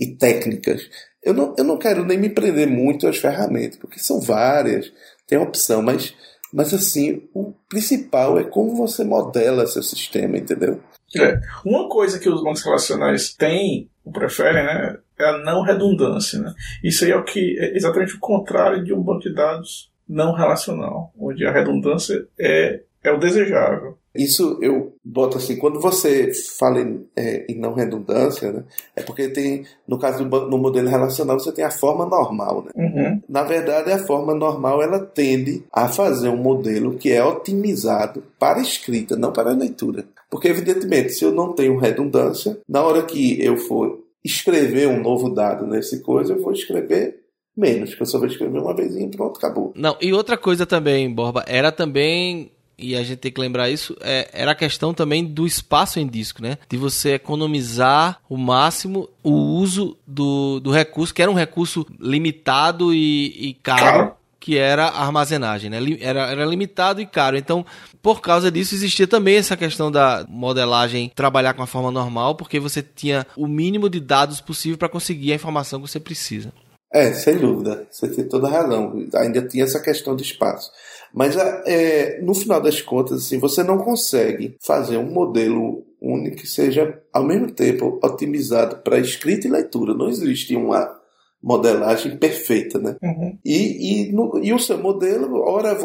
e 0.00 0.16
técnicas. 0.16 0.88
Eu 1.22 1.34
não, 1.34 1.54
eu 1.58 1.64
não 1.64 1.76
quero 1.76 2.04
nem 2.04 2.18
me 2.18 2.30
prender 2.30 2.66
muito 2.66 3.06
às 3.06 3.18
ferramentas, 3.18 3.76
porque 3.76 3.98
são 3.98 4.20
várias, 4.20 4.90
tem 5.26 5.38
opção, 5.38 5.82
mas, 5.82 6.14
mas 6.52 6.72
assim, 6.72 7.28
o 7.34 7.52
principal 7.68 8.38
é 8.38 8.44
como 8.44 8.74
você 8.74 9.04
modela 9.04 9.66
seu 9.66 9.82
sistema, 9.82 10.38
entendeu? 10.38 10.80
É. 11.16 11.38
Uma 11.64 11.88
coisa 11.88 12.18
que 12.18 12.28
os 12.28 12.42
bancos 12.42 12.62
relacionais 12.62 13.34
têm, 13.34 13.90
ou 14.04 14.12
preferem, 14.12 14.64
né, 14.64 14.96
é 15.18 15.24
a 15.24 15.38
não 15.38 15.62
redundância. 15.62 16.40
Né? 16.40 16.54
Isso 16.82 17.04
aí 17.04 17.10
é 17.10 17.16
o 17.16 17.24
que 17.24 17.58
é 17.58 17.76
exatamente 17.76 18.14
o 18.14 18.20
contrário 18.20 18.82
de 18.82 18.94
um 18.94 19.02
banco 19.02 19.20
de 19.20 19.34
dados 19.34 19.90
não 20.08 20.32
relacional, 20.32 21.12
onde 21.18 21.46
a 21.46 21.52
redundância 21.52 22.26
é, 22.38 22.80
é 23.04 23.12
o 23.12 23.18
desejável. 23.18 23.98
Isso 24.14 24.58
eu 24.60 24.92
boto 25.04 25.38
assim, 25.38 25.56
quando 25.56 25.80
você 25.80 26.32
fala 26.58 26.80
em, 26.80 27.06
é, 27.16 27.46
em 27.48 27.58
não 27.58 27.74
redundância, 27.74 28.50
né, 28.50 28.64
é 28.96 29.02
porque 29.02 29.28
tem, 29.28 29.64
no 29.86 29.98
caso 29.98 30.24
do 30.24 30.40
no 30.48 30.58
modelo 30.58 30.88
relacional, 30.88 31.38
você 31.38 31.52
tem 31.52 31.64
a 31.64 31.70
forma 31.70 32.06
normal. 32.06 32.64
Né? 32.64 32.70
Uhum. 32.74 33.22
Na 33.28 33.42
verdade, 33.42 33.92
a 33.92 33.98
forma 33.98 34.34
normal 34.34 34.82
ela 34.82 34.98
tende 34.98 35.62
a 35.72 35.88
fazer 35.88 36.28
um 36.28 36.36
modelo 36.36 36.96
que 36.96 37.12
é 37.12 37.24
otimizado 37.24 38.22
para 38.38 38.60
escrita, 38.60 39.16
não 39.16 39.32
para 39.32 39.52
leitura. 39.52 40.04
Porque, 40.28 40.48
evidentemente, 40.48 41.12
se 41.12 41.24
eu 41.24 41.32
não 41.32 41.52
tenho 41.52 41.76
redundância, 41.76 42.58
na 42.68 42.82
hora 42.82 43.02
que 43.02 43.42
eu 43.44 43.56
for 43.56 44.00
escrever 44.24 44.88
um 44.88 45.00
novo 45.00 45.30
dado 45.30 45.66
nesse 45.66 46.00
coisa, 46.00 46.34
eu 46.34 46.42
vou 46.42 46.52
escrever 46.52 47.20
menos, 47.56 47.94
que 47.94 48.02
eu 48.02 48.06
só 48.06 48.18
vou 48.18 48.28
escrever 48.28 48.58
uma 48.58 48.74
vez 48.74 48.94
e 48.96 49.06
pronto, 49.08 49.38
acabou. 49.38 49.72
Não, 49.74 49.96
e 50.00 50.12
outra 50.12 50.36
coisa 50.36 50.64
também, 50.64 51.12
Borba, 51.12 51.44
era 51.46 51.72
também 51.72 52.52
e 52.80 52.96
a 52.96 53.02
gente 53.02 53.18
tem 53.18 53.30
que 53.32 53.40
lembrar 53.40 53.68
isso, 53.70 53.96
é, 54.00 54.28
era 54.32 54.52
a 54.52 54.54
questão 54.54 54.94
também 54.94 55.24
do 55.24 55.46
espaço 55.46 56.00
em 56.00 56.06
disco, 56.06 56.42
né? 56.42 56.58
De 56.68 56.76
você 56.76 57.14
economizar 57.14 58.20
o 58.28 58.36
máximo 58.36 59.08
o 59.22 59.32
uso 59.32 59.96
do, 60.06 60.60
do 60.60 60.70
recurso, 60.70 61.14
que 61.14 61.22
era 61.22 61.30
um 61.30 61.34
recurso 61.34 61.86
limitado 61.98 62.94
e, 62.94 63.48
e 63.48 63.54
caro. 63.54 64.12
Que 64.42 64.56
era 64.56 64.86
a 64.86 65.02
armazenagem, 65.02 65.68
né? 65.68 65.76
Era, 66.00 66.30
era 66.30 66.46
limitado 66.46 66.98
e 66.98 67.04
caro. 67.04 67.36
Então, 67.36 67.64
por 68.00 68.22
causa 68.22 68.50
disso, 68.50 68.74
existia 68.74 69.06
também 69.06 69.36
essa 69.36 69.54
questão 69.54 69.92
da 69.92 70.24
modelagem 70.26 71.12
trabalhar 71.14 71.52
com 71.52 71.62
a 71.62 71.66
forma 71.66 71.90
normal, 71.90 72.34
porque 72.34 72.58
você 72.58 72.82
tinha 72.82 73.26
o 73.36 73.46
mínimo 73.46 73.90
de 73.90 74.00
dados 74.00 74.40
possível 74.40 74.78
para 74.78 74.88
conseguir 74.88 75.32
a 75.32 75.34
informação 75.34 75.78
que 75.78 75.90
você 75.90 76.00
precisa. 76.00 76.50
É, 76.92 77.12
sem 77.12 77.38
dúvida, 77.38 77.86
você 77.90 78.08
tem 78.08 78.26
toda 78.26 78.48
a 78.48 78.50
razão. 78.50 79.06
Ainda 79.16 79.46
tinha 79.46 79.64
essa 79.64 79.78
questão 79.78 80.16
do 80.16 80.22
espaço. 80.22 80.70
Mas 81.14 81.36
a- 81.36 81.62
é, 81.66 82.20
no 82.22 82.34
final 82.34 82.60
das 82.60 82.80
contas, 82.80 83.18
assim, 83.26 83.38
você 83.38 83.62
não 83.62 83.78
consegue 83.78 84.56
fazer 84.60 84.96
um 84.96 85.10
modelo 85.10 85.84
único 86.00 86.36
que 86.36 86.46
seja 86.46 86.98
ao 87.12 87.24
mesmo 87.24 87.50
tempo 87.50 87.98
otimizado 88.02 88.76
para 88.78 88.98
escrita 88.98 89.46
e 89.46 89.50
leitura. 89.50 89.92
Não 89.94 90.08
existe 90.08 90.54
uma 90.56 90.98
modelagem 91.42 92.16
perfeita, 92.18 92.78
né? 92.78 92.96
Uhum. 93.02 93.38
E, 93.44 94.08
e, 94.08 94.12
no- 94.12 94.38
e 94.42 94.52
o 94.52 94.58
seu 94.58 94.76
modelo, 94.78 95.40
ora 95.40 95.76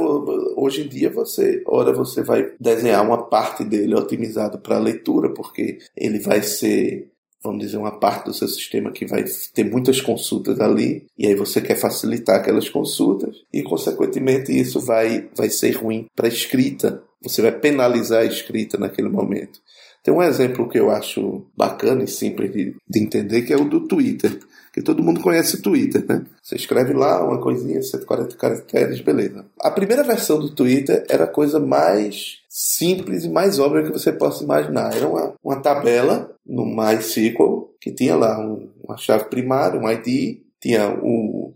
hoje 0.57 0.83
em 0.83 0.87
dia 0.89 1.09
você, 1.09 1.63
ora 1.65 1.93
você 1.93 2.21
vai 2.21 2.51
desenhar 2.59 3.05
uma 3.05 3.23
parte 3.23 3.63
dele 3.63 3.95
otimizado 3.95 4.59
para 4.59 4.77
leitura, 4.77 5.29
porque 5.33 5.77
ele 5.95 6.19
vai 6.19 6.43
ser, 6.43 7.09
vamos 7.45 7.63
dizer, 7.63 7.77
uma 7.77 7.99
parte 7.99 8.25
do 8.25 8.33
seu 8.33 8.47
sistema 8.47 8.91
que 8.91 9.05
vai 9.05 9.23
ter 9.53 9.63
muitas 9.63 10.01
consultas 10.01 10.59
ali, 10.59 11.05
e 11.17 11.27
aí 11.27 11.35
você 11.35 11.61
quer 11.61 11.75
facilitar 11.75 12.37
aquelas 12.37 12.67
consultas, 12.67 13.35
e 13.53 13.63
consequentemente 13.63 14.51
isso 14.51 14.79
vai, 14.79 15.29
vai 15.35 15.49
ser 15.49 15.71
ruim 15.71 16.07
para 16.15 16.27
a 16.27 16.29
escrita. 16.29 17.03
Você 17.21 17.41
vai 17.41 17.51
penalizar 17.51 18.21
a 18.21 18.25
escrita 18.25 18.77
naquele 18.77 19.09
momento. 19.09 19.59
Tem 20.03 20.13
um 20.13 20.21
exemplo 20.21 20.69
que 20.69 20.77
eu 20.77 20.91
acho 20.91 21.45
bacana 21.57 22.03
e 22.03 22.07
simples 22.07 22.51
de, 22.51 22.75
de 22.87 22.99
entender, 22.99 23.41
que 23.41 23.53
é 23.53 23.57
o 23.57 23.65
do 23.65 23.87
Twitter. 23.87 24.39
Que 24.75 24.81
todo 24.81 25.01
mundo 25.01 25.21
conhece 25.21 25.55
o 25.55 25.61
Twitter, 25.61 26.03
né? 26.05 26.25
Você 26.43 26.57
escreve 26.57 26.91
lá 26.91 27.23
uma 27.25 27.39
coisinha, 27.39 27.81
140 27.81 28.35
caracteres, 28.35 28.99
beleza. 28.99 29.45
A 29.61 29.71
primeira 29.71 30.03
versão 30.03 30.37
do 30.37 30.53
Twitter 30.53 31.05
era 31.09 31.23
a 31.23 31.27
coisa 31.27 31.61
mais 31.61 32.39
simples 32.49 33.23
e 33.23 33.29
mais 33.29 33.57
óbvia 33.57 33.83
que 33.83 33.93
você 33.93 34.11
possa 34.11 34.43
imaginar. 34.43 34.93
Era 34.93 35.07
uma, 35.07 35.33
uma 35.41 35.61
tabela 35.61 36.29
no 36.45 36.65
MySQL 36.65 37.69
que 37.79 37.89
tinha 37.93 38.17
lá 38.17 38.37
um- 38.37 38.69
uma 38.83 38.97
chave 38.97 39.29
primária, 39.29 39.79
um 39.79 39.89
ID, 39.89 40.41
tinha 40.61 40.89
um- 40.89 41.53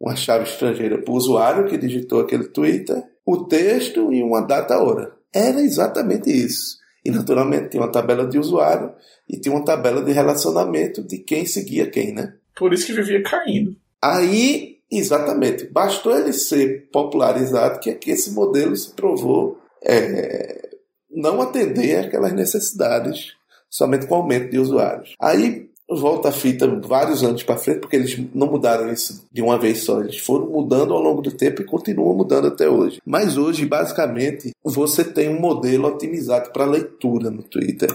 uma 0.00 0.14
chave 0.14 0.44
estrangeira 0.44 0.96
para 1.02 1.12
o 1.12 1.16
usuário 1.16 1.66
que 1.68 1.76
digitou 1.76 2.20
aquele 2.20 2.44
Twitter, 2.44 3.02
o 3.26 3.46
texto 3.48 4.12
e 4.12 4.22
uma 4.22 4.42
data-hora. 4.42 5.12
Era 5.34 5.60
exatamente 5.60 6.30
isso. 6.30 6.78
E 7.04 7.10
naturalmente 7.10 7.70
tinha 7.70 7.82
uma 7.82 7.90
tabela 7.90 8.28
de 8.28 8.38
usuário 8.38 8.92
e 9.28 9.40
tinha 9.40 9.52
uma 9.54 9.64
tabela 9.64 10.02
de 10.04 10.12
relacionamento 10.12 11.02
de 11.02 11.18
quem 11.18 11.44
seguia 11.46 11.90
quem, 11.90 12.12
né? 12.14 12.34
Por 12.60 12.74
isso 12.74 12.84
que 12.84 12.92
vivia 12.92 13.22
caindo. 13.22 13.74
Aí, 14.02 14.76
exatamente, 14.92 15.64
bastou 15.64 16.14
ele 16.14 16.34
ser 16.34 16.90
popularizado 16.92 17.80
que, 17.80 17.90
que 17.94 18.10
esse 18.10 18.32
modelo 18.32 18.76
se 18.76 18.90
provou 18.90 19.58
é, 19.82 20.68
não 21.10 21.40
atender 21.40 22.04
aquelas 22.04 22.34
necessidades 22.34 23.32
somente 23.70 24.06
com 24.06 24.14
aumento 24.14 24.50
de 24.50 24.58
usuários. 24.58 25.14
Aí 25.18 25.70
volta 25.88 26.28
a 26.28 26.32
fita 26.32 26.68
vários 26.86 27.24
anos 27.24 27.42
para 27.42 27.56
frente, 27.56 27.80
porque 27.80 27.96
eles 27.96 28.18
não 28.34 28.48
mudaram 28.48 28.92
isso 28.92 29.26
de 29.32 29.40
uma 29.40 29.58
vez 29.58 29.82
só, 29.82 30.02
eles 30.02 30.18
foram 30.18 30.46
mudando 30.50 30.92
ao 30.92 31.00
longo 31.00 31.22
do 31.22 31.32
tempo 31.32 31.62
e 31.62 31.64
continuam 31.64 32.14
mudando 32.14 32.48
até 32.48 32.68
hoje. 32.68 33.00
Mas 33.06 33.38
hoje, 33.38 33.64
basicamente, 33.64 34.52
você 34.62 35.02
tem 35.02 35.30
um 35.30 35.40
modelo 35.40 35.88
otimizado 35.88 36.50
para 36.52 36.66
leitura 36.66 37.30
no 37.30 37.42
Twitter. 37.42 37.88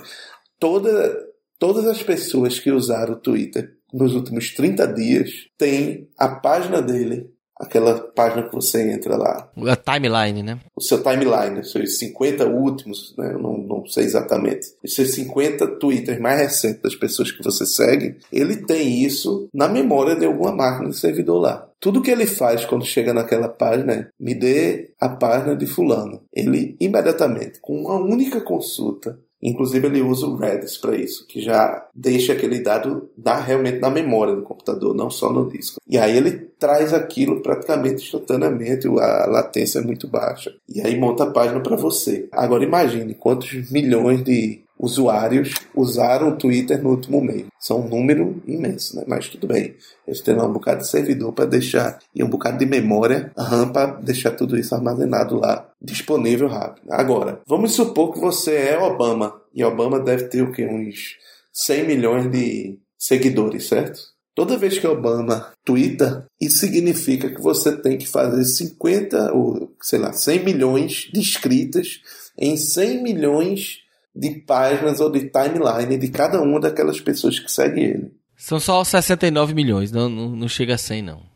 Toda, 0.59 1.23
todas 1.59 1.85
as 1.85 2.01
pessoas 2.01 2.59
que 2.59 2.71
usaram 2.71 3.13
o 3.13 3.19
Twitter 3.19 3.74
nos 3.95 4.13
últimos 4.13 4.53
30 4.53 4.87
dias 4.93 5.29
têm 5.57 6.09
a 6.17 6.27
página 6.27 6.81
dele, 6.81 7.31
aquela 7.57 7.97
página 7.97 8.43
que 8.43 8.53
você 8.53 8.91
entra 8.91 9.15
lá, 9.15 9.49
A 9.55 9.75
timeline, 9.77 10.43
né? 10.43 10.59
o 10.75 10.81
seu 10.81 11.01
timeline, 11.01 11.61
os 11.61 11.71
seus 11.71 11.97
50 11.97 12.45
últimos, 12.45 13.15
né? 13.17 13.31
eu 13.33 13.39
não, 13.39 13.57
não 13.57 13.85
sei 13.85 14.03
exatamente, 14.03 14.67
os 14.83 14.93
seus 14.93 15.13
50 15.13 15.79
twitters 15.79 16.19
mais 16.19 16.41
recentes 16.41 16.81
das 16.81 16.95
pessoas 16.95 17.31
que 17.31 17.41
você 17.41 17.65
segue, 17.65 18.17
ele 18.31 18.57
tem 18.57 19.01
isso 19.01 19.47
na 19.53 19.69
memória 19.69 20.15
de 20.17 20.25
alguma 20.25 20.51
máquina 20.51 20.89
de 20.89 20.97
servidor 20.97 21.39
lá. 21.39 21.69
Tudo 21.79 22.01
que 22.01 22.11
ele 22.11 22.25
faz 22.25 22.65
quando 22.65 22.83
chega 22.83 23.13
naquela 23.13 23.47
página 23.47 23.93
é 23.93 24.07
me 24.19 24.33
dê 24.33 24.91
a 24.99 25.07
página 25.07 25.55
de 25.55 25.67
fulano. 25.67 26.21
Ele 26.33 26.75
imediatamente, 26.79 27.59
com 27.61 27.79
uma 27.79 27.95
única 27.95 28.41
consulta, 28.41 29.19
Inclusive 29.41 29.87
ele 29.87 30.01
usa 30.01 30.25
o 30.25 30.35
Redis 30.35 30.77
para 30.77 30.95
isso, 30.95 31.25
que 31.27 31.41
já 31.41 31.87
deixa 31.93 32.33
aquele 32.33 32.59
dado 32.59 33.09
na, 33.17 33.35
realmente 33.35 33.79
na 33.79 33.89
memória 33.89 34.35
do 34.35 34.41
computador, 34.41 34.95
não 34.95 35.09
só 35.09 35.31
no 35.31 35.47
disco. 35.49 35.79
E 35.87 35.97
aí 35.97 36.17
ele 36.17 36.31
traz 36.59 36.93
aquilo 36.93 37.41
praticamente 37.41 38.03
instantaneamente, 38.03 38.87
a 38.87 39.25
latência 39.27 39.79
é 39.79 39.83
muito 39.83 40.07
baixa. 40.07 40.53
E 40.67 40.81
aí 40.81 40.97
monta 40.97 41.25
a 41.25 41.31
página 41.31 41.59
para 41.59 41.75
você. 41.75 42.27
Agora 42.31 42.63
imagine 42.63 43.13
quantos 43.13 43.69
milhões 43.71 44.23
de 44.23 44.64
usuários 44.77 45.53
usaram 45.73 46.29
o 46.29 46.37
Twitter 46.37 46.81
no 46.81 46.91
último 46.91 47.21
mês. 47.21 47.45
São 47.59 47.81
um 47.81 47.89
número 47.89 48.41
imenso, 48.45 48.95
né? 48.95 49.03
Mas 49.07 49.29
tudo 49.29 49.47
bem. 49.47 49.75
Eles 50.07 50.21
têm 50.21 50.35
um 50.35 50.51
bocado 50.51 50.81
de 50.81 50.89
servidor 50.89 51.33
para 51.33 51.45
deixar 51.45 51.99
e 52.13 52.23
um 52.23 52.29
bocado 52.29 52.57
de 52.57 52.65
memória 52.65 53.31
RAM 53.37 53.71
para 53.71 53.95
deixar 54.01 54.31
tudo 54.31 54.57
isso 54.57 54.75
armazenado 54.75 55.39
lá, 55.39 55.69
disponível 55.81 56.47
rápido. 56.47 56.85
Agora, 56.91 57.41
vamos 57.47 57.73
supor 57.73 58.13
que 58.13 58.19
você 58.19 58.55
é 58.55 58.79
Obama 58.79 59.41
e 59.53 59.63
Obama 59.63 59.99
deve 59.99 60.25
ter 60.25 60.41
o 60.41 60.51
que 60.51 60.65
uns 60.65 61.17
100 61.53 61.87
milhões 61.87 62.31
de 62.31 62.79
seguidores, 62.97 63.67
certo? 63.67 63.99
Toda 64.35 64.57
vez 64.57 64.77
que 64.77 64.85
Obama 64.85 65.53
twitta, 65.63 66.27
isso 66.41 66.57
significa 66.57 67.29
que 67.29 67.41
você 67.41 67.71
tem 67.77 67.97
que 67.97 68.05
fazer 68.05 68.43
50 68.43 69.31
ou, 69.33 69.73
sei 69.81 69.97
lá, 69.97 70.11
100 70.11 70.43
milhões 70.43 71.09
de 71.13 71.21
escritas 71.21 72.01
em 72.37 72.57
100 72.57 73.01
milhões 73.01 73.84
de 74.15 74.41
páginas 74.41 74.99
ou 74.99 75.11
de 75.11 75.29
timeline 75.29 75.97
de 75.97 76.07
cada 76.09 76.41
uma 76.41 76.59
daquelas 76.59 77.01
pessoas 77.01 77.37
que 77.39 77.51
seguem 77.51 77.83
ele. 77.83 78.11
São 78.37 78.59
só 78.59 78.83
69 78.83 79.53
milhões, 79.53 79.91
não, 79.91 80.09
não, 80.09 80.29
não 80.29 80.47
chega 80.47 80.75
a 80.75 80.77
100 80.77 81.01
não. 81.01 81.35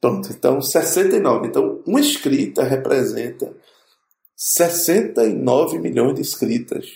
Pronto, 0.00 0.28
então 0.30 0.60
69. 0.60 1.48
Então, 1.48 1.82
uma 1.86 2.00
escrita 2.00 2.62
representa 2.62 3.52
69 4.36 5.78
milhões 5.78 6.14
de 6.14 6.22
escritas. 6.22 6.86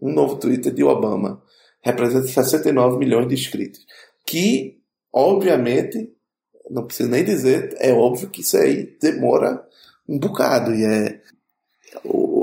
Um 0.00 0.12
novo 0.12 0.36
Twitter 0.36 0.72
de 0.72 0.82
Obama 0.82 1.42
representa 1.82 2.26
69 2.26 2.98
milhões 2.98 3.28
de 3.28 3.34
escritas. 3.34 3.80
Que, 4.26 4.78
obviamente, 5.12 6.12
não 6.70 6.84
preciso 6.86 7.08
nem 7.08 7.24
dizer, 7.24 7.74
é 7.78 7.92
óbvio 7.92 8.28
que 8.28 8.42
isso 8.42 8.56
aí 8.56 8.96
demora 9.00 9.64
um 10.08 10.18
bocado. 10.18 10.74
E 10.74 10.84
é. 10.84 11.20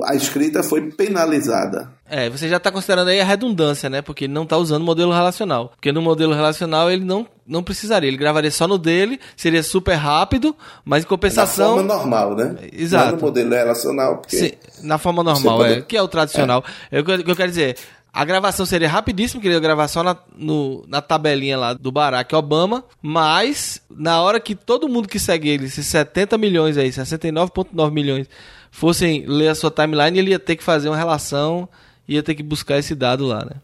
O- 0.06 0.12
A 0.12 0.16
escrita 0.16 0.62
foi 0.64 0.82
penalizada. 0.92 1.90
É, 2.08 2.30
você 2.30 2.48
já 2.48 2.58
está 2.58 2.72
considerando 2.72 3.08
aí 3.08 3.20
a 3.20 3.24
redundância, 3.26 3.90
né? 3.90 4.02
Porque 4.02 4.26
ele 4.26 4.34
não 4.34 4.44
está 4.44 4.58
usando 4.58 4.84
modelo 4.84 5.12
relacional. 5.12 5.70
Porque 5.76 5.92
no 5.92 6.02
modelo 6.02 6.34
relacional 6.34 6.90
ele 6.92 7.04
não, 7.04 7.26
não 7.48 7.64
precisaria. 7.64 8.08
Ele 8.08 8.18
gravaria 8.18 8.52
só 8.52 8.68
no 8.68 8.78
dele, 8.78 9.20
seria 9.36 9.64
super 9.64 9.96
rápido, 9.96 10.56
mas 10.84 11.04
em 11.04 11.08
compensação. 11.08 11.76
forma 11.76 11.84
normal, 11.96 12.36
né? 12.36 12.56
Exato. 12.72 13.06
Não 13.12 13.16
no 13.18 13.22
modelo 13.22 13.50
relacional, 13.54 14.18
porque 14.18 14.38
Sim, 14.38 14.52
na 14.84 14.98
forma 14.98 15.24
normal, 15.24 15.58
pode- 15.58 15.74
é, 15.74 15.82
que 15.82 15.98
é 15.98 16.02
o 16.02 16.08
tradicional. 16.08 16.64
É. 16.92 17.00
O 17.00 17.04
que 17.04 17.12
eu- 17.12 17.16
o 17.20 17.24
que 17.24 17.32
eu 17.32 17.36
quero 17.36 17.50
dizer, 17.50 17.76
a 18.14 18.24
gravação 18.24 18.66
seria 18.68 18.88
rapidíssima, 18.88 19.42
que 19.42 19.48
ele 19.48 19.56
ia 19.56 19.60
gravar 19.60 19.88
só 19.88 20.04
na, 20.04 20.16
no- 20.38 20.86
na 20.88 21.02
tabelinha 21.02 21.58
lá 21.58 21.74
do 21.74 21.92
Barack 21.92 22.34
Obama, 22.36 22.84
mas 23.02 23.82
na 23.90 24.22
hora 24.22 24.40
que 24.40 24.54
todo 24.56 24.88
mundo 24.88 25.08
que 25.08 25.18
segue 25.20 25.50
ele, 25.50 25.66
esses 25.66 25.88
70 25.88 26.38
milhões 26.38 26.78
aí, 26.78 26.92
69,9 26.92 27.92
milhões, 27.92 28.28
fossem 28.76 29.26
ler 29.26 29.48
a 29.48 29.56
sua 29.56 29.72
timeline, 29.72 30.20
ele 30.20 30.32
ia 30.32 30.40
ter 30.40 30.56
que 30.56 30.64
fazer 30.64 30.90
uma 30.90 30.98
relação 30.98 31.68
ia 32.08 32.24
ter 32.24 32.36
que 32.36 32.44
buscar 32.44 32.78
esse 32.78 32.96
dado 32.96 33.26
lá, 33.26 33.44
né? 33.46 33.62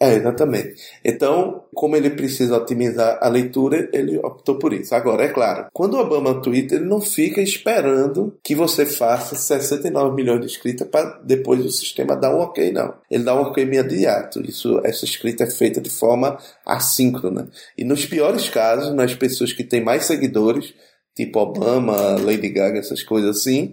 É, 0.00 0.14
exatamente. 0.14 0.74
Então, 1.04 1.62
como 1.72 1.94
ele 1.94 2.10
precisa 2.10 2.56
otimizar 2.56 3.20
a 3.22 3.28
leitura, 3.28 3.88
ele 3.92 4.18
optou 4.18 4.58
por 4.58 4.72
isso. 4.72 4.92
Agora, 4.96 5.24
é 5.24 5.28
claro, 5.28 5.66
quando 5.72 5.94
o 5.94 6.00
Obama 6.00 6.42
twitta, 6.42 6.74
ele 6.74 6.86
não 6.86 7.00
fica 7.00 7.40
esperando 7.40 8.36
que 8.42 8.52
você 8.52 8.84
faça 8.84 9.36
69 9.36 10.16
milhões 10.16 10.40
de 10.40 10.46
escritas 10.46 10.88
para 10.88 11.20
depois 11.22 11.64
o 11.64 11.70
sistema 11.70 12.16
dar 12.16 12.34
um 12.34 12.40
ok, 12.40 12.72
não. 12.72 12.94
Ele 13.08 13.22
dá 13.22 13.32
um 13.32 13.42
ok 13.42 13.62
imediato. 13.62 14.40
Isso, 14.40 14.80
essa 14.82 15.04
escrita 15.04 15.44
é 15.44 15.50
feita 15.50 15.80
de 15.80 15.90
forma 15.90 16.36
assíncrona. 16.66 17.48
E 17.78 17.84
nos 17.84 18.04
piores 18.04 18.48
casos, 18.48 18.92
nas 18.92 19.14
pessoas 19.14 19.52
que 19.52 19.62
têm 19.62 19.84
mais 19.84 20.06
seguidores, 20.06 20.74
tipo 21.14 21.38
Obama, 21.38 22.16
Lady 22.20 22.48
Gaga, 22.48 22.80
essas 22.80 23.04
coisas 23.04 23.36
assim, 23.36 23.72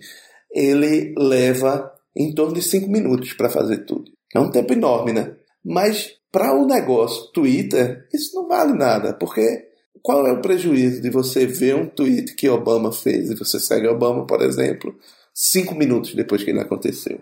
ele 0.51 1.13
leva 1.17 1.91
em 2.15 2.33
torno 2.33 2.53
de 2.53 2.61
5 2.61 2.89
minutos 2.89 3.33
para 3.33 3.49
fazer 3.49 3.85
tudo. 3.85 4.11
É 4.33 4.39
um 4.39 4.49
tempo 4.49 4.73
enorme, 4.73 5.13
né? 5.13 5.35
Mas 5.63 6.15
para 6.31 6.55
o 6.55 6.65
negócio 6.65 7.31
Twitter, 7.31 8.07
isso 8.13 8.35
não 8.35 8.47
vale 8.47 8.73
nada, 8.73 9.13
porque 9.13 9.67
qual 10.01 10.25
é 10.27 10.31
o 10.31 10.41
prejuízo 10.41 11.01
de 11.01 11.09
você 11.09 11.45
ver 11.45 11.75
um 11.75 11.87
tweet 11.87 12.35
que 12.35 12.49
Obama 12.49 12.91
fez 12.91 13.29
e 13.29 13.35
você 13.35 13.59
segue 13.59 13.87
Obama, 13.87 14.25
por 14.25 14.41
exemplo, 14.41 14.95
cinco 15.33 15.75
minutos 15.75 16.13
depois 16.13 16.43
que 16.43 16.51
ele 16.51 16.61
aconteceu? 16.61 17.19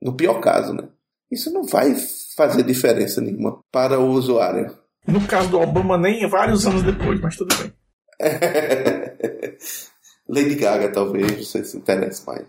No 0.00 0.14
pior 0.16 0.40
caso, 0.40 0.74
né? 0.74 0.88
Isso 1.30 1.52
não 1.52 1.64
vai 1.64 1.94
fazer 2.36 2.62
diferença 2.62 3.20
nenhuma 3.20 3.58
para 3.72 3.98
o 3.98 4.10
usuário. 4.10 4.76
No 5.06 5.26
caso 5.26 5.50
do 5.50 5.60
Obama, 5.60 5.98
nem 5.98 6.28
vários 6.28 6.66
anos 6.66 6.82
depois, 6.82 7.20
mas 7.20 7.36
tudo 7.36 7.54
bem. 7.56 7.72
Lady 10.28 10.54
Gaga, 10.54 10.88
talvez, 10.88 11.48
você 11.48 11.64
se 11.64 11.76
interesse 11.76 12.26
mais. 12.26 12.46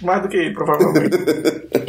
Mais 0.00 0.22
do 0.22 0.28
que 0.28 0.50
provavelmente. 0.52 1.16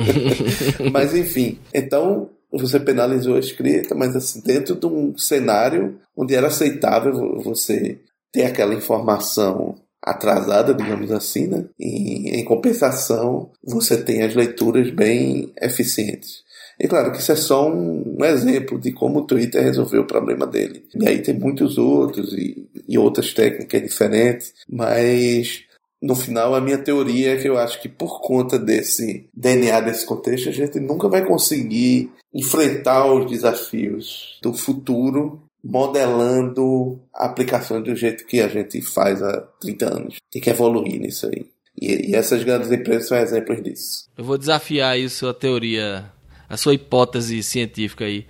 mas 0.92 1.16
enfim, 1.16 1.60
então 1.74 2.30
você 2.52 2.80
penalizou 2.80 3.36
a 3.36 3.40
escrita, 3.40 3.96
mas 3.96 4.16
assim, 4.16 4.42
dentro 4.42 4.76
de 4.76 4.86
um 4.86 5.18
cenário 5.18 6.00
onde 6.16 6.36
era 6.36 6.48
aceitável 6.48 7.40
você 7.42 8.00
ter 8.32 8.44
aquela 8.44 8.74
informação 8.74 9.76
atrasada, 10.02 10.74
digamos 10.74 11.12
assim, 11.12 11.48
né? 11.48 11.66
E, 11.78 12.40
em 12.40 12.44
compensação, 12.44 13.52
você 13.64 14.02
tem 14.02 14.24
as 14.24 14.34
leituras 14.34 14.90
bem 14.92 15.52
eficientes. 15.62 16.44
E 16.80 16.88
claro 16.88 17.12
que 17.12 17.20
isso 17.20 17.32
é 17.32 17.36
só 17.36 17.70
um, 17.70 18.24
exemplo 18.24 18.80
de 18.80 18.92
como 18.92 19.20
o 19.20 19.26
Twitter 19.26 19.62
resolveu 19.62 20.02
o 20.02 20.08
problema 20.08 20.48
dele. 20.48 20.86
E 20.96 21.08
aí 21.08 21.22
tem 21.22 21.38
muitos 21.38 21.78
outros 21.78 22.32
e, 22.34 22.70
e 22.88 22.98
outras 22.98 23.34
técnicas 23.34 23.82
diferentes, 23.82 24.54
mas 24.70 25.64
no 26.02 26.16
final, 26.16 26.56
a 26.56 26.62
minha 26.62 26.78
teoria 26.78 27.34
é 27.34 27.38
que 27.38 27.50
eu 27.50 27.58
acho 27.58 27.82
que 27.82 27.90
por 27.90 28.22
conta 28.22 28.58
desse 28.58 29.28
DNA, 29.34 29.82
desse 29.82 30.06
contexto, 30.06 30.48
a 30.48 30.54
gente 30.54 30.80
nunca 30.80 31.10
vai 31.10 31.26
conseguir 31.26 32.10
enfrentar 32.34 33.12
os 33.12 33.30
desafios 33.30 34.40
do 34.42 34.54
futuro 34.54 35.42
modelando 35.62 37.02
a 37.14 37.26
aplicação 37.26 37.82
do 37.82 37.94
jeito 37.94 38.26
que 38.26 38.40
a 38.40 38.48
gente 38.48 38.82
faz 38.82 39.22
há 39.22 39.42
30 39.60 39.86
anos. 39.94 40.16
Tem 40.32 40.42
que 40.42 40.50
evoluir 40.50 41.02
nisso 41.02 41.28
aí. 41.28 41.46
E, 41.80 42.12
e 42.12 42.16
essas 42.16 42.44
grandes 42.44 42.72
empresas 42.72 43.10
são 43.10 43.18
exemplos 43.18 43.62
disso. 43.62 44.10
Eu 44.18 44.24
vou 44.24 44.38
desafiar 44.38 44.98
isso, 44.98 45.28
a 45.28 45.34
teoria, 45.34 46.12
a 46.50 46.58
sua 46.58 46.74
hipótese 46.74 47.44
científica 47.44 48.06
aí. 48.06 48.26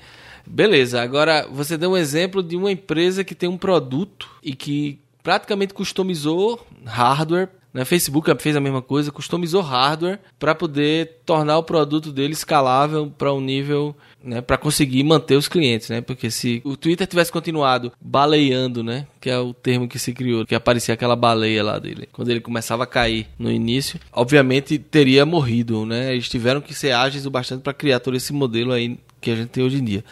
Beleza, 0.45 1.01
agora 1.01 1.47
você 1.51 1.77
deu 1.77 1.91
um 1.91 1.97
exemplo 1.97 2.41
de 2.41 2.57
uma 2.57 2.71
empresa 2.71 3.23
que 3.23 3.35
tem 3.35 3.47
um 3.47 3.57
produto 3.57 4.29
e 4.43 4.53
que 4.53 4.99
praticamente 5.21 5.73
customizou 5.73 6.65
hardware 6.85 7.49
né? 7.79 7.85
Facebook 7.85 8.29
fez 8.39 8.57
a 8.57 8.59
mesma 8.59 8.81
coisa, 8.81 9.09
customizou 9.09 9.61
hardware 9.61 10.19
para 10.37 10.53
poder 10.53 11.19
tornar 11.25 11.57
o 11.57 11.63
produto 11.63 12.11
dele 12.11 12.33
escalável 12.33 13.09
para 13.17 13.33
um 13.33 13.39
nível, 13.39 13.95
né, 14.21 14.41
para 14.41 14.57
conseguir 14.57 15.01
manter 15.03 15.37
os 15.37 15.47
clientes, 15.47 15.89
né? 15.89 16.01
Porque 16.01 16.29
se 16.29 16.61
o 16.65 16.75
Twitter 16.75 17.07
tivesse 17.07 17.31
continuado 17.31 17.93
baleando, 18.01 18.83
né, 18.83 19.07
que 19.21 19.29
é 19.29 19.39
o 19.39 19.53
termo 19.53 19.87
que 19.87 19.97
se 19.97 20.11
criou, 20.11 20.45
que 20.45 20.53
aparecia 20.53 20.93
aquela 20.93 21.15
baleia 21.15 21.63
lá 21.63 21.79
dele, 21.79 22.09
quando 22.11 22.29
ele 22.29 22.41
começava 22.41 22.83
a 22.83 22.87
cair 22.87 23.27
no 23.39 23.49
início, 23.49 23.97
obviamente 24.11 24.77
teria 24.77 25.25
morrido, 25.25 25.85
né? 25.85 26.11
Eles 26.11 26.27
tiveram 26.27 26.59
que 26.59 26.73
ser 26.73 26.91
ágeis 26.91 27.25
o 27.25 27.31
bastante 27.31 27.61
para 27.61 27.73
criar 27.73 28.01
todo 28.01 28.17
esse 28.17 28.33
modelo 28.33 28.73
aí 28.73 28.99
que 29.21 29.31
a 29.31 29.35
gente 29.37 29.49
tem 29.49 29.63
hoje 29.63 29.77
em 29.77 29.83
dia 29.85 30.03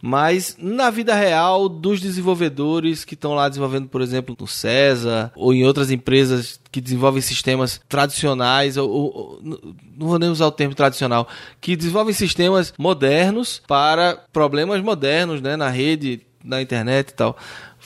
mas 0.00 0.56
na 0.58 0.90
vida 0.90 1.14
real 1.14 1.68
dos 1.68 2.00
desenvolvedores 2.00 3.04
que 3.04 3.14
estão 3.14 3.34
lá 3.34 3.48
desenvolvendo, 3.48 3.88
por 3.88 4.00
exemplo, 4.00 4.36
no 4.38 4.46
César 4.46 5.32
ou 5.34 5.52
em 5.52 5.64
outras 5.64 5.90
empresas 5.90 6.60
que 6.70 6.80
desenvolvem 6.80 7.20
sistemas 7.20 7.80
tradicionais, 7.88 8.76
ou, 8.76 8.90
ou, 8.90 9.40
não 9.42 10.06
vou 10.06 10.18
nem 10.18 10.28
usar 10.28 10.46
o 10.46 10.52
termo 10.52 10.74
tradicional, 10.74 11.28
que 11.60 11.76
desenvolvem 11.76 12.14
sistemas 12.14 12.72
modernos 12.78 13.62
para 13.66 14.22
problemas 14.32 14.82
modernos 14.82 15.40
né, 15.40 15.56
na 15.56 15.68
rede, 15.68 16.20
na 16.44 16.62
internet 16.62 17.10
e 17.10 17.14
tal. 17.14 17.36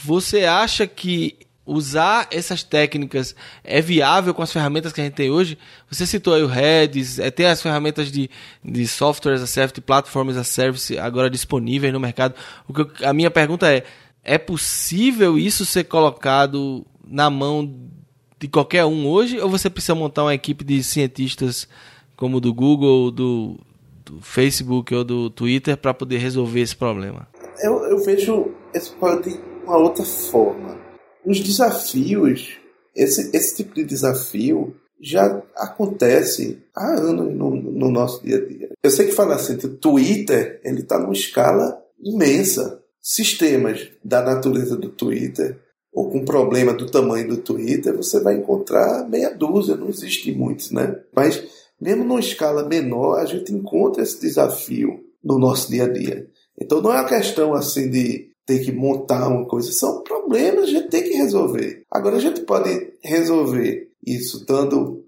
Você 0.04 0.44
acha 0.44 0.86
que 0.86 1.36
usar 1.64 2.28
essas 2.30 2.62
técnicas 2.62 3.34
é 3.62 3.80
viável 3.80 4.34
com 4.34 4.42
as 4.42 4.52
ferramentas 4.52 4.92
que 4.92 5.00
a 5.00 5.04
gente 5.04 5.14
tem 5.14 5.30
hoje? 5.30 5.56
Você 5.90 6.06
citou 6.06 6.34
aí 6.34 6.42
o 6.42 6.46
Redis, 6.46 7.18
é, 7.18 7.30
tem 7.30 7.46
as 7.46 7.62
ferramentas 7.62 8.10
de, 8.10 8.28
de 8.64 8.86
software 8.86 9.34
as 9.34 9.42
a 9.42 9.46
service, 9.46 9.80
platforms 9.80 10.36
as 10.36 10.40
a 10.40 10.44
service 10.44 10.98
agora 10.98 11.30
disponíveis 11.30 11.92
no 11.92 12.00
mercado. 12.00 12.34
O 12.68 12.74
que 12.74 12.80
eu, 12.82 12.90
a 13.08 13.12
minha 13.12 13.30
pergunta 13.30 13.72
é, 13.72 13.84
é 14.24 14.38
possível 14.38 15.38
isso 15.38 15.64
ser 15.64 15.84
colocado 15.84 16.84
na 17.06 17.30
mão 17.30 17.90
de 18.38 18.48
qualquer 18.48 18.84
um 18.84 19.06
hoje 19.06 19.38
ou 19.38 19.48
você 19.48 19.70
precisa 19.70 19.94
montar 19.94 20.24
uma 20.24 20.34
equipe 20.34 20.64
de 20.64 20.82
cientistas 20.82 21.68
como 22.16 22.40
do 22.40 22.52
Google, 22.52 23.10
do, 23.10 23.58
do 24.04 24.20
Facebook 24.20 24.92
ou 24.94 25.04
do 25.04 25.30
Twitter 25.30 25.76
para 25.76 25.94
poder 25.94 26.18
resolver 26.18 26.60
esse 26.60 26.74
problema? 26.74 27.28
Eu, 27.62 27.84
eu 27.84 28.04
vejo 28.04 28.50
esse 28.74 28.90
problema 28.90 29.22
de 29.22 29.40
uma 29.64 29.76
outra 29.76 30.04
forma 30.04 30.81
os 31.24 31.40
desafios, 31.40 32.58
esse, 32.94 33.34
esse 33.34 33.56
tipo 33.56 33.74
de 33.74 33.84
desafio 33.84 34.74
já 35.00 35.42
acontece 35.56 36.62
há 36.74 36.94
anos 37.00 37.34
no, 37.34 37.50
no 37.50 37.90
nosso 37.90 38.22
dia 38.22 38.36
a 38.36 38.46
dia. 38.46 38.70
Eu 38.82 38.90
sei 38.90 39.06
que 39.06 39.12
falar 39.12 39.36
assim, 39.36 39.54
o 39.54 39.76
Twitter 39.76 40.60
ele 40.64 40.80
está 40.80 40.98
numa 40.98 41.12
escala 41.12 41.82
imensa. 42.00 42.80
Sistemas 43.00 43.90
da 44.04 44.22
natureza 44.22 44.76
do 44.76 44.88
Twitter 44.88 45.58
ou 45.92 46.08
com 46.08 46.24
problema 46.24 46.72
do 46.72 46.86
tamanho 46.86 47.28
do 47.28 47.36
Twitter, 47.36 47.94
você 47.96 48.20
vai 48.20 48.36
encontrar 48.36 49.08
meia 49.08 49.28
dúzia, 49.28 49.76
não 49.76 49.88
existe 49.88 50.32
muitos, 50.32 50.70
né? 50.70 51.00
Mas 51.14 51.42
mesmo 51.80 52.04
numa 52.04 52.20
escala 52.20 52.66
menor, 52.66 53.18
a 53.18 53.26
gente 53.26 53.52
encontra 53.52 54.02
esse 54.02 54.20
desafio 54.20 55.00
no 55.22 55.38
nosso 55.38 55.68
dia 55.70 55.84
a 55.84 55.88
dia. 55.88 56.28
Então 56.58 56.80
não 56.80 56.92
é 56.92 57.00
uma 57.00 57.08
questão 57.08 57.52
assim 57.54 57.90
de 57.90 58.30
ter 58.46 58.60
que 58.60 58.72
montar 58.72 59.28
uma 59.28 59.46
coisa. 59.46 59.72
São 59.72 60.02
problemas 60.02 60.64
que 60.64 60.76
a 60.76 60.80
gente 60.80 60.88
tem 60.88 61.02
que 61.02 61.16
resolver. 61.16 61.84
Agora 61.90 62.16
a 62.16 62.20
gente 62.20 62.42
pode 62.42 62.94
resolver 63.02 63.90
isso 64.04 64.44
dando 64.46 65.02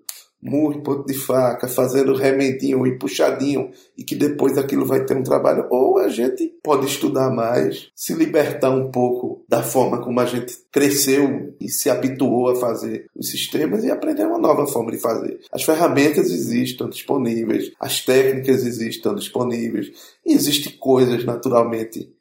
murro, 0.44 0.82
ponto 0.82 1.06
de 1.06 1.14
faca, 1.14 1.66
fazendo 1.66 2.14
remedinho 2.14 2.86
e 2.86 2.98
puxadinho 2.98 3.70
e 3.96 4.04
que 4.04 4.14
depois 4.14 4.58
aquilo 4.58 4.84
vai 4.84 5.04
ter 5.04 5.16
um 5.16 5.22
trabalho. 5.22 5.66
Ou 5.70 5.98
a 5.98 6.08
gente 6.08 6.52
pode 6.62 6.86
estudar 6.86 7.30
mais, 7.30 7.88
se 7.96 8.12
libertar 8.12 8.70
um 8.70 8.90
pouco 8.90 9.42
da 9.48 9.62
forma 9.62 10.02
como 10.02 10.20
a 10.20 10.26
gente 10.26 10.54
cresceu 10.70 11.54
e 11.58 11.68
se 11.70 11.88
habituou 11.88 12.50
a 12.50 12.56
fazer 12.56 13.06
os 13.16 13.30
sistemas 13.30 13.82
e 13.84 13.90
aprender 13.90 14.26
uma 14.26 14.38
nova 14.38 14.66
forma 14.66 14.92
de 14.92 14.98
fazer. 14.98 15.40
As 15.50 15.62
ferramentas 15.62 16.30
existem 16.30 16.88
disponíveis, 16.90 17.72
as 17.80 18.04
técnicas 18.04 18.66
existem 18.66 19.14
disponíveis 19.14 19.90
e 20.26 20.34
existem 20.34 20.72
coisas 20.76 21.24
naturalmente 21.24 22.12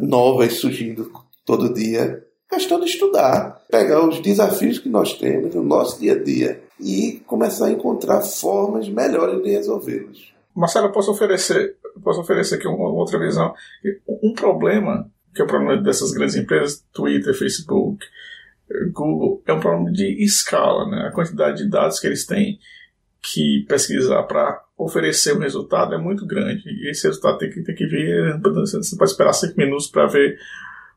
novas 0.00 0.54
surgindo 0.54 1.10
todo 1.44 1.72
dia. 1.72 2.24
Questão 2.48 2.80
de 2.80 2.86
estudar, 2.86 3.62
pegar 3.70 4.06
os 4.06 4.20
desafios 4.20 4.78
que 4.78 4.88
nós 4.88 5.12
temos 5.14 5.54
no 5.54 5.62
nosso 5.62 6.00
dia 6.00 6.14
a 6.14 6.22
dia 6.22 6.62
e 6.80 7.22
começar 7.26 7.66
a 7.66 7.70
encontrar 7.70 8.22
formas 8.22 8.88
melhores 8.88 9.42
de 9.42 9.50
resolvê-los. 9.50 10.32
Marcelo, 10.54 10.90
posso 10.90 11.10
oferecer, 11.10 11.76
posso 12.02 12.20
oferecer 12.20 12.56
aqui 12.56 12.66
uma 12.66 12.88
outra 12.88 13.18
visão. 13.18 13.54
Um 14.22 14.32
problema, 14.32 15.10
que 15.34 15.42
é 15.42 15.44
o 15.44 15.48
problema 15.48 15.80
dessas 15.80 16.10
grandes 16.12 16.36
empresas, 16.36 16.82
Twitter, 16.92 17.34
Facebook, 17.34 18.04
Google, 18.92 19.42
é 19.46 19.52
um 19.52 19.60
problema 19.60 19.92
de 19.92 20.22
escala, 20.22 20.88
né? 20.88 21.08
A 21.08 21.12
quantidade 21.12 21.58
de 21.58 21.70
dados 21.70 22.00
que 22.00 22.06
eles 22.06 22.26
têm 22.26 22.58
que 23.22 23.64
pesquisar 23.68 24.22
para 24.24 24.62
oferecer 24.76 25.36
um 25.36 25.40
resultado 25.40 25.94
é 25.94 25.98
muito 25.98 26.26
grande. 26.26 26.62
E 26.66 26.90
esse 26.90 27.06
resultado 27.06 27.38
tem 27.38 27.50
que, 27.50 27.62
tem 27.62 27.74
que 27.74 27.86
vir. 27.86 28.38
Você 28.40 28.76
não 28.76 28.98
pode 28.98 29.10
esperar 29.10 29.32
cinco 29.32 29.58
minutos 29.58 29.88
para 29.88 30.06
ver 30.06 30.38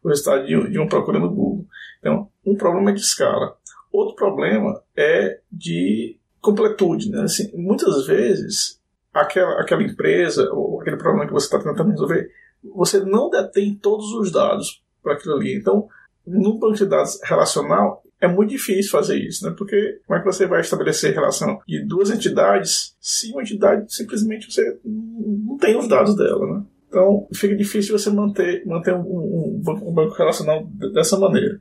o 0.04 0.10
resultado 0.10 0.46
de, 0.46 0.70
de 0.70 0.78
uma 0.78 0.88
procura 0.88 1.20
no 1.20 1.30
Google. 1.30 1.66
Então, 2.00 2.30
um 2.46 2.56
problema 2.56 2.92
é 2.92 2.94
de 2.94 3.02
escala. 3.02 3.56
Outro 3.92 4.16
problema 4.16 4.82
é 4.96 5.40
de 5.52 6.18
completude. 6.40 7.10
Né? 7.10 7.24
Assim, 7.24 7.52
muitas 7.56 8.06
vezes, 8.06 8.80
aquela, 9.14 9.62
aquela 9.62 9.84
empresa 9.84 10.50
ou 10.52 10.82
aquele 10.82 10.98
problema 10.98 11.28
que 11.28 11.34
você 11.34 11.46
está 11.46 11.60
tentando 11.60 11.92
resolver, 11.92 12.32
você 12.64 13.00
não 13.00 13.30
detém 13.30 13.76
todos 13.76 14.14
os 14.14 14.32
dados 14.32 14.84
para 15.04 15.14
aquilo 15.14 15.36
ali. 15.36 15.56
Então, 15.56 15.88
no 16.26 16.58
banco 16.60 16.76
de 16.76 16.86
dados 16.86 17.20
relacional, 17.24 18.04
é 18.22 18.28
muito 18.28 18.52
difícil 18.52 18.92
fazer 18.92 19.18
isso, 19.18 19.44
né? 19.44 19.54
Porque 19.58 20.00
como 20.06 20.18
é 20.18 20.22
que 20.22 20.32
você 20.32 20.46
vai 20.46 20.62
estabelecer 20.62 21.14
relação 21.14 21.60
de 21.68 21.84
duas 21.84 22.12
entidades 22.12 22.96
se 23.02 23.32
uma 23.32 23.42
entidade 23.42 23.94
simplesmente 23.94 24.52
você 24.52 24.80
não 24.86 25.58
tem 25.58 25.76
os 25.78 25.88
dados 25.88 26.16
dela, 26.16 26.46
né? 26.46 26.64
Então 26.92 27.26
fica 27.34 27.56
difícil 27.56 27.98
você 27.98 28.10
manter, 28.10 28.66
manter 28.66 28.94
um, 28.94 29.00
um, 29.00 29.64
um, 29.66 29.94
banco 29.94 30.14
relacional 30.14 30.66
dessa 30.94 31.18
maneira. 31.18 31.58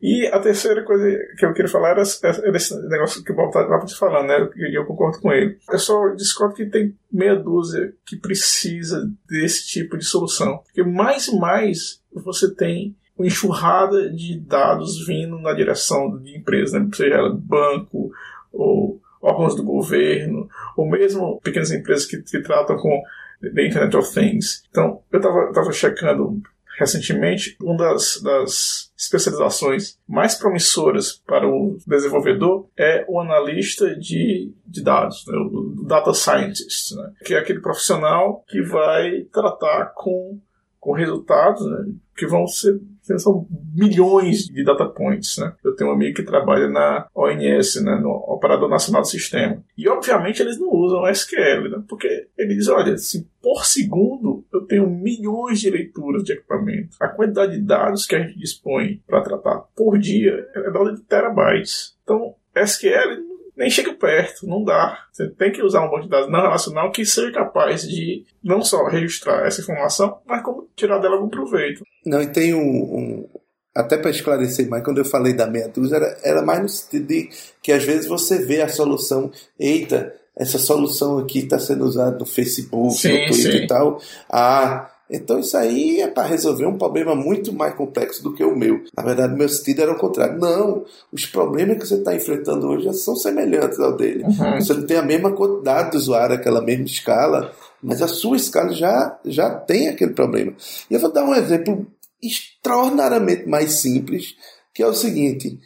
E 0.00 0.26
a 0.28 0.38
terceira 0.38 0.84
coisa 0.84 1.04
que 1.36 1.44
eu 1.44 1.52
queria 1.52 1.70
falar 1.70 1.90
era, 1.90 2.02
era 2.22 2.56
esse 2.56 2.80
negócio 2.88 3.24
que 3.24 3.32
o 3.32 3.34
Bob 3.34 3.48
estava 3.48 3.84
te 3.84 3.96
falando, 3.96 4.28
né? 4.28 4.48
E 4.56 4.78
eu 4.78 4.86
concordo 4.86 5.20
com 5.20 5.32
ele. 5.32 5.58
Eu 5.68 5.78
só 5.78 6.10
discordo 6.10 6.54
que 6.54 6.66
tem 6.66 6.96
meia 7.12 7.34
dúzia 7.34 7.92
que 8.06 8.16
precisa 8.16 9.10
desse 9.28 9.66
tipo 9.66 9.98
de 9.98 10.04
solução. 10.04 10.58
Porque 10.58 10.84
mais 10.84 11.26
e 11.26 11.36
mais 11.36 12.00
você 12.12 12.54
tem 12.54 12.94
enxurrada 13.24 14.10
de 14.10 14.38
dados 14.38 15.06
vindo 15.06 15.38
na 15.38 15.52
direção 15.52 16.18
de 16.18 16.36
empresas, 16.36 16.72
né? 16.72 16.88
seja 16.94 17.16
ela 17.16 17.30
banco 17.30 18.10
ou 18.52 19.00
órgãos 19.20 19.54
do 19.54 19.62
governo, 19.62 20.48
ou 20.76 20.88
mesmo 20.88 21.40
pequenas 21.42 21.70
empresas 21.70 22.06
que, 22.06 22.40
tratam 22.40 22.76
com 22.76 23.02
The 23.42 23.66
Internet 23.66 23.96
of 23.96 24.12
Things. 24.14 24.64
Então, 24.70 25.02
eu 25.12 25.18
estava 25.18 25.52
tava 25.52 25.72
checando 25.72 26.40
recentemente, 26.78 27.56
uma 27.60 27.76
das, 27.76 28.20
das, 28.22 28.90
especializações 28.96 29.98
mais 30.08 30.34
promissoras 30.34 31.12
para 31.12 31.46
o 31.46 31.76
desenvolvedor 31.86 32.68
é 32.76 33.04
o 33.06 33.20
analista 33.20 33.94
de, 33.96 34.52
de 34.66 34.82
dados, 34.82 35.24
né, 35.26 35.36
o 35.36 35.84
data 35.86 36.14
scientist, 36.14 36.94
né, 36.94 37.12
que 37.24 37.34
é 37.34 37.38
aquele 37.38 37.60
profissional 37.60 38.44
que 38.48 38.62
vai 38.62 39.22
tratar 39.32 39.92
com, 39.94 40.38
com 40.78 40.92
resultados 40.92 41.64
né, 41.66 41.92
que 42.16 42.26
vão 42.26 42.46
ser 42.46 42.80
são 43.18 43.46
milhões 43.74 44.44
de 44.44 44.64
data 44.64 44.86
points, 44.86 45.38
né? 45.38 45.52
Eu 45.64 45.74
tenho 45.74 45.90
um 45.90 45.94
amigo 45.94 46.16
que 46.16 46.22
trabalha 46.22 46.68
na 46.68 47.06
ONS, 47.14 47.82
né, 47.82 47.96
no 47.96 48.10
Operador 48.10 48.68
Nacional 48.68 49.02
do 49.02 49.08
Sistema. 49.08 49.62
E 49.76 49.88
obviamente 49.88 50.42
eles 50.42 50.58
não 50.58 50.68
usam 50.68 51.06
SQL, 51.08 51.70
né? 51.70 51.82
Porque 51.88 52.28
ele 52.36 52.54
diz, 52.54 52.68
olha, 52.68 52.96
se 52.96 53.28
por 53.42 53.64
segundo 53.64 54.44
eu 54.52 54.62
tenho 54.62 54.88
milhões 54.88 55.60
de 55.60 55.70
leituras 55.70 56.22
de 56.22 56.32
equipamento, 56.32 56.96
a 57.00 57.08
quantidade 57.08 57.52
de 57.52 57.62
dados 57.62 58.06
que 58.06 58.14
a 58.14 58.20
gente 58.20 58.38
dispõe 58.38 59.00
para 59.06 59.22
tratar 59.22 59.60
por 59.74 59.98
dia 59.98 60.46
é 60.54 60.70
da 60.70 60.80
de 60.90 61.02
terabytes. 61.02 61.96
Então, 62.02 62.34
SQL 62.54 63.29
nem 63.60 63.68
chega 63.68 63.92
perto, 63.92 64.46
não 64.46 64.64
dá. 64.64 65.04
Você 65.12 65.28
tem 65.28 65.52
que 65.52 65.62
usar 65.62 65.82
um 65.82 65.90
banco 65.90 66.04
de 66.04 66.08
dados 66.08 66.32
não 66.32 66.40
relacional 66.40 66.90
que 66.90 67.04
seja 67.04 67.30
capaz 67.30 67.82
de 67.82 68.24
não 68.42 68.62
só 68.62 68.86
registrar 68.86 69.46
essa 69.46 69.60
informação, 69.60 70.18
mas 70.26 70.42
como 70.42 70.66
tirar 70.74 70.98
dela 70.98 71.16
algum 71.16 71.28
proveito. 71.28 71.84
Não, 72.06 72.22
e 72.22 72.26
tem 72.26 72.54
um. 72.54 72.60
um 72.60 73.28
até 73.76 73.98
para 73.98 74.10
esclarecer 74.10 74.68
mais, 74.68 74.82
quando 74.82 74.98
eu 74.98 75.04
falei 75.04 75.34
da 75.34 75.46
meia 75.46 75.68
dúzia, 75.68 75.96
era, 75.96 76.18
era 76.24 76.42
mais 76.42 76.62
no 76.62 76.68
sentido 76.68 77.06
de 77.06 77.28
que 77.62 77.70
às 77.70 77.84
vezes 77.84 78.06
você 78.06 78.38
vê 78.44 78.62
a 78.62 78.68
solução, 78.68 79.30
eita, 79.58 80.12
essa 80.34 80.58
solução 80.58 81.18
aqui 81.18 81.40
está 81.40 81.58
sendo 81.58 81.84
usada 81.84 82.18
no 82.18 82.26
Facebook, 82.26 82.94
sim, 82.94 83.12
no 83.12 83.26
Twitter 83.26 83.52
sim. 83.52 83.64
e 83.64 83.66
tal. 83.66 84.00
Ah, 84.28 84.90
então 85.10 85.40
isso 85.40 85.56
aí 85.56 86.00
é 86.00 86.06
para 86.06 86.28
resolver 86.28 86.66
um 86.66 86.78
problema 86.78 87.16
muito 87.16 87.52
mais 87.52 87.74
complexo 87.74 88.22
do 88.22 88.32
que 88.32 88.44
o 88.44 88.56
meu. 88.56 88.84
Na 88.96 89.02
verdade, 89.02 89.34
meu 89.34 89.48
sentido 89.48 89.82
era 89.82 89.92
o 89.92 89.98
contrário. 89.98 90.38
Não, 90.38 90.84
os 91.12 91.26
problemas 91.26 91.78
que 91.78 91.86
você 91.86 91.96
está 91.96 92.14
enfrentando 92.14 92.68
hoje 92.68 92.92
são 92.94 93.16
semelhantes 93.16 93.80
ao 93.80 93.96
dele. 93.96 94.22
Uhum. 94.22 94.60
Você 94.60 94.72
não 94.72 94.86
tem 94.86 94.96
a 94.96 95.02
mesma 95.02 95.32
quantidade 95.32 95.90
de 95.90 95.96
usuário, 95.96 96.36
aquela 96.36 96.62
mesma 96.62 96.84
escala, 96.84 97.52
mas 97.82 98.00
a 98.00 98.06
sua 98.06 98.36
escala 98.36 98.72
já, 98.72 99.18
já 99.24 99.50
tem 99.50 99.88
aquele 99.88 100.12
problema. 100.12 100.54
E 100.88 100.94
eu 100.94 101.00
vou 101.00 101.12
dar 101.12 101.24
um 101.24 101.34
exemplo 101.34 101.86
extraordinariamente 102.22 103.48
mais 103.48 103.80
simples, 103.80 104.36
que 104.72 104.82
é 104.82 104.86
o 104.86 104.94
seguinte. 104.94 105.58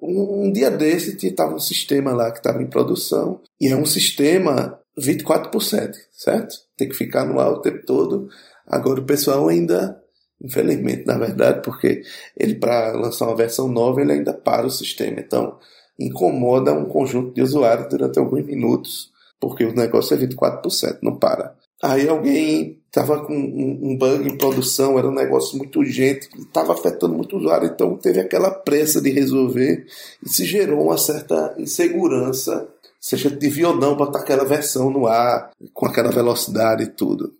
Um, 0.00 0.46
um 0.46 0.52
dia 0.52 0.70
desse 0.70 1.16
estava 1.26 1.54
um 1.54 1.60
sistema 1.60 2.12
lá 2.12 2.30
que 2.30 2.38
estava 2.38 2.62
em 2.62 2.66
produção, 2.66 3.40
e 3.60 3.68
é 3.68 3.76
um 3.76 3.86
sistema 3.86 4.78
24 4.96 5.50
por 5.50 5.62
7, 5.62 5.98
certo? 6.12 6.54
Tem 6.76 6.88
que 6.88 6.94
ficar 6.94 7.24
no 7.24 7.40
ar 7.40 7.50
o 7.50 7.60
tempo 7.60 7.84
todo 7.84 8.28
Agora 8.72 9.00
o 9.00 9.04
pessoal 9.04 9.48
ainda, 9.48 10.02
infelizmente, 10.42 11.06
na 11.06 11.18
verdade, 11.18 11.60
porque 11.62 12.02
ele 12.34 12.54
para 12.54 12.92
lançar 12.92 13.26
uma 13.26 13.36
versão 13.36 13.68
nova 13.68 14.00
ele 14.00 14.12
ainda 14.12 14.32
para 14.32 14.66
o 14.66 14.70
sistema. 14.70 15.20
Então 15.20 15.58
incomoda 16.00 16.72
um 16.72 16.86
conjunto 16.86 17.34
de 17.34 17.42
usuários 17.42 17.88
durante 17.90 18.18
alguns 18.18 18.46
minutos, 18.46 19.12
porque 19.38 19.62
o 19.62 19.74
negócio 19.74 20.14
é 20.14 20.18
24%, 20.18 21.00
não 21.02 21.16
para. 21.16 21.54
Aí 21.82 22.08
alguém 22.08 22.80
estava 22.86 23.26
com 23.26 23.34
um, 23.34 23.96
bug 23.98 24.26
em 24.26 24.38
produção, 24.38 24.98
era 24.98 25.08
um 25.08 25.14
negócio 25.14 25.58
muito 25.58 25.80
urgente, 25.80 26.28
estava 26.38 26.72
afetando 26.72 27.14
muito 27.14 27.36
o 27.36 27.40
usuário, 27.40 27.68
então 27.68 27.96
teve 27.96 28.20
aquela 28.20 28.50
pressa 28.50 29.02
de 29.02 29.10
resolver 29.10 29.84
e 30.24 30.28
se 30.28 30.44
gerou 30.44 30.86
uma 30.86 30.96
certa 30.96 31.54
insegurança 31.58 32.68
se 33.00 33.16
a 33.16 33.18
gente 33.18 33.34
devia 33.34 33.68
ou 33.68 33.76
não 33.76 33.96
botar 33.96 34.20
aquela 34.20 34.44
versão 34.44 34.88
no 34.88 35.08
ar, 35.08 35.50
com 35.74 35.86
aquela 35.86 36.12
velocidade 36.12 36.84
e 36.84 36.86
tudo. 36.86 37.32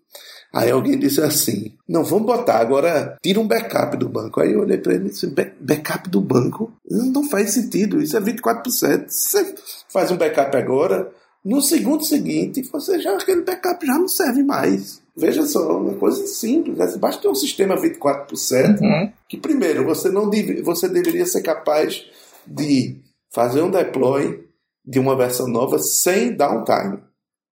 Aí 0.53 0.69
alguém 0.69 0.99
disse 0.99 1.19
assim: 1.19 1.73
Não, 1.89 2.03
vamos 2.03 2.27
botar, 2.27 2.59
agora 2.59 3.17
tira 3.23 3.39
um 3.39 3.47
backup 3.47 3.97
do 3.97 4.07
banco. 4.07 4.39
Aí 4.39 4.53
eu 4.53 4.61
olhei 4.61 4.77
para 4.77 4.93
ele 4.93 5.07
e 5.07 5.09
disse: 5.09 5.27
Backup 5.59 6.07
do 6.09 6.21
banco? 6.21 6.71
Não 6.87 7.27
faz 7.27 7.51
sentido, 7.51 7.99
isso 7.99 8.15
é 8.15 8.21
24%. 8.21 9.05
Você 9.07 9.55
faz 9.89 10.11
um 10.11 10.17
backup 10.17 10.55
agora, 10.55 11.11
no 11.43 11.59
segundo 11.59 12.03
seguinte, 12.03 12.61
você 12.71 12.99
já 12.99 13.15
aquele 13.15 13.41
backup 13.41 13.83
já 13.85 13.97
não 13.97 14.07
serve 14.07 14.43
mais. 14.43 15.01
Veja 15.15 15.45
só, 15.45 15.77
uma 15.77 15.95
coisa 15.95 16.25
simples. 16.27 16.77
Né? 16.77 16.97
Basta 16.97 17.21
ter 17.21 17.27
um 17.27 17.35
sistema 17.35 17.75
24%, 17.75 18.81
uhum. 18.81 19.11
que 19.27 19.37
primeiro 19.37 19.83
você 19.83 20.09
não 20.09 20.29
deve, 20.29 20.61
você 20.61 20.87
deveria 20.87 21.25
ser 21.25 21.41
capaz 21.41 22.05
de 22.45 23.01
fazer 23.31 23.61
um 23.61 23.71
deploy 23.71 24.43
de 24.85 24.99
uma 24.99 25.15
versão 25.15 25.47
nova 25.47 25.79
sem 25.79 26.35
downtime, 26.35 26.99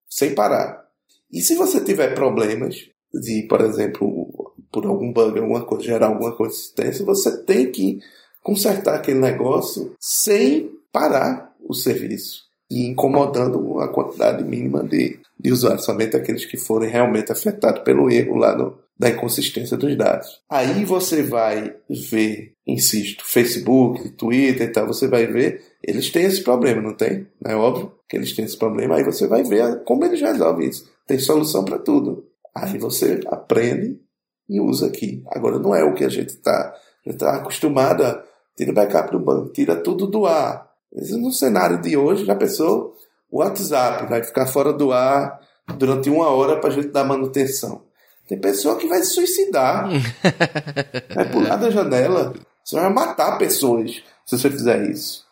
sem 0.10 0.36
parar. 0.36 0.86
E 1.32 1.42
se 1.42 1.56
você 1.56 1.82
tiver 1.82 2.14
problemas, 2.14 2.76
de, 3.14 3.44
por 3.44 3.62
exemplo, 3.62 4.54
por 4.72 4.86
algum 4.86 5.12
bug, 5.12 5.40
alguma 5.40 5.66
coisa, 5.66 5.84
gerar 5.84 6.08
alguma 6.08 6.36
consistência, 6.36 7.06
você 7.06 7.44
tem 7.44 7.72
que 7.72 8.00
consertar 8.42 8.96
aquele 8.96 9.20
negócio 9.20 9.96
sem 10.00 10.72
parar 10.92 11.54
o 11.64 11.74
serviço 11.74 12.44
e 12.70 12.88
incomodando 12.88 13.80
a 13.80 13.88
quantidade 13.90 14.44
mínima 14.44 14.84
de, 14.84 15.20
de 15.40 15.52
usuários, 15.52 15.84
somente 15.84 16.16
aqueles 16.16 16.46
que 16.46 16.58
forem 16.58 16.90
realmente 16.90 17.32
afetados 17.32 17.84
pelo 17.84 18.10
erro 18.10 18.36
lá 18.36 18.58
no, 18.58 18.78
da 18.98 19.10
inconsistência 19.10 19.76
dos 19.76 19.96
dados. 19.98 20.42
Aí 20.50 20.86
você 20.86 21.22
vai 21.22 21.76
ver, 21.90 22.54
insisto, 22.66 23.26
Facebook, 23.26 24.10
Twitter 24.12 24.68
e 24.68 24.72
tal, 24.72 24.88
você 24.88 25.08
vai 25.08 25.28
ver, 25.28 25.62
eles 25.84 26.10
têm 26.10 26.24
esse 26.24 26.42
problema, 26.42 26.82
não 26.82 26.94
tem? 26.94 27.28
Não 27.44 27.52
é 27.52 27.56
óbvio 27.56 27.92
que 28.08 28.16
eles 28.16 28.34
têm 28.34 28.46
esse 28.46 28.58
problema, 28.58 28.96
aí 28.96 29.04
você 29.04 29.28
vai 29.28 29.44
ver 29.44 29.84
como 29.84 30.06
eles 30.06 30.22
resolvem 30.22 30.70
isso. 30.70 30.90
Tem 31.12 31.20
solução 31.20 31.66
para 31.66 31.78
tudo. 31.78 32.26
Aí 32.56 32.78
você 32.78 33.20
aprende 33.28 34.00
e 34.48 34.62
usa 34.62 34.88
aqui. 34.88 35.22
Agora 35.28 35.60
não 35.60 35.76
é 35.76 35.84
o 35.84 35.94
que 35.94 36.06
a 36.06 36.10
gente 36.10 36.30
está 36.30 36.74
tá 37.20 37.36
acostumado 37.36 38.02
a 38.02 38.24
tira 38.56 38.72
backup 38.72 39.12
do 39.12 39.20
banco, 39.20 39.52
tira 39.52 39.76
tudo 39.76 40.08
do 40.08 40.26
ar. 40.26 40.72
No 41.20 41.34
cenário 41.34 41.82
de 41.82 41.98
hoje, 41.98 42.24
já 42.24 42.34
pensou? 42.34 42.96
O 43.30 43.40
WhatsApp 43.40 44.10
vai 44.10 44.24
ficar 44.24 44.48
fora 44.48 44.72
do 44.72 44.94
ar 44.94 45.38
durante 45.78 46.10
uma 46.10 46.30
hora 46.30 46.62
para 46.62 46.70
a 46.70 46.74
gente 46.74 46.88
dar 46.88 47.04
manutenção. 47.04 47.84
Tem 48.26 48.40
pessoa 48.40 48.78
que 48.78 48.88
vai 48.88 49.00
se 49.00 49.12
suicidar. 49.14 49.90
vai 51.14 51.30
pular 51.30 51.58
da 51.58 51.70
janela. 51.70 52.34
Você 52.64 52.78
vai 52.78 52.90
matar 52.94 53.38
pessoas 53.38 54.02
se 54.26 54.38
você 54.38 54.50
fizer 54.50 54.90
isso. 54.90 55.26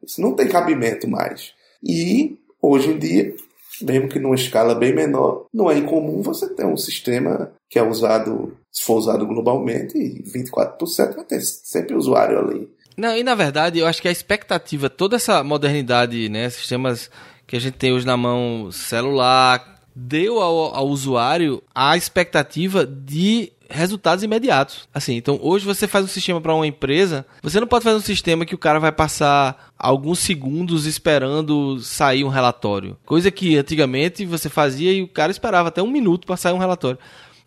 Isso 0.00 0.20
não 0.20 0.36
tem 0.36 0.46
cabimento 0.46 1.10
mais. 1.10 1.54
E, 1.82 2.38
hoje 2.62 2.90
em 2.90 2.98
dia, 3.00 3.34
mesmo 3.82 4.08
que 4.08 4.18
numa 4.18 4.34
escala 4.34 4.74
bem 4.74 4.94
menor, 4.94 5.46
não 5.52 5.70
é 5.70 5.78
incomum 5.78 6.22
você 6.22 6.48
ter 6.54 6.66
um 6.66 6.76
sistema 6.76 7.52
que 7.68 7.78
é 7.78 7.82
usado, 7.82 8.56
se 8.70 8.82
for 8.82 8.96
usado 8.96 9.26
globalmente, 9.26 9.96
e 9.98 10.22
24% 10.22 11.16
vai 11.16 11.24
ter 11.24 11.40
sempre 11.40 11.94
usuário 11.94 12.38
ali. 12.38 12.68
Não, 12.96 13.16
e 13.16 13.22
na 13.24 13.34
verdade, 13.34 13.78
eu 13.78 13.86
acho 13.86 14.00
que 14.00 14.08
a 14.08 14.12
expectativa, 14.12 14.88
toda 14.88 15.16
essa 15.16 15.42
modernidade, 15.42 16.28
né, 16.28 16.48
sistemas 16.48 17.10
que 17.46 17.56
a 17.56 17.60
gente 17.60 17.76
tem 17.76 17.92
hoje 17.92 18.06
na 18.06 18.16
mão, 18.16 18.70
celular, 18.70 19.80
deu 19.94 20.40
ao, 20.40 20.74
ao 20.74 20.88
usuário 20.88 21.62
a 21.74 21.96
expectativa 21.96 22.86
de 22.86 23.52
resultados 23.68 24.24
imediatos. 24.24 24.88
Assim, 24.92 25.14
então 25.16 25.38
hoje 25.42 25.64
você 25.64 25.86
faz 25.86 26.04
um 26.04 26.08
sistema 26.08 26.40
para 26.40 26.54
uma 26.54 26.66
empresa, 26.66 27.26
você 27.42 27.60
não 27.60 27.66
pode 27.66 27.84
fazer 27.84 27.96
um 27.96 28.00
sistema 28.00 28.44
que 28.44 28.54
o 28.54 28.58
cara 28.58 28.78
vai 28.78 28.92
passar 28.92 29.72
alguns 29.78 30.18
segundos 30.18 30.86
esperando 30.86 31.80
sair 31.80 32.24
um 32.24 32.28
relatório. 32.28 32.96
Coisa 33.04 33.30
que 33.30 33.56
antigamente 33.56 34.24
você 34.24 34.48
fazia 34.48 34.92
e 34.92 35.02
o 35.02 35.08
cara 35.08 35.30
esperava 35.30 35.68
até 35.68 35.82
um 35.82 35.90
minuto 35.90 36.26
para 36.26 36.36
sair 36.36 36.52
um 36.52 36.58
relatório. 36.58 36.98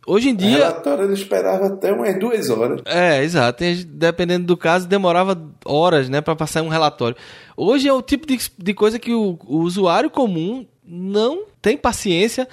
Hoje 0.05 0.29
em 0.29 0.35
dia. 0.35 0.55
O 0.55 0.59
relatório 0.59 1.03
ele 1.03 1.13
esperava 1.13 1.67
até 1.67 1.91
umas 1.91 2.17
duas 2.17 2.49
horas. 2.49 2.81
É, 2.85 3.21
exato. 3.21 3.61
Dependendo 3.87 4.45
do 4.45 4.55
caso, 4.55 4.87
demorava 4.87 5.37
horas 5.65 6.07
né, 6.07 6.21
para 6.21 6.33
passar 6.33 6.63
um 6.63 6.69
relatório. 6.69 7.17
Hoje 7.57 7.89
é 7.89 7.93
o 7.93 8.01
tipo 8.01 8.25
de, 8.25 8.39
de 8.57 8.73
coisa 8.73 8.97
que 8.97 9.13
o, 9.13 9.37
o 9.45 9.57
usuário 9.57 10.09
comum 10.09 10.65
não 10.87 11.43
tem 11.61 11.75
paciência 11.75 12.47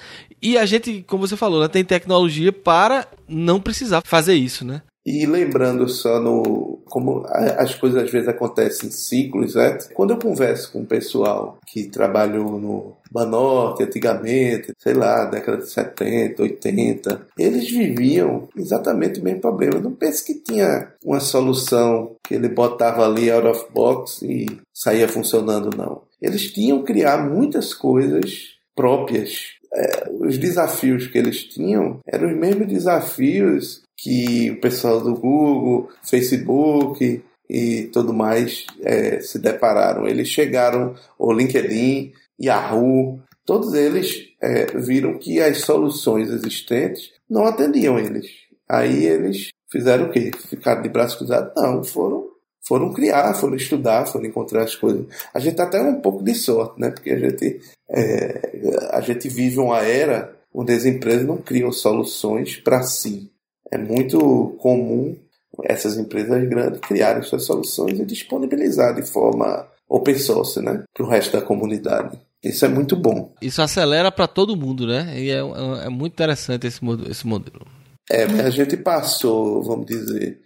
e 0.44 0.58
a 0.58 0.66
gente, 0.66 1.02
como 1.08 1.26
você 1.26 1.36
falou, 1.36 1.62
né, 1.62 1.68
tem 1.68 1.82
tecnologia 1.82 2.52
para 2.52 3.08
não 3.26 3.58
precisar 3.58 4.02
fazer 4.04 4.34
isso, 4.34 4.64
né? 4.64 4.82
E 5.06 5.26
lembrando 5.26 5.86
só 5.88 6.18
no 6.18 6.82
como 6.86 7.24
as 7.26 7.74
coisas 7.74 8.04
às 8.04 8.10
vezes 8.10 8.28
acontecem 8.28 8.88
em 8.88 8.92
ciclos, 8.92 9.54
né? 9.54 9.76
Quando 9.92 10.12
eu 10.12 10.18
converso 10.18 10.72
com 10.72 10.80
o 10.80 10.86
pessoal 10.86 11.58
que 11.66 11.90
trabalhou 11.90 12.58
no 12.58 12.96
Banorte 13.10 13.82
antigamente, 13.82 14.72
sei 14.78 14.94
lá, 14.94 15.26
década 15.26 15.58
de 15.58 15.70
70, 15.70 16.42
80, 16.42 17.26
eles 17.38 17.70
viviam 17.70 18.48
exatamente 18.56 19.20
o 19.20 19.24
mesmo 19.24 19.40
problema. 19.40 19.74
Eu 19.74 19.82
não 19.82 19.92
penso 19.92 20.24
que 20.24 20.34
tinha 20.34 20.92
uma 21.04 21.20
solução 21.20 22.16
que 22.26 22.34
ele 22.34 22.48
botava 22.48 23.04
ali 23.04 23.30
out 23.30 23.46
of 23.46 23.66
box 23.74 24.22
e 24.22 24.46
saía 24.72 25.08
funcionando, 25.08 25.76
não. 25.76 26.02
Eles 26.20 26.50
tinham 26.52 26.78
que 26.78 26.92
criar 26.92 27.18
muitas 27.18 27.74
coisas 27.74 28.54
próprias. 28.74 29.53
É, 29.74 30.08
os 30.20 30.38
desafios 30.38 31.08
que 31.08 31.18
eles 31.18 31.42
tinham 31.44 31.98
eram 32.06 32.30
os 32.30 32.36
mesmos 32.36 32.68
desafios 32.68 33.82
que 33.96 34.50
o 34.50 34.60
pessoal 34.60 35.00
do 35.00 35.14
Google, 35.14 35.88
Facebook 36.02 37.22
e 37.48 37.84
tudo 37.92 38.12
mais 38.12 38.66
é, 38.82 39.20
se 39.20 39.38
depararam. 39.38 40.06
Eles 40.06 40.28
chegaram, 40.28 40.94
o 41.18 41.32
LinkedIn, 41.32 42.12
Yahoo, 42.40 43.20
todos 43.44 43.74
eles 43.74 44.28
é, 44.40 44.66
viram 44.78 45.18
que 45.18 45.40
as 45.40 45.58
soluções 45.58 46.30
existentes 46.30 47.12
não 47.28 47.44
atendiam 47.44 47.98
eles. 47.98 48.26
Aí 48.68 49.04
eles 49.06 49.48
fizeram 49.70 50.06
o 50.06 50.10
quê? 50.10 50.30
Ficaram 50.48 50.82
de 50.82 50.88
braços 50.88 51.16
cruzados? 51.16 51.52
Não, 51.56 51.82
foram 51.84 52.33
foram 52.66 52.92
criar, 52.92 53.34
foram 53.34 53.56
estudar, 53.56 54.06
foram 54.06 54.26
encontrar 54.26 54.62
as 54.62 54.74
coisas. 54.74 55.06
A 55.32 55.38
gente 55.38 55.60
até 55.60 55.80
um 55.80 56.00
pouco 56.00 56.22
de 56.22 56.34
sorte, 56.34 56.80
né? 56.80 56.90
Porque 56.90 57.10
a 57.10 57.18
gente, 57.18 57.60
é, 57.88 58.88
a 58.90 59.00
gente 59.00 59.28
vive 59.28 59.58
uma 59.58 59.80
era 59.80 60.34
onde 60.52 60.72
as 60.72 60.84
empresas 60.84 61.26
não 61.26 61.36
criam 61.36 61.70
soluções 61.72 62.56
para 62.56 62.82
si. 62.82 63.30
É 63.70 63.76
muito 63.76 64.56
comum 64.58 65.16
essas 65.64 65.96
empresas 65.98 66.48
grandes 66.48 66.80
criarem 66.80 67.22
suas 67.22 67.44
soluções 67.44 67.98
e 67.98 68.04
disponibilizar 68.04 68.94
de 68.94 69.02
forma 69.02 69.66
open 69.88 70.18
source, 70.18 70.60
né? 70.60 70.84
Para 70.92 71.04
o 71.04 71.08
resto 71.08 71.32
da 71.32 71.42
comunidade. 71.42 72.18
Isso 72.42 72.64
é 72.64 72.68
muito 72.68 72.94
bom. 72.94 73.32
Isso 73.40 73.62
acelera 73.62 74.12
para 74.12 74.26
todo 74.26 74.56
mundo, 74.56 74.86
né? 74.86 75.18
E 75.18 75.30
é, 75.30 75.38
é, 75.38 75.88
muito 75.88 76.12
interessante 76.12 76.66
esse, 76.66 76.80
esse 77.08 77.26
modelo. 77.26 77.66
É, 78.10 78.24
a 78.24 78.50
gente 78.50 78.76
passou, 78.76 79.62
vamos 79.62 79.86
dizer, 79.86 80.40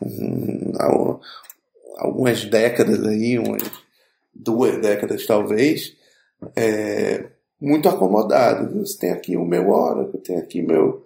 um, 0.00 0.72
algumas 1.96 2.44
décadas 2.44 3.04
aí, 3.06 3.38
umas 3.38 3.62
duas 4.34 4.80
décadas 4.80 5.26
talvez, 5.26 5.96
é, 6.56 7.26
muito 7.60 7.88
acomodado. 7.88 8.78
Você 8.80 8.98
tem 8.98 9.10
aqui 9.10 9.36
o 9.36 9.44
meu 9.44 9.70
Oracle, 9.70 10.20
tem 10.20 10.36
aqui 10.36 10.62
meu 10.62 11.04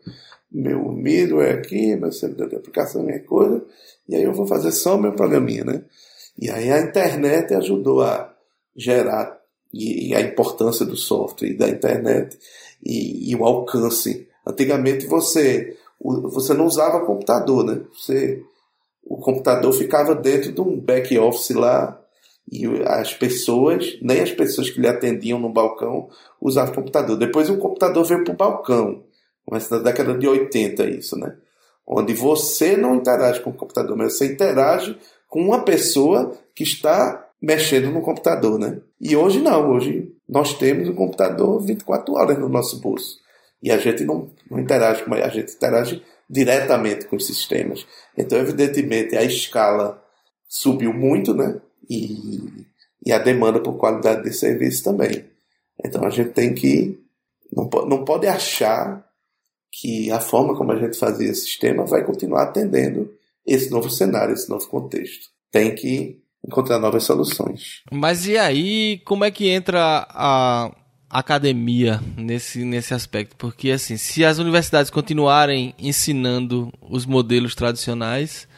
meu 0.51 0.91
middleware 0.91 1.59
aqui, 1.59 1.95
meu 1.95 2.11
servidor 2.11 2.49
de 2.49 2.57
aplicação, 2.57 3.03
minha 3.03 3.21
coisa, 3.21 3.63
e 4.09 4.17
aí 4.17 4.23
eu 4.23 4.33
vou 4.33 4.47
fazer 4.47 4.73
só 4.73 4.97
o 4.97 4.99
meu 4.99 5.13
programinha, 5.13 5.63
né? 5.63 5.85
E 6.39 6.51
aí 6.51 6.71
a 6.71 6.81
internet 6.81 7.53
ajudou 7.55 8.03
a 8.03 8.35
gerar 8.75 9.39
e, 9.73 10.09
e 10.09 10.15
a 10.15 10.21
importância 10.21 10.87
do 10.87 10.97
software 10.97 11.51
e 11.51 11.57
da 11.57 11.69
internet 11.69 12.39
e, 12.83 13.31
e, 13.31 13.37
o 13.37 13.45
alcance. 13.45 14.27
Antigamente 14.47 15.07
você 15.07 15.77
você 16.01 16.55
não 16.55 16.65
usava 16.65 17.05
computador, 17.05 17.65
né? 17.65 17.81
Você 17.93 18.43
o 19.09 19.17
computador 19.17 19.73
ficava 19.73 20.15
dentro 20.15 20.53
de 20.53 20.61
um 20.61 20.79
back 20.79 21.19
office 21.19 21.51
lá 21.51 21.99
e 22.51 22.67
as 22.87 23.15
pessoas, 23.15 23.99
nem 24.03 24.21
as 24.21 24.31
pessoas 24.31 24.71
que 24.71 24.81
lhe 24.81 24.87
atendiam 24.87 25.39
no 25.39 25.53
balcão 25.53 26.09
usavam 26.41 26.75
computador. 26.75 27.17
Depois 27.17 27.49
o 27.49 27.59
computador 27.59 28.05
veio 28.05 28.25
para 28.25 28.35
o 28.35 28.37
balcão. 28.37 29.03
Começa 29.45 29.77
na 29.77 29.83
década 29.83 30.17
de 30.17 30.29
80 30.29 30.85
isso, 30.91 31.19
né? 31.19 31.35
Onde 31.87 32.13
você 32.13 32.77
não 32.77 32.97
interage 32.97 33.41
com 33.41 33.51
o 33.51 33.55
computador, 33.55 33.97
mas 33.97 34.17
você 34.17 34.27
interage 34.27 34.97
com 35.27 35.41
uma 35.41 35.63
pessoa 35.63 36.37
que 36.55 36.63
está 36.63 37.27
mexendo 37.41 37.91
no 37.91 38.03
computador, 38.03 38.59
né? 38.59 38.79
E 39.01 39.17
hoje 39.17 39.41
não, 39.41 39.71
hoje 39.71 40.13
nós 40.29 40.53
temos 40.55 40.89
um 40.89 40.95
computador 40.95 41.61
24 41.61 42.15
horas 42.15 42.39
no 42.39 42.49
nosso 42.49 42.81
bolso. 42.81 43.19
E 43.63 43.71
a 43.71 43.79
gente 43.79 44.05
não, 44.05 44.31
não 44.51 44.59
interage 44.59 45.03
a 45.11 45.29
gente 45.29 45.55
interage 45.55 46.03
diretamente 46.29 47.07
com 47.07 47.17
os 47.17 47.27
sistemas. 47.27 47.87
Então, 48.19 48.39
evidentemente, 48.39 49.17
a 49.17 49.23
escala 49.23 50.03
subiu 50.49 50.93
muito, 50.93 51.33
né? 51.33 51.61
E, 51.89 52.67
e 53.07 53.13
a 53.13 53.19
demanda 53.19 53.61
por 53.61 53.77
qualidade 53.79 54.25
de 54.25 54.33
serviço 54.33 54.83
também. 54.83 55.25
Então, 55.85 56.05
a 56.05 56.11
gente 56.11 56.31
tem 56.31 56.53
que. 56.53 56.99
Não, 57.53 57.69
não 57.87 58.05
pode 58.05 58.27
achar 58.27 59.07
que 59.71 60.11
a 60.11 60.19
forma 60.19 60.57
como 60.57 60.73
a 60.73 60.77
gente 60.77 60.99
fazia 60.99 61.31
esse 61.31 61.43
sistema 61.43 61.87
vai 61.87 62.05
continuar 62.05 62.43
atendendo 62.43 63.11
esse 63.47 63.71
novo 63.71 63.89
cenário, 63.89 64.35
esse 64.35 64.51
novo 64.51 64.67
contexto. 64.69 65.29
Tem 65.51 65.75
que 65.75 66.21
encontrar 66.47 66.79
novas 66.79 67.05
soluções. 67.05 67.83
Mas 67.91 68.27
e 68.27 68.37
aí, 68.37 68.99
como 69.05 69.25
é 69.25 69.31
que 69.31 69.49
entra 69.49 70.07
a 70.11 70.75
academia 71.11 72.01
nesse, 72.17 72.65
nesse 72.65 72.95
aspecto? 72.95 73.37
Porque 73.37 73.71
assim, 73.71 73.97
se 73.97 74.25
as 74.25 74.39
universidades 74.39 74.91
continuarem 74.91 75.75
ensinando 75.79 76.73
os 76.81 77.07
modelos 77.07 77.55
tradicionais, 77.55 78.49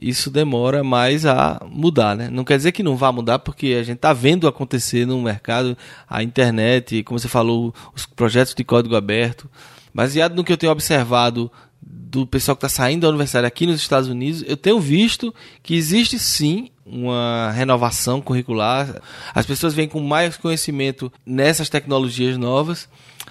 isso 0.00 0.30
demora 0.30 0.84
mais 0.84 1.24
a 1.24 1.60
mudar, 1.68 2.14
né? 2.14 2.28
Não 2.30 2.44
quer 2.44 2.56
dizer 2.56 2.72
que 2.72 2.82
não 2.82 2.96
vá 2.96 3.10
mudar, 3.10 3.38
porque 3.38 3.76
a 3.78 3.82
gente 3.82 3.96
está 3.96 4.12
vendo 4.12 4.46
acontecer 4.46 5.06
no 5.06 5.20
mercado, 5.22 5.76
a 6.08 6.22
internet, 6.22 7.02
como 7.02 7.18
você 7.18 7.28
falou, 7.28 7.74
os 7.94 8.04
projetos 8.04 8.54
de 8.54 8.62
código 8.62 8.94
aberto, 8.94 9.48
Baseado 9.96 10.34
no 10.36 10.44
que 10.44 10.52
eu 10.52 10.58
tenho 10.58 10.72
observado 10.72 11.50
do 11.80 12.26
pessoal 12.26 12.54
que 12.54 12.66
está 12.66 12.68
saindo 12.68 13.00
da 13.00 13.08
universidade 13.08 13.46
aqui 13.46 13.66
nos 13.66 13.80
Estados 13.80 14.10
Unidos, 14.10 14.44
eu 14.46 14.54
tenho 14.54 14.78
visto 14.78 15.34
que 15.62 15.74
existe 15.74 16.18
sim 16.18 16.68
uma 16.86 17.50
renovação 17.50 18.20
curricular. 18.20 19.02
As 19.34 19.44
pessoas 19.44 19.74
vêm 19.74 19.88
com 19.88 20.00
mais 20.00 20.36
conhecimento 20.36 21.12
nessas 21.24 21.68
tecnologias 21.68 22.38
novas. 22.38 22.88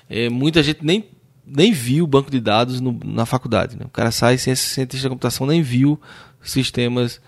É, 0.09 0.29
muita 0.29 0.61
gente 0.61 0.85
nem, 0.85 1.05
nem 1.45 1.71
viu 1.71 2.05
banco 2.05 2.29
de 2.29 2.41
dados 2.41 2.81
no, 2.81 2.99
na 3.03 3.25
faculdade. 3.25 3.77
Né? 3.77 3.85
O 3.85 3.89
cara 3.89 4.11
sai 4.11 4.37
cientista 4.37 5.03
da 5.03 5.09
computação, 5.09 5.47
nem 5.47 5.61
viu 5.61 5.99
sistemas 6.41 7.21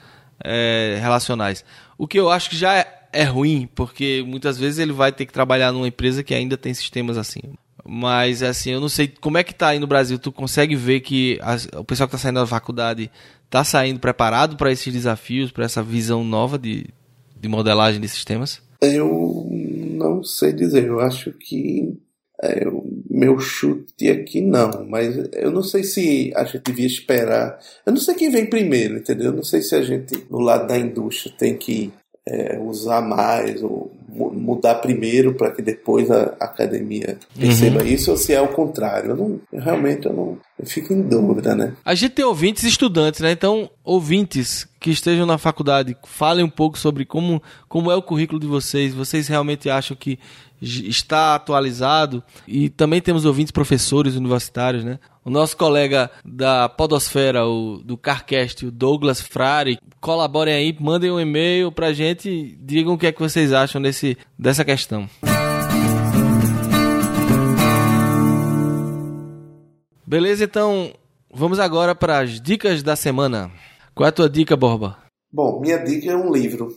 é, 0.43 0.97
relacionais. 1.01 1.63
O 1.97 2.07
que 2.07 2.19
eu 2.19 2.29
acho 2.29 2.49
que 2.49 2.57
já 2.57 2.75
é, 2.75 3.07
é 3.13 3.23
ruim, 3.23 3.69
porque 3.73 4.23
muitas 4.27 4.57
vezes 4.57 4.79
ele 4.79 4.91
vai 4.91 5.11
ter 5.11 5.25
que 5.25 5.33
trabalhar 5.33 5.71
numa 5.71 5.87
empresa 5.87 6.23
que 6.23 6.35
ainda 6.35 6.57
tem 6.57 6.73
sistemas 6.73 7.17
assim. 7.17 7.39
Mas 7.87 8.43
assim, 8.43 8.71
eu 8.71 8.81
não 8.81 8.89
sei 8.89 9.07
como 9.07 9.37
é 9.37 9.43
que 9.43 9.55
tá 9.55 9.69
aí 9.69 9.79
no 9.79 9.87
Brasil. 9.87 10.19
Tu 10.19 10.31
consegue 10.31 10.75
ver 10.75 10.99
que 10.99 11.39
o 11.77 11.83
pessoal 11.83 12.07
que 12.07 12.15
está 12.15 12.23
saindo 12.23 12.39
da 12.39 12.47
faculdade 12.47 13.09
está 13.45 13.63
saindo 13.63 13.99
preparado 13.99 14.57
para 14.57 14.71
esses 14.71 14.93
desafios, 14.93 15.51
para 15.51 15.65
essa 15.65 15.81
visão 15.81 16.23
nova 16.23 16.57
de, 16.57 16.85
de 17.39 17.47
modelagem 17.47 18.01
de 18.01 18.07
sistemas? 18.07 18.61
Eu 18.81 19.47
não 19.49 20.23
sei 20.23 20.51
dizer. 20.51 20.85
Eu 20.85 20.99
acho 20.99 21.31
que 21.31 21.97
é, 22.43 22.67
o 22.67 22.85
meu 23.09 23.39
chute 23.39 24.09
aqui 24.09 24.41
não, 24.41 24.85
mas 24.87 25.15
eu 25.33 25.49
não 25.51 25.63
sei 25.63 25.83
se 25.83 26.31
a 26.35 26.43
gente 26.43 26.63
devia 26.63 26.85
esperar. 26.85 27.57
Eu 27.85 27.93
não 27.93 27.99
sei 27.99 28.13
quem 28.15 28.29
vem 28.29 28.45
primeiro, 28.45 28.97
entendeu? 28.97 29.27
Eu 29.27 29.35
não 29.35 29.43
sei 29.43 29.61
se 29.61 29.75
a 29.75 29.81
gente, 29.81 30.25
no 30.29 30.39
lado 30.39 30.67
da 30.67 30.77
indústria, 30.77 31.33
tem 31.35 31.55
que 31.57 31.91
é, 32.27 32.59
usar 32.59 33.01
mais 33.01 33.63
ou 33.63 33.91
mudar 34.17 34.75
primeiro 34.75 35.33
para 35.33 35.51
que 35.51 35.61
depois 35.61 36.09
a 36.09 36.35
academia 36.39 37.17
perceba 37.37 37.81
uhum. 37.81 37.87
isso 37.87 38.11
ou 38.11 38.17
se 38.17 38.33
é 38.33 38.41
o 38.41 38.47
contrário. 38.49 39.11
Eu 39.11 39.15
não, 39.15 39.39
eu 39.51 39.61
realmente 39.61 40.05
eu 40.05 40.13
não 40.13 40.37
eu 40.59 40.65
fico 40.65 40.91
em 40.91 41.03
dúvida, 41.03 41.55
né? 41.55 41.73
A 41.85 41.93
gente 41.93 42.13
tem 42.13 42.25
ouvintes 42.25 42.63
estudantes, 42.63 43.19
né? 43.19 43.31
Então, 43.31 43.69
ouvintes 43.83 44.67
que 44.79 44.89
estejam 44.89 45.25
na 45.25 45.37
faculdade, 45.37 45.95
falem 46.05 46.43
um 46.43 46.49
pouco 46.49 46.79
sobre 46.79 47.05
como, 47.05 47.41
como 47.69 47.91
é 47.91 47.95
o 47.95 48.01
currículo 48.01 48.39
de 48.39 48.47
vocês. 48.47 48.93
Vocês 48.93 49.27
realmente 49.27 49.69
acham 49.69 49.95
que 49.95 50.17
está 50.59 51.35
atualizado? 51.35 52.23
E 52.47 52.69
também 52.69 53.01
temos 53.01 53.23
ouvintes 53.23 53.51
professores 53.51 54.15
universitários, 54.15 54.83
né? 54.83 54.99
O 55.27 55.29
nosso 55.29 55.57
colega 55.57 56.09
da 56.23 56.69
Podosfera, 56.69 57.45
o, 57.45 57.79
do 57.83 57.97
Carcast, 57.97 58.65
o 58.65 58.71
Douglas 58.71 59.19
Frari, 59.19 59.77
colaborem 59.99 60.53
aí, 60.53 60.77
mandem 60.79 61.11
um 61.11 61.19
e-mail 61.19 61.69
pra 61.69 61.91
gente, 61.91 62.57
digam 62.61 62.93
o 62.93 62.97
que 62.97 63.07
é 63.07 63.11
que 63.11 63.19
vocês 63.19 63.51
acham 63.51 63.81
desse, 63.81 64.17
dessa 64.39 64.63
questão. 64.63 65.05
Beleza, 70.05 70.45
então 70.45 70.93
vamos 71.29 71.59
agora 71.59 71.93
para 71.93 72.19
as 72.19 72.39
dicas 72.39 72.81
da 72.81 72.95
semana. 72.95 73.51
Qual 73.93 74.05
é 74.05 74.09
a 74.09 74.13
tua 74.13 74.29
dica, 74.29 74.55
Borba? 74.55 74.97
Bom, 75.29 75.59
minha 75.59 75.77
dica 75.77 76.09
é 76.09 76.15
um 76.15 76.31
livro. 76.31 76.69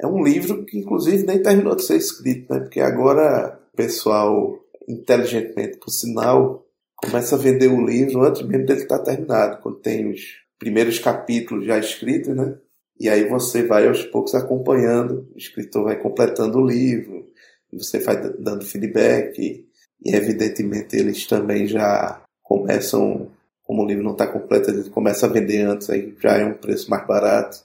É 0.00 0.06
um 0.06 0.24
livro 0.24 0.64
que, 0.64 0.78
inclusive, 0.78 1.26
nem 1.26 1.42
terminou 1.42 1.76
de 1.76 1.82
ser 1.82 1.98
escrito, 1.98 2.50
né? 2.50 2.60
Porque 2.60 2.80
agora 2.80 3.60
o 3.70 3.76
pessoal, 3.76 4.58
inteligentemente, 4.88 5.76
por 5.76 5.90
sinal, 5.90 6.63
começa 6.96 7.34
a 7.34 7.38
vender 7.38 7.68
o 7.68 7.84
livro 7.84 8.22
antes 8.22 8.42
mesmo 8.42 8.66
dele 8.66 8.82
estar 8.82 9.00
terminado, 9.00 9.60
quando 9.62 9.78
tem 9.78 10.10
os 10.10 10.20
primeiros 10.58 10.98
capítulos 10.98 11.66
já 11.66 11.78
escritos, 11.78 12.34
né? 12.34 12.56
E 12.98 13.08
aí 13.08 13.28
você 13.28 13.64
vai 13.64 13.88
aos 13.88 14.04
poucos 14.04 14.34
acompanhando, 14.34 15.28
o 15.34 15.38
escritor 15.38 15.84
vai 15.84 15.96
completando 15.98 16.58
o 16.58 16.66
livro, 16.66 17.28
você 17.72 17.98
vai 17.98 18.16
dando 18.38 18.64
feedback, 18.64 19.66
e 20.04 20.14
evidentemente 20.14 20.96
eles 20.96 21.26
também 21.26 21.66
já 21.66 22.22
começam 22.42 23.30
como 23.64 23.82
o 23.82 23.86
livro 23.86 24.04
não 24.04 24.12
está 24.12 24.26
completo, 24.26 24.70
ele 24.70 24.88
começa 24.90 25.26
a 25.26 25.28
vender 25.28 25.62
antes, 25.62 25.88
aí 25.90 26.14
já 26.20 26.36
é 26.36 26.44
um 26.44 26.54
preço 26.54 26.90
mais 26.90 27.06
barato, 27.06 27.58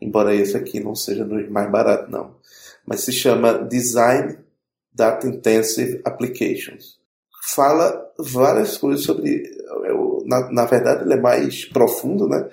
embora 0.00 0.34
esse 0.34 0.56
aqui 0.56 0.78
não 0.78 0.94
seja 0.94 1.24
mais 1.24 1.70
barato, 1.70 2.10
não. 2.10 2.36
Mas 2.86 3.00
se 3.00 3.12
chama 3.12 3.58
Design 3.58 4.38
Data 4.92 5.26
Intensive 5.26 6.00
Applications. 6.04 6.95
Fala 7.54 8.12
várias 8.18 8.76
coisas 8.76 9.04
sobre. 9.04 9.42
Na, 10.24 10.50
na 10.50 10.64
verdade, 10.64 11.04
ele 11.04 11.14
é 11.14 11.20
mais 11.20 11.64
profundo, 11.66 12.28
né? 12.28 12.48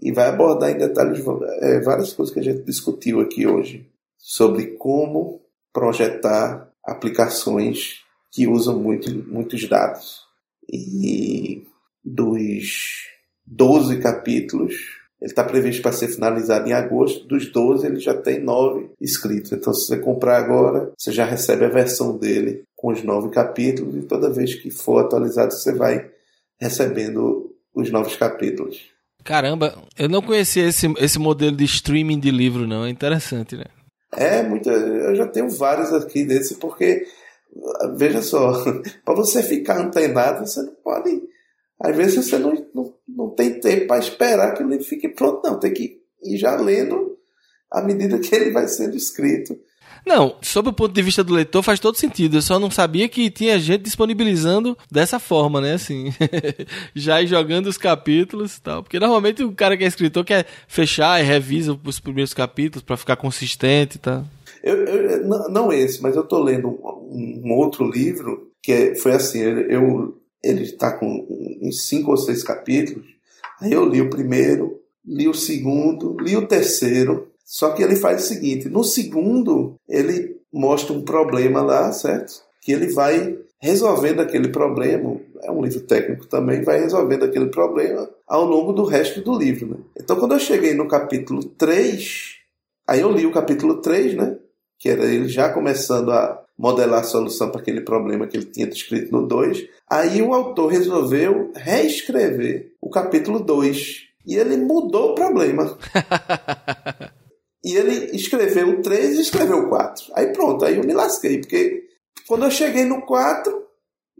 E 0.00 0.12
vai 0.12 0.28
abordar 0.28 0.70
em 0.70 0.78
detalhes 0.78 1.24
é, 1.60 1.80
várias 1.80 2.12
coisas 2.12 2.32
que 2.32 2.40
a 2.40 2.44
gente 2.44 2.62
discutiu 2.62 3.20
aqui 3.20 3.46
hoje 3.46 3.90
sobre 4.18 4.76
como 4.76 5.40
projetar 5.72 6.70
aplicações 6.84 8.04
que 8.30 8.46
usam 8.46 8.78
muito, 8.78 9.12
muitos 9.28 9.68
dados. 9.68 10.24
E 10.70 11.66
dos 12.04 13.08
12 13.46 13.98
capítulos, 14.00 14.74
ele 15.26 15.32
está 15.32 15.42
previsto 15.42 15.82
para 15.82 15.90
ser 15.90 16.06
finalizado 16.06 16.68
em 16.68 16.72
agosto. 16.72 17.26
Dos 17.26 17.50
12, 17.50 17.84
ele 17.84 17.98
já 17.98 18.14
tem 18.14 18.38
9 18.38 18.92
escritos. 19.00 19.50
Então, 19.50 19.74
se 19.74 19.86
você 19.86 19.98
comprar 19.98 20.36
agora, 20.38 20.92
você 20.96 21.10
já 21.10 21.24
recebe 21.24 21.64
a 21.64 21.68
versão 21.68 22.16
dele 22.16 22.62
com 22.76 22.92
os 22.92 23.02
9 23.02 23.30
capítulos. 23.30 23.96
E 23.96 24.06
toda 24.06 24.32
vez 24.32 24.54
que 24.54 24.70
for 24.70 25.04
atualizado, 25.04 25.52
você 25.52 25.72
vai 25.74 26.08
recebendo 26.60 27.52
os 27.74 27.90
novos 27.90 28.14
capítulos. 28.14 28.86
Caramba, 29.24 29.76
eu 29.98 30.08
não 30.08 30.22
conhecia 30.22 30.68
esse, 30.68 30.86
esse 30.98 31.18
modelo 31.18 31.56
de 31.56 31.64
streaming 31.64 32.20
de 32.20 32.30
livro, 32.30 32.64
não. 32.64 32.84
É 32.84 32.88
interessante, 32.88 33.56
né? 33.56 33.64
É, 34.12 34.44
muita, 34.44 34.70
eu 34.70 35.16
já 35.16 35.26
tenho 35.26 35.50
vários 35.50 35.92
aqui 35.92 36.24
desse, 36.24 36.54
porque, 36.54 37.04
veja 37.96 38.22
só, 38.22 38.62
para 39.04 39.14
você 39.14 39.42
ficar 39.42 39.80
antenado, 39.80 40.46
você 40.46 40.62
não 40.62 40.74
pode. 40.84 41.20
Às 41.80 41.96
vezes 41.96 42.24
você 42.24 42.38
não 42.38 42.54
tem 43.60 43.76
tempo 43.76 43.88
para 43.88 43.98
esperar 43.98 44.54
que 44.54 44.62
o 44.62 44.68
livro 44.68 44.84
fique 44.84 45.08
pronto, 45.08 45.40
não. 45.44 45.58
Tem 45.58 45.72
que 45.72 46.00
ir 46.22 46.36
já 46.36 46.56
lendo 46.56 47.16
à 47.70 47.82
medida 47.82 48.18
que 48.18 48.34
ele 48.34 48.50
vai 48.50 48.68
sendo 48.68 48.96
escrito. 48.96 49.56
Não, 50.06 50.36
sob 50.40 50.68
o 50.68 50.72
ponto 50.72 50.94
de 50.94 51.02
vista 51.02 51.24
do 51.24 51.34
leitor 51.34 51.64
faz 51.64 51.80
todo 51.80 51.96
sentido. 51.96 52.36
Eu 52.36 52.42
só 52.42 52.60
não 52.60 52.70
sabia 52.70 53.08
que 53.08 53.28
tinha 53.28 53.58
gente 53.58 53.82
disponibilizando 53.82 54.78
dessa 54.88 55.18
forma, 55.18 55.60
né? 55.60 55.74
Assim, 55.74 56.12
já 56.94 57.20
ir 57.20 57.26
jogando 57.26 57.66
os 57.66 57.76
capítulos 57.76 58.56
e 58.56 58.62
tal. 58.62 58.84
Porque 58.84 59.00
normalmente 59.00 59.42
o 59.42 59.50
cara 59.50 59.76
que 59.76 59.82
é 59.82 59.86
escritor 59.88 60.24
quer 60.24 60.46
fechar 60.68 61.20
e 61.20 61.24
revisa 61.24 61.76
os 61.84 61.98
primeiros 61.98 62.32
capítulos 62.32 62.84
para 62.84 62.96
ficar 62.96 63.16
consistente 63.16 63.96
e 63.96 64.00
tal. 64.00 64.24
Eu, 64.62 64.84
eu, 64.84 65.28
não 65.48 65.72
esse, 65.72 66.00
mas 66.00 66.14
eu 66.14 66.22
tô 66.22 66.40
lendo 66.40 66.68
um, 66.68 67.42
um 67.44 67.52
outro 67.54 67.88
livro 67.88 68.52
que 68.62 68.72
é, 68.72 68.94
foi 68.94 69.12
assim, 69.12 69.40
eu, 69.40 70.20
ele 70.42 70.62
está 70.62 70.96
com 70.96 71.06
uns 71.62 71.86
cinco 71.86 72.12
ou 72.12 72.16
seis 72.16 72.44
capítulos. 72.44 73.06
Aí 73.60 73.72
eu 73.72 73.86
li 73.86 74.00
o 74.00 74.10
primeiro, 74.10 74.80
li 75.04 75.28
o 75.28 75.34
segundo, 75.34 76.16
li 76.20 76.36
o 76.36 76.46
terceiro, 76.46 77.28
só 77.44 77.70
que 77.70 77.82
ele 77.82 77.96
faz 77.96 78.24
o 78.24 78.26
seguinte: 78.26 78.68
no 78.68 78.82
segundo, 78.82 79.76
ele 79.88 80.36
mostra 80.52 80.92
um 80.92 81.02
problema 81.02 81.62
lá, 81.62 81.92
certo? 81.92 82.42
Que 82.60 82.72
ele 82.72 82.88
vai 82.88 83.38
resolvendo 83.60 84.20
aquele 84.20 84.48
problema. 84.48 85.16
É 85.42 85.50
um 85.50 85.62
livro 85.62 85.80
técnico 85.80 86.26
também, 86.26 86.62
vai 86.62 86.80
resolvendo 86.80 87.24
aquele 87.24 87.46
problema 87.46 88.08
ao 88.26 88.44
longo 88.44 88.72
do 88.72 88.84
resto 88.84 89.20
do 89.20 89.38
livro. 89.38 89.68
Né? 89.68 89.76
Então, 90.00 90.16
quando 90.16 90.32
eu 90.32 90.40
cheguei 90.40 90.74
no 90.74 90.88
capítulo 90.88 91.44
3, 91.44 92.34
aí 92.86 93.00
eu 93.00 93.12
li 93.12 93.24
o 93.24 93.32
capítulo 93.32 93.80
3, 93.80 94.14
né? 94.14 94.36
Que 94.78 94.88
era 94.90 95.04
ele 95.04 95.28
já 95.28 95.48
começando 95.48 96.10
a 96.10 96.42
modelar 96.58 97.00
a 97.00 97.04
solução 97.04 97.50
para 97.50 97.60
aquele 97.60 97.82
problema 97.82 98.26
que 98.26 98.36
ele 98.36 98.46
tinha 98.46 98.66
descrito 98.66 99.12
no 99.12 99.26
2. 99.26 99.66
Aí 99.88 100.22
o 100.22 100.34
autor 100.34 100.68
resolveu 100.68 101.52
reescrever 101.54 102.72
o 102.86 102.90
capítulo 102.90 103.40
2. 103.40 104.06
E 104.26 104.36
ele 104.36 104.56
mudou 104.56 105.10
o 105.10 105.14
problema. 105.14 105.76
E 107.64 107.74
ele 107.74 108.16
escreveu 108.16 108.78
o 108.78 108.80
3 108.80 109.16
e 109.16 109.22
escreveu 109.22 109.58
o 109.58 109.68
4. 109.68 110.12
Aí 110.14 110.32
pronto, 110.32 110.64
aí 110.64 110.76
eu 110.76 110.84
me 110.84 110.92
lasquei, 110.92 111.40
porque 111.40 111.82
quando 112.28 112.44
eu 112.44 112.50
cheguei 112.52 112.84
no 112.84 113.04
4, 113.04 113.52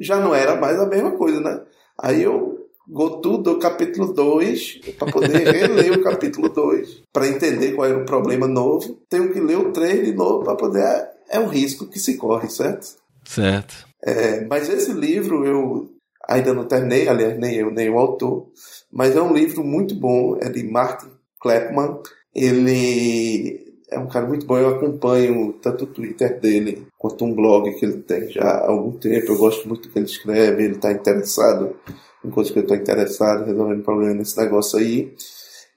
já 0.00 0.18
não 0.18 0.34
era 0.34 0.56
mais 0.56 0.76
a 0.80 0.86
mesma 0.86 1.12
coisa, 1.12 1.40
né? 1.40 1.62
Aí 1.96 2.24
eu 2.24 2.66
go 2.88 3.20
tudo 3.20 3.52
o 3.52 3.58
capítulo 3.60 4.12
2 4.12 4.94
para 4.98 5.12
poder 5.12 5.46
reler 5.46 5.92
o 5.92 6.02
capítulo 6.02 6.48
2, 6.48 7.04
para 7.12 7.28
entender 7.28 7.76
qual 7.76 7.86
era 7.86 8.02
o 8.02 8.04
problema 8.04 8.48
novo. 8.48 9.00
Tenho 9.08 9.32
que 9.32 9.38
ler 9.38 9.58
o 9.58 9.70
3 9.70 10.04
de 10.04 10.12
novo 10.12 10.42
para 10.42 10.56
poder. 10.56 10.82
É, 10.82 11.12
é 11.36 11.38
um 11.38 11.46
risco 11.46 11.86
que 11.86 12.00
se 12.00 12.16
corre, 12.16 12.50
certo? 12.50 12.96
Certo. 13.24 13.86
É, 14.02 14.44
mas 14.46 14.68
esse 14.68 14.90
livro 14.90 15.46
eu 15.46 15.95
ainda 16.28 16.52
não 16.52 16.66
terminei, 16.66 17.08
aliás, 17.08 17.38
nem 17.38 17.54
eu, 17.54 17.70
nem 17.70 17.90
o 17.90 17.98
autor, 17.98 18.48
mas 18.92 19.14
é 19.14 19.22
um 19.22 19.32
livro 19.32 19.62
muito 19.64 19.94
bom, 19.94 20.36
é 20.40 20.48
de 20.48 20.62
Martin 20.64 21.10
Kleppmann, 21.40 22.00
ele 22.34 23.66
é 23.88 23.98
um 23.98 24.08
cara 24.08 24.26
muito 24.26 24.46
bom, 24.46 24.58
eu 24.58 24.68
acompanho 24.68 25.52
tanto 25.54 25.84
o 25.84 25.86
Twitter 25.86 26.40
dele 26.40 26.86
quanto 26.98 27.24
um 27.24 27.34
blog 27.34 27.72
que 27.74 27.84
ele 27.84 28.02
tem 28.02 28.28
já 28.30 28.42
há 28.42 28.68
algum 28.68 28.92
tempo. 28.92 29.32
Eu 29.32 29.38
gosto 29.38 29.66
muito 29.68 29.82
do 29.82 29.92
que 29.92 29.98
ele 29.98 30.06
escreve, 30.06 30.64
ele 30.64 30.74
está 30.74 30.92
interessado 30.92 31.76
em 32.24 32.30
coisas 32.30 32.52
que 32.52 32.58
eu 32.58 32.62
estou 32.62 32.76
interessado, 32.76 33.44
resolvendo 33.44 33.84
problema 33.84 34.14
nesse 34.14 34.36
negócio 34.36 34.78
aí. 34.78 35.14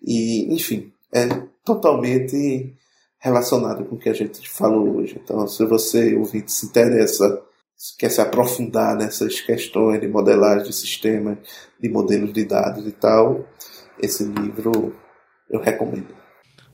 E, 0.02 0.54
enfim, 0.54 0.91
é 1.14 1.28
totalmente 1.64 2.74
relacionado 3.20 3.86
com 3.86 3.95
o 3.95 4.00
que 4.00 4.10
a 4.10 4.14
gente 4.14 4.50
falou 4.50 4.97
hoje. 4.97 5.20
Então, 5.24 5.47
se 5.47 5.64
você, 5.66 6.16
ouvinte, 6.16 6.52
se 6.52 6.66
interessa, 6.66 7.41
quer 7.98 8.10
se 8.10 8.22
aprofundar 8.22 8.96
nessas 8.96 9.40
questões 9.40 10.02
de 10.02 10.08
modelagem 10.08 10.66
de 10.66 10.74
sistemas, 10.74 11.38
de 11.82 11.90
modelos 11.90 12.34
de 12.34 12.44
dados 12.44 12.86
e 12.86 12.92
tal, 12.92 13.46
esse 14.02 14.24
livro 14.24 14.96
eu 15.50 15.62
recomendo. 15.62 16.20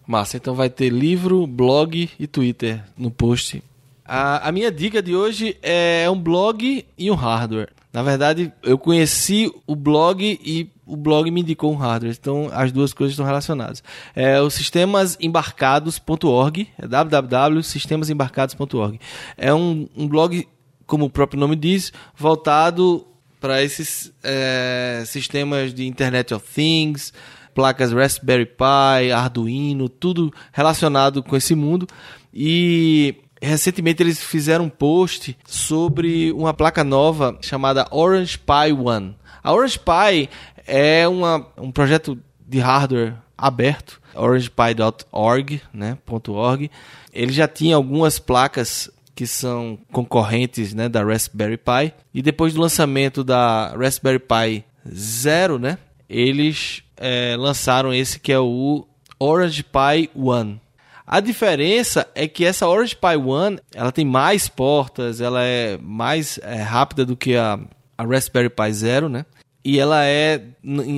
Massa, 0.07 0.37
então 0.37 0.53
vai 0.53 0.69
ter 0.69 0.89
livro, 0.89 1.47
blog 1.47 2.07
e 2.19 2.27
Twitter 2.27 2.83
no 2.97 3.09
post. 3.09 3.63
A, 4.03 4.49
a 4.49 4.51
minha 4.51 4.71
dica 4.71 5.01
de 5.01 5.15
hoje 5.15 5.57
é 5.63 6.07
um 6.09 6.19
blog 6.19 6.85
e 6.97 7.09
um 7.09 7.15
hardware. 7.15 7.69
Na 7.91 8.03
verdade, 8.03 8.53
eu 8.61 8.77
conheci 8.77 9.51
o 9.65 9.75
blog 9.75 10.39
e 10.43 10.69
o 10.85 10.95
blog 10.97 11.31
me 11.31 11.41
indicou 11.41 11.71
um 11.71 11.77
hardware. 11.77 12.15
Então, 12.19 12.49
as 12.51 12.71
duas 12.71 12.93
coisas 12.93 13.13
estão 13.13 13.25
relacionadas. 13.25 13.81
É 14.13 14.39
o 14.41 14.49
sistemasembarcados.org, 14.49 16.67
é 16.77 16.87
www.sistemasembarcados.org. 16.87 18.99
É 19.37 19.53
um, 19.53 19.87
um 19.95 20.07
blog, 20.07 20.45
como 20.85 21.05
o 21.05 21.09
próprio 21.09 21.39
nome 21.39 21.55
diz, 21.55 21.91
voltado 22.15 23.05
para 23.39 23.61
esses 23.63 24.11
é, 24.23 25.03
sistemas 25.05 25.73
de 25.73 25.85
Internet 25.85 26.33
of 26.33 26.45
Things, 26.53 27.13
placas 27.53 27.91
Raspberry 27.91 28.45
Pi, 28.45 29.11
Arduino, 29.13 29.87
tudo 29.87 30.33
relacionado 30.51 31.21
com 31.23 31.35
esse 31.35 31.55
mundo. 31.55 31.87
E 32.33 33.15
recentemente 33.41 34.01
eles 34.01 34.21
fizeram 34.23 34.65
um 34.65 34.69
post 34.69 35.37
sobre 35.45 36.31
uma 36.31 36.53
placa 36.53 36.83
nova 36.83 37.37
chamada 37.41 37.87
Orange 37.91 38.37
Pi 38.37 38.73
One. 38.73 39.15
A 39.43 39.53
Orange 39.53 39.79
Pi 39.79 40.29
é 40.65 41.07
uma, 41.07 41.47
um 41.57 41.71
projeto 41.71 42.17
de 42.47 42.59
hardware 42.59 43.15
aberto, 43.37 44.01
orangepie.org, 44.13 45.61
né, 45.73 45.97
.org. 46.07 46.71
Ele 47.13 47.31
já 47.31 47.47
tinha 47.47 47.75
algumas 47.75 48.17
placas 48.17 48.89
que 49.15 49.25
são 49.25 49.79
concorrentes 49.91 50.73
né, 50.73 50.89
da 50.89 51.03
Raspberry 51.03 51.57
Pi. 51.57 51.93
E 52.13 52.21
depois 52.21 52.53
do 52.53 52.61
lançamento 52.61 53.23
da 53.23 53.73
Raspberry 53.75 54.19
Pi 54.19 54.65
Zero, 54.93 55.57
né, 55.57 55.77
eles 56.09 56.83
é, 56.97 57.35
lançaram 57.37 57.93
esse 57.93 58.19
que 58.19 58.31
é 58.31 58.39
o 58.39 58.85
Orange 59.17 59.63
Pi 59.63 60.09
One. 60.13 60.59
A 61.07 61.19
diferença 61.19 62.07
é 62.15 62.27
que 62.27 62.43
essa 62.43 62.67
Orange 62.67 62.95
Pi 62.95 63.15
One 63.15 63.59
ela 63.73 63.91
tem 63.91 64.03
mais 64.03 64.49
portas, 64.49 65.21
ela 65.21 65.43
é 65.43 65.77
mais 65.77 66.39
é, 66.41 66.61
rápida 66.61 67.05
do 67.05 67.15
que 67.15 67.35
a, 67.35 67.59
a 67.97 68.03
Raspberry 68.03 68.49
Pi 68.49 68.73
Zero, 68.73 69.07
né? 69.07 69.25
E 69.63 69.79
ela 69.79 70.05
é, 70.05 70.43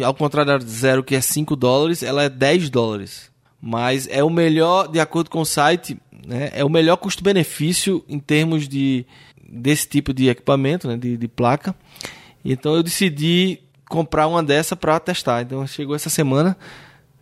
ao 0.06 0.14
contrário 0.14 0.52
da 0.52 0.66
Zero, 0.66 1.04
que 1.04 1.16
é 1.16 1.22
5 1.22 1.56
dólares, 1.56 2.04
ela 2.04 2.24
é 2.24 2.30
10 2.30 2.70
dólares. 2.70 3.32
Mas 3.62 4.08
é 4.10 4.24
o 4.24 4.30
melhor, 4.30 4.88
de 4.88 5.00
acordo 5.00 5.30
com 5.30 5.42
o 5.42 5.46
site, 5.46 5.98
né? 6.26 6.52
é 6.54 6.64
o 6.64 6.70
melhor 6.70 6.98
custo-benefício 6.98 8.04
em 8.08 8.20
termos 8.20 8.68
de, 8.68 9.06
desse 9.50 9.88
tipo 9.88 10.14
de 10.14 10.30
equipamento, 10.30 10.88
né? 10.88 10.98
de, 10.98 11.18
de 11.18 11.28
placa. 11.28 11.76
Então 12.46 12.76
eu 12.76 12.84
decidi 12.84 13.60
comprar 13.90 14.28
uma 14.28 14.44
dessa 14.44 14.76
para 14.76 15.00
testar. 15.00 15.42
Então 15.42 15.66
chegou 15.66 15.96
essa 15.96 16.10
semana 16.10 16.56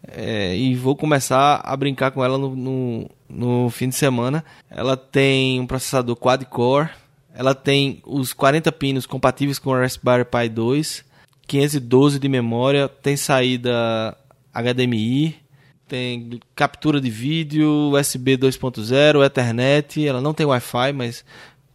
é, 0.07 0.55
e 0.55 0.75
vou 0.75 0.95
começar 0.95 1.61
a 1.63 1.75
brincar 1.75 2.11
com 2.11 2.23
ela 2.23 2.37
no, 2.37 2.55
no, 2.55 3.09
no, 3.29 3.69
fim 3.69 3.89
de 3.89 3.95
semana. 3.95 4.43
Ela 4.69 4.95
tem 4.95 5.59
um 5.59 5.67
processador 5.67 6.15
quad-core, 6.15 6.89
ela 7.33 7.55
tem 7.55 8.01
os 8.05 8.33
40 8.33 8.71
pinos 8.71 9.05
compatíveis 9.05 9.59
com 9.59 9.71
o 9.71 9.73
Raspberry 9.73 10.25
Pi 10.25 10.49
2, 10.49 11.03
512 11.47 12.19
de 12.19 12.29
memória, 12.29 12.87
tem 12.87 13.17
saída 13.17 14.15
HDMI, 14.53 15.35
tem 15.87 16.39
captura 16.55 16.99
de 16.99 17.09
vídeo, 17.09 17.91
USB 17.91 18.37
2.0, 18.37 19.23
Ethernet, 19.25 20.05
ela 20.05 20.21
não 20.21 20.33
tem 20.33 20.45
Wi-Fi, 20.45 20.93
mas 20.93 21.23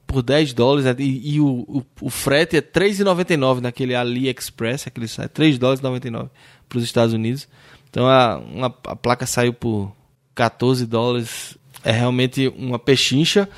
por 0.07 0.23
10 0.23 0.53
dólares 0.55 0.85
né? 0.85 0.95
e, 0.99 1.37
e 1.37 1.41
o, 1.41 1.47
o, 1.47 1.85
o, 2.01 2.11
frete 2.11 2.57
é 2.57 2.61
3,99 2.61 3.61
naquele 3.61 3.95
AliExpress, 3.95 4.89
aquele 4.89 5.07
site, 5.07 5.31
3 5.31 5.59
dólares 5.59 5.81
99 5.81 6.29
para 6.69 6.79
os 6.79 6.85
Estados 6.85 7.15
Unidos. 7.15 7.49
Então 7.89 8.09
a, 8.09 8.39
uma, 8.39 8.67
a 8.85 8.97
placa 8.97 9.25
saiu 9.25 9.53
por 9.53 9.93
14 10.35 10.85
dólares, 10.87 11.57
é 11.85 11.93
realmente 11.93 12.49
uma 12.57 12.79
pechincha. 12.79 13.49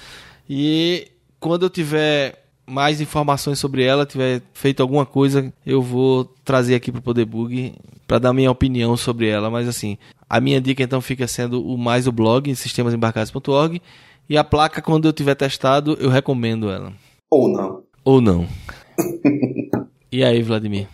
E 0.49 1.09
quando 1.41 1.65
eu 1.65 1.71
tiver 1.71 2.45
mais 2.67 3.01
informações 3.01 3.59
sobre 3.59 3.83
ela, 3.83 4.07
tiver 4.07 4.43
feito 4.53 4.83
alguma 4.83 5.07
coisa, 5.07 5.53
eu 5.65 5.83
vou 5.83 6.25
trazer 6.45 6.75
aqui 6.75 6.93
para 6.93 6.99
o 6.99 7.03
Poderbug 7.03 7.75
para 8.07 8.19
dar 8.19 8.33
minha 8.33 8.51
opinião 8.51 8.97
sobre 8.97 9.29
ela. 9.29 9.51
Mas 9.51 9.67
assim, 9.67 9.97
a 10.33 10.41
minha 10.41 10.63
dica 10.63 10.83
então 10.83 11.03
fica 11.03 11.29
sendo 11.29 11.63
o 11.63 11.77
mais 11.77 12.07
o 12.07 12.13
blog, 12.13 12.57
sistemasembarcados.org. 12.57 13.83
E 14.31 14.39
a 14.39 14.43
placa, 14.43 14.81
quando 14.81 15.07
eu 15.07 15.13
tiver 15.13 15.35
testado, 15.35 15.95
eu 16.01 16.09
recomendo 16.09 16.71
ela. 16.71 16.91
Ou 17.31 17.53
não. 17.53 17.85
Ou 18.03 18.19
não. 18.19 18.49
e 20.11 20.25
aí, 20.25 20.43
Vladimir? 20.43 20.89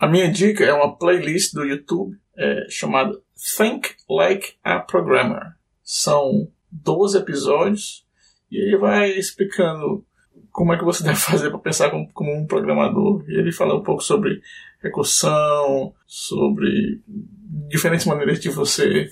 A 0.00 0.08
minha 0.08 0.28
dica 0.28 0.64
é 0.64 0.72
uma 0.72 0.96
playlist 0.96 1.54
do 1.54 1.62
YouTube 1.62 2.16
é, 2.36 2.66
chamada 2.68 3.16
Think 3.56 3.90
Like 4.08 4.54
a 4.64 4.80
Programmer. 4.80 5.54
São 5.84 6.48
12 6.72 7.18
episódios 7.18 8.04
e 8.50 8.56
ele 8.56 8.78
vai 8.78 9.10
explicando 9.10 10.04
como 10.50 10.72
é 10.72 10.76
que 10.76 10.84
você 10.84 11.04
deve 11.06 11.20
fazer 11.20 11.50
para 11.50 11.58
pensar 11.60 11.88
como, 11.88 12.12
como, 12.12 12.34
um 12.34 12.48
programador. 12.48 13.24
E 13.28 13.38
ele 13.38 13.52
fala 13.52 13.76
um 13.76 13.82
pouco 13.84 14.02
sobre 14.02 14.40
recursão, 14.82 15.94
sobre 16.06 17.00
diferentes 17.68 18.06
maneiras 18.06 18.40
de 18.40 18.48
você 18.48 19.08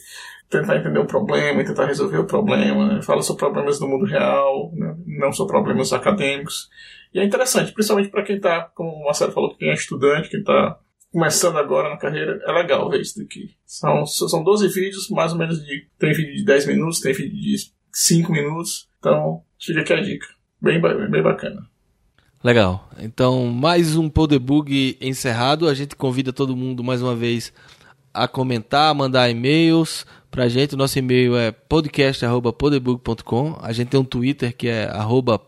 tentar 0.48 0.76
entender 0.76 0.98
o 0.98 1.06
problema 1.06 1.60
e 1.60 1.64
tentar 1.64 1.86
resolver 1.86 2.18
o 2.18 2.26
problema. 2.26 2.94
Né? 2.94 3.02
Fala 3.02 3.22
sobre 3.22 3.40
problemas 3.40 3.78
do 3.78 3.86
mundo 3.86 4.06
real, 4.06 4.72
né? 4.74 4.96
não 5.06 5.32
só 5.32 5.46
problemas 5.46 5.92
acadêmicos. 5.92 6.68
E 7.12 7.18
é 7.18 7.24
interessante, 7.24 7.72
principalmente 7.72 8.10
para 8.10 8.22
quem 8.22 8.36
está, 8.36 8.62
como 8.74 8.90
o 8.90 9.04
Marcelo 9.04 9.32
falou, 9.32 9.56
quem 9.56 9.70
é 9.70 9.74
estudante, 9.74 10.28
quem 10.28 10.40
está 10.40 10.78
começando 11.10 11.56
agora 11.56 11.88
na 11.88 11.96
carreira, 11.96 12.40
é 12.46 12.52
legal 12.52 12.88
ver 12.90 13.00
isso 13.00 13.18
daqui. 13.18 13.54
São, 13.64 14.04
são 14.06 14.42
12 14.42 14.68
vídeos, 14.68 15.08
mais 15.10 15.32
ou 15.32 15.38
menos 15.38 15.64
de. 15.64 15.86
Tem 15.98 16.12
vídeo 16.12 16.34
de 16.34 16.44
10 16.44 16.66
minutos, 16.66 17.00
tem 17.00 17.12
vídeo 17.12 17.40
de 17.40 17.56
5 17.92 18.30
minutos. 18.30 18.88
Então, 18.98 19.42
fica 19.58 19.80
aqui 19.80 19.92
a 19.92 20.00
dica. 20.00 20.26
Bem, 20.60 20.80
bem 20.80 21.22
bacana. 21.22 21.67
Legal. 22.42 22.90
Então, 23.00 23.46
mais 23.46 23.96
um 23.96 24.08
Podebug 24.08 24.96
encerrado. 25.00 25.66
A 25.66 25.74
gente 25.74 25.96
convida 25.96 26.32
todo 26.32 26.56
mundo 26.56 26.84
mais 26.84 27.02
uma 27.02 27.16
vez 27.16 27.52
a 28.14 28.28
comentar, 28.28 28.94
mandar 28.94 29.28
e-mails 29.28 30.06
pra 30.30 30.48
gente. 30.48 30.74
O 30.74 30.78
nosso 30.78 30.96
e-mail 30.98 31.36
é 31.36 31.50
podcast@podebug.com. 31.50 33.58
A 33.60 33.72
gente 33.72 33.88
tem 33.88 33.98
um 33.98 34.04
Twitter 34.04 34.56
que 34.56 34.68
é 34.68 34.88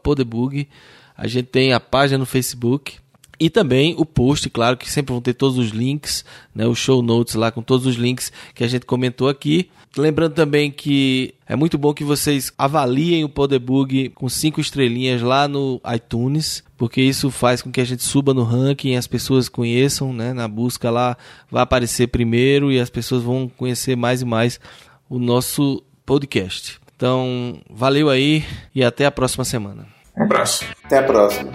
@podebug. 0.03 0.68
A 1.16 1.28
gente 1.28 1.47
tem 1.47 1.72
a 1.72 1.78
página 1.78 2.18
no 2.18 2.26
Facebook 2.26 2.99
e 3.38 3.49
também 3.49 3.95
o 3.97 4.05
post, 4.05 4.51
claro, 4.51 4.76
que 4.76 4.91
sempre 4.91 5.12
vão 5.12 5.22
ter 5.22 5.34
todos 5.34 5.59
os 5.59 5.70
links, 5.70 6.24
né, 6.53 6.66
os 6.66 6.78
show 6.78 7.03
notes 7.03 7.36
lá 7.36 7.53
com 7.53 7.62
todos 7.62 7.86
os 7.86 7.95
links 7.95 8.32
que 8.53 8.64
a 8.64 8.68
gente 8.68 8.84
comentou 8.84 9.28
aqui. 9.28 9.70
Lembrando 9.97 10.34
também 10.34 10.70
que 10.70 11.34
é 11.49 11.57
muito 11.57 11.76
bom 11.76 11.93
que 11.93 12.05
vocês 12.05 12.53
avaliem 12.57 13.24
o 13.24 13.28
Podebug 13.28 14.11
com 14.11 14.28
cinco 14.28 14.61
estrelinhas 14.61 15.20
lá 15.20 15.49
no 15.49 15.80
iTunes, 15.95 16.62
porque 16.76 17.03
isso 17.03 17.30
faz 17.30 17.61
com 17.61 17.72
que 17.72 17.80
a 17.80 17.84
gente 17.84 18.05
suba 18.05 18.32
no 18.32 18.45
ranking, 18.45 18.95
as 18.95 19.09
pessoas 19.09 19.49
conheçam, 19.49 20.12
né, 20.12 20.32
na 20.32 20.47
busca 20.47 20.91
lá 20.91 21.16
vai 21.51 21.62
aparecer 21.62 22.07
primeiro 22.07 22.70
e 22.70 22.78
as 22.78 22.88
pessoas 22.88 23.22
vão 23.22 23.49
conhecer 23.49 23.97
mais 23.97 24.22
e 24.22 24.24
mais 24.24 24.61
o 25.09 25.18
nosso 25.18 25.82
podcast. 26.07 26.78
Então, 26.95 27.61
valeu 27.68 28.09
aí 28.09 28.45
e 28.74 28.84
até 28.84 29.07
a 29.07 29.11
próxima 29.11 29.45
semana. 29.45 29.86
Um 30.16 30.22
abraço. 30.22 30.64
Até 30.84 30.99
a 30.99 31.03
próxima. 31.03 31.53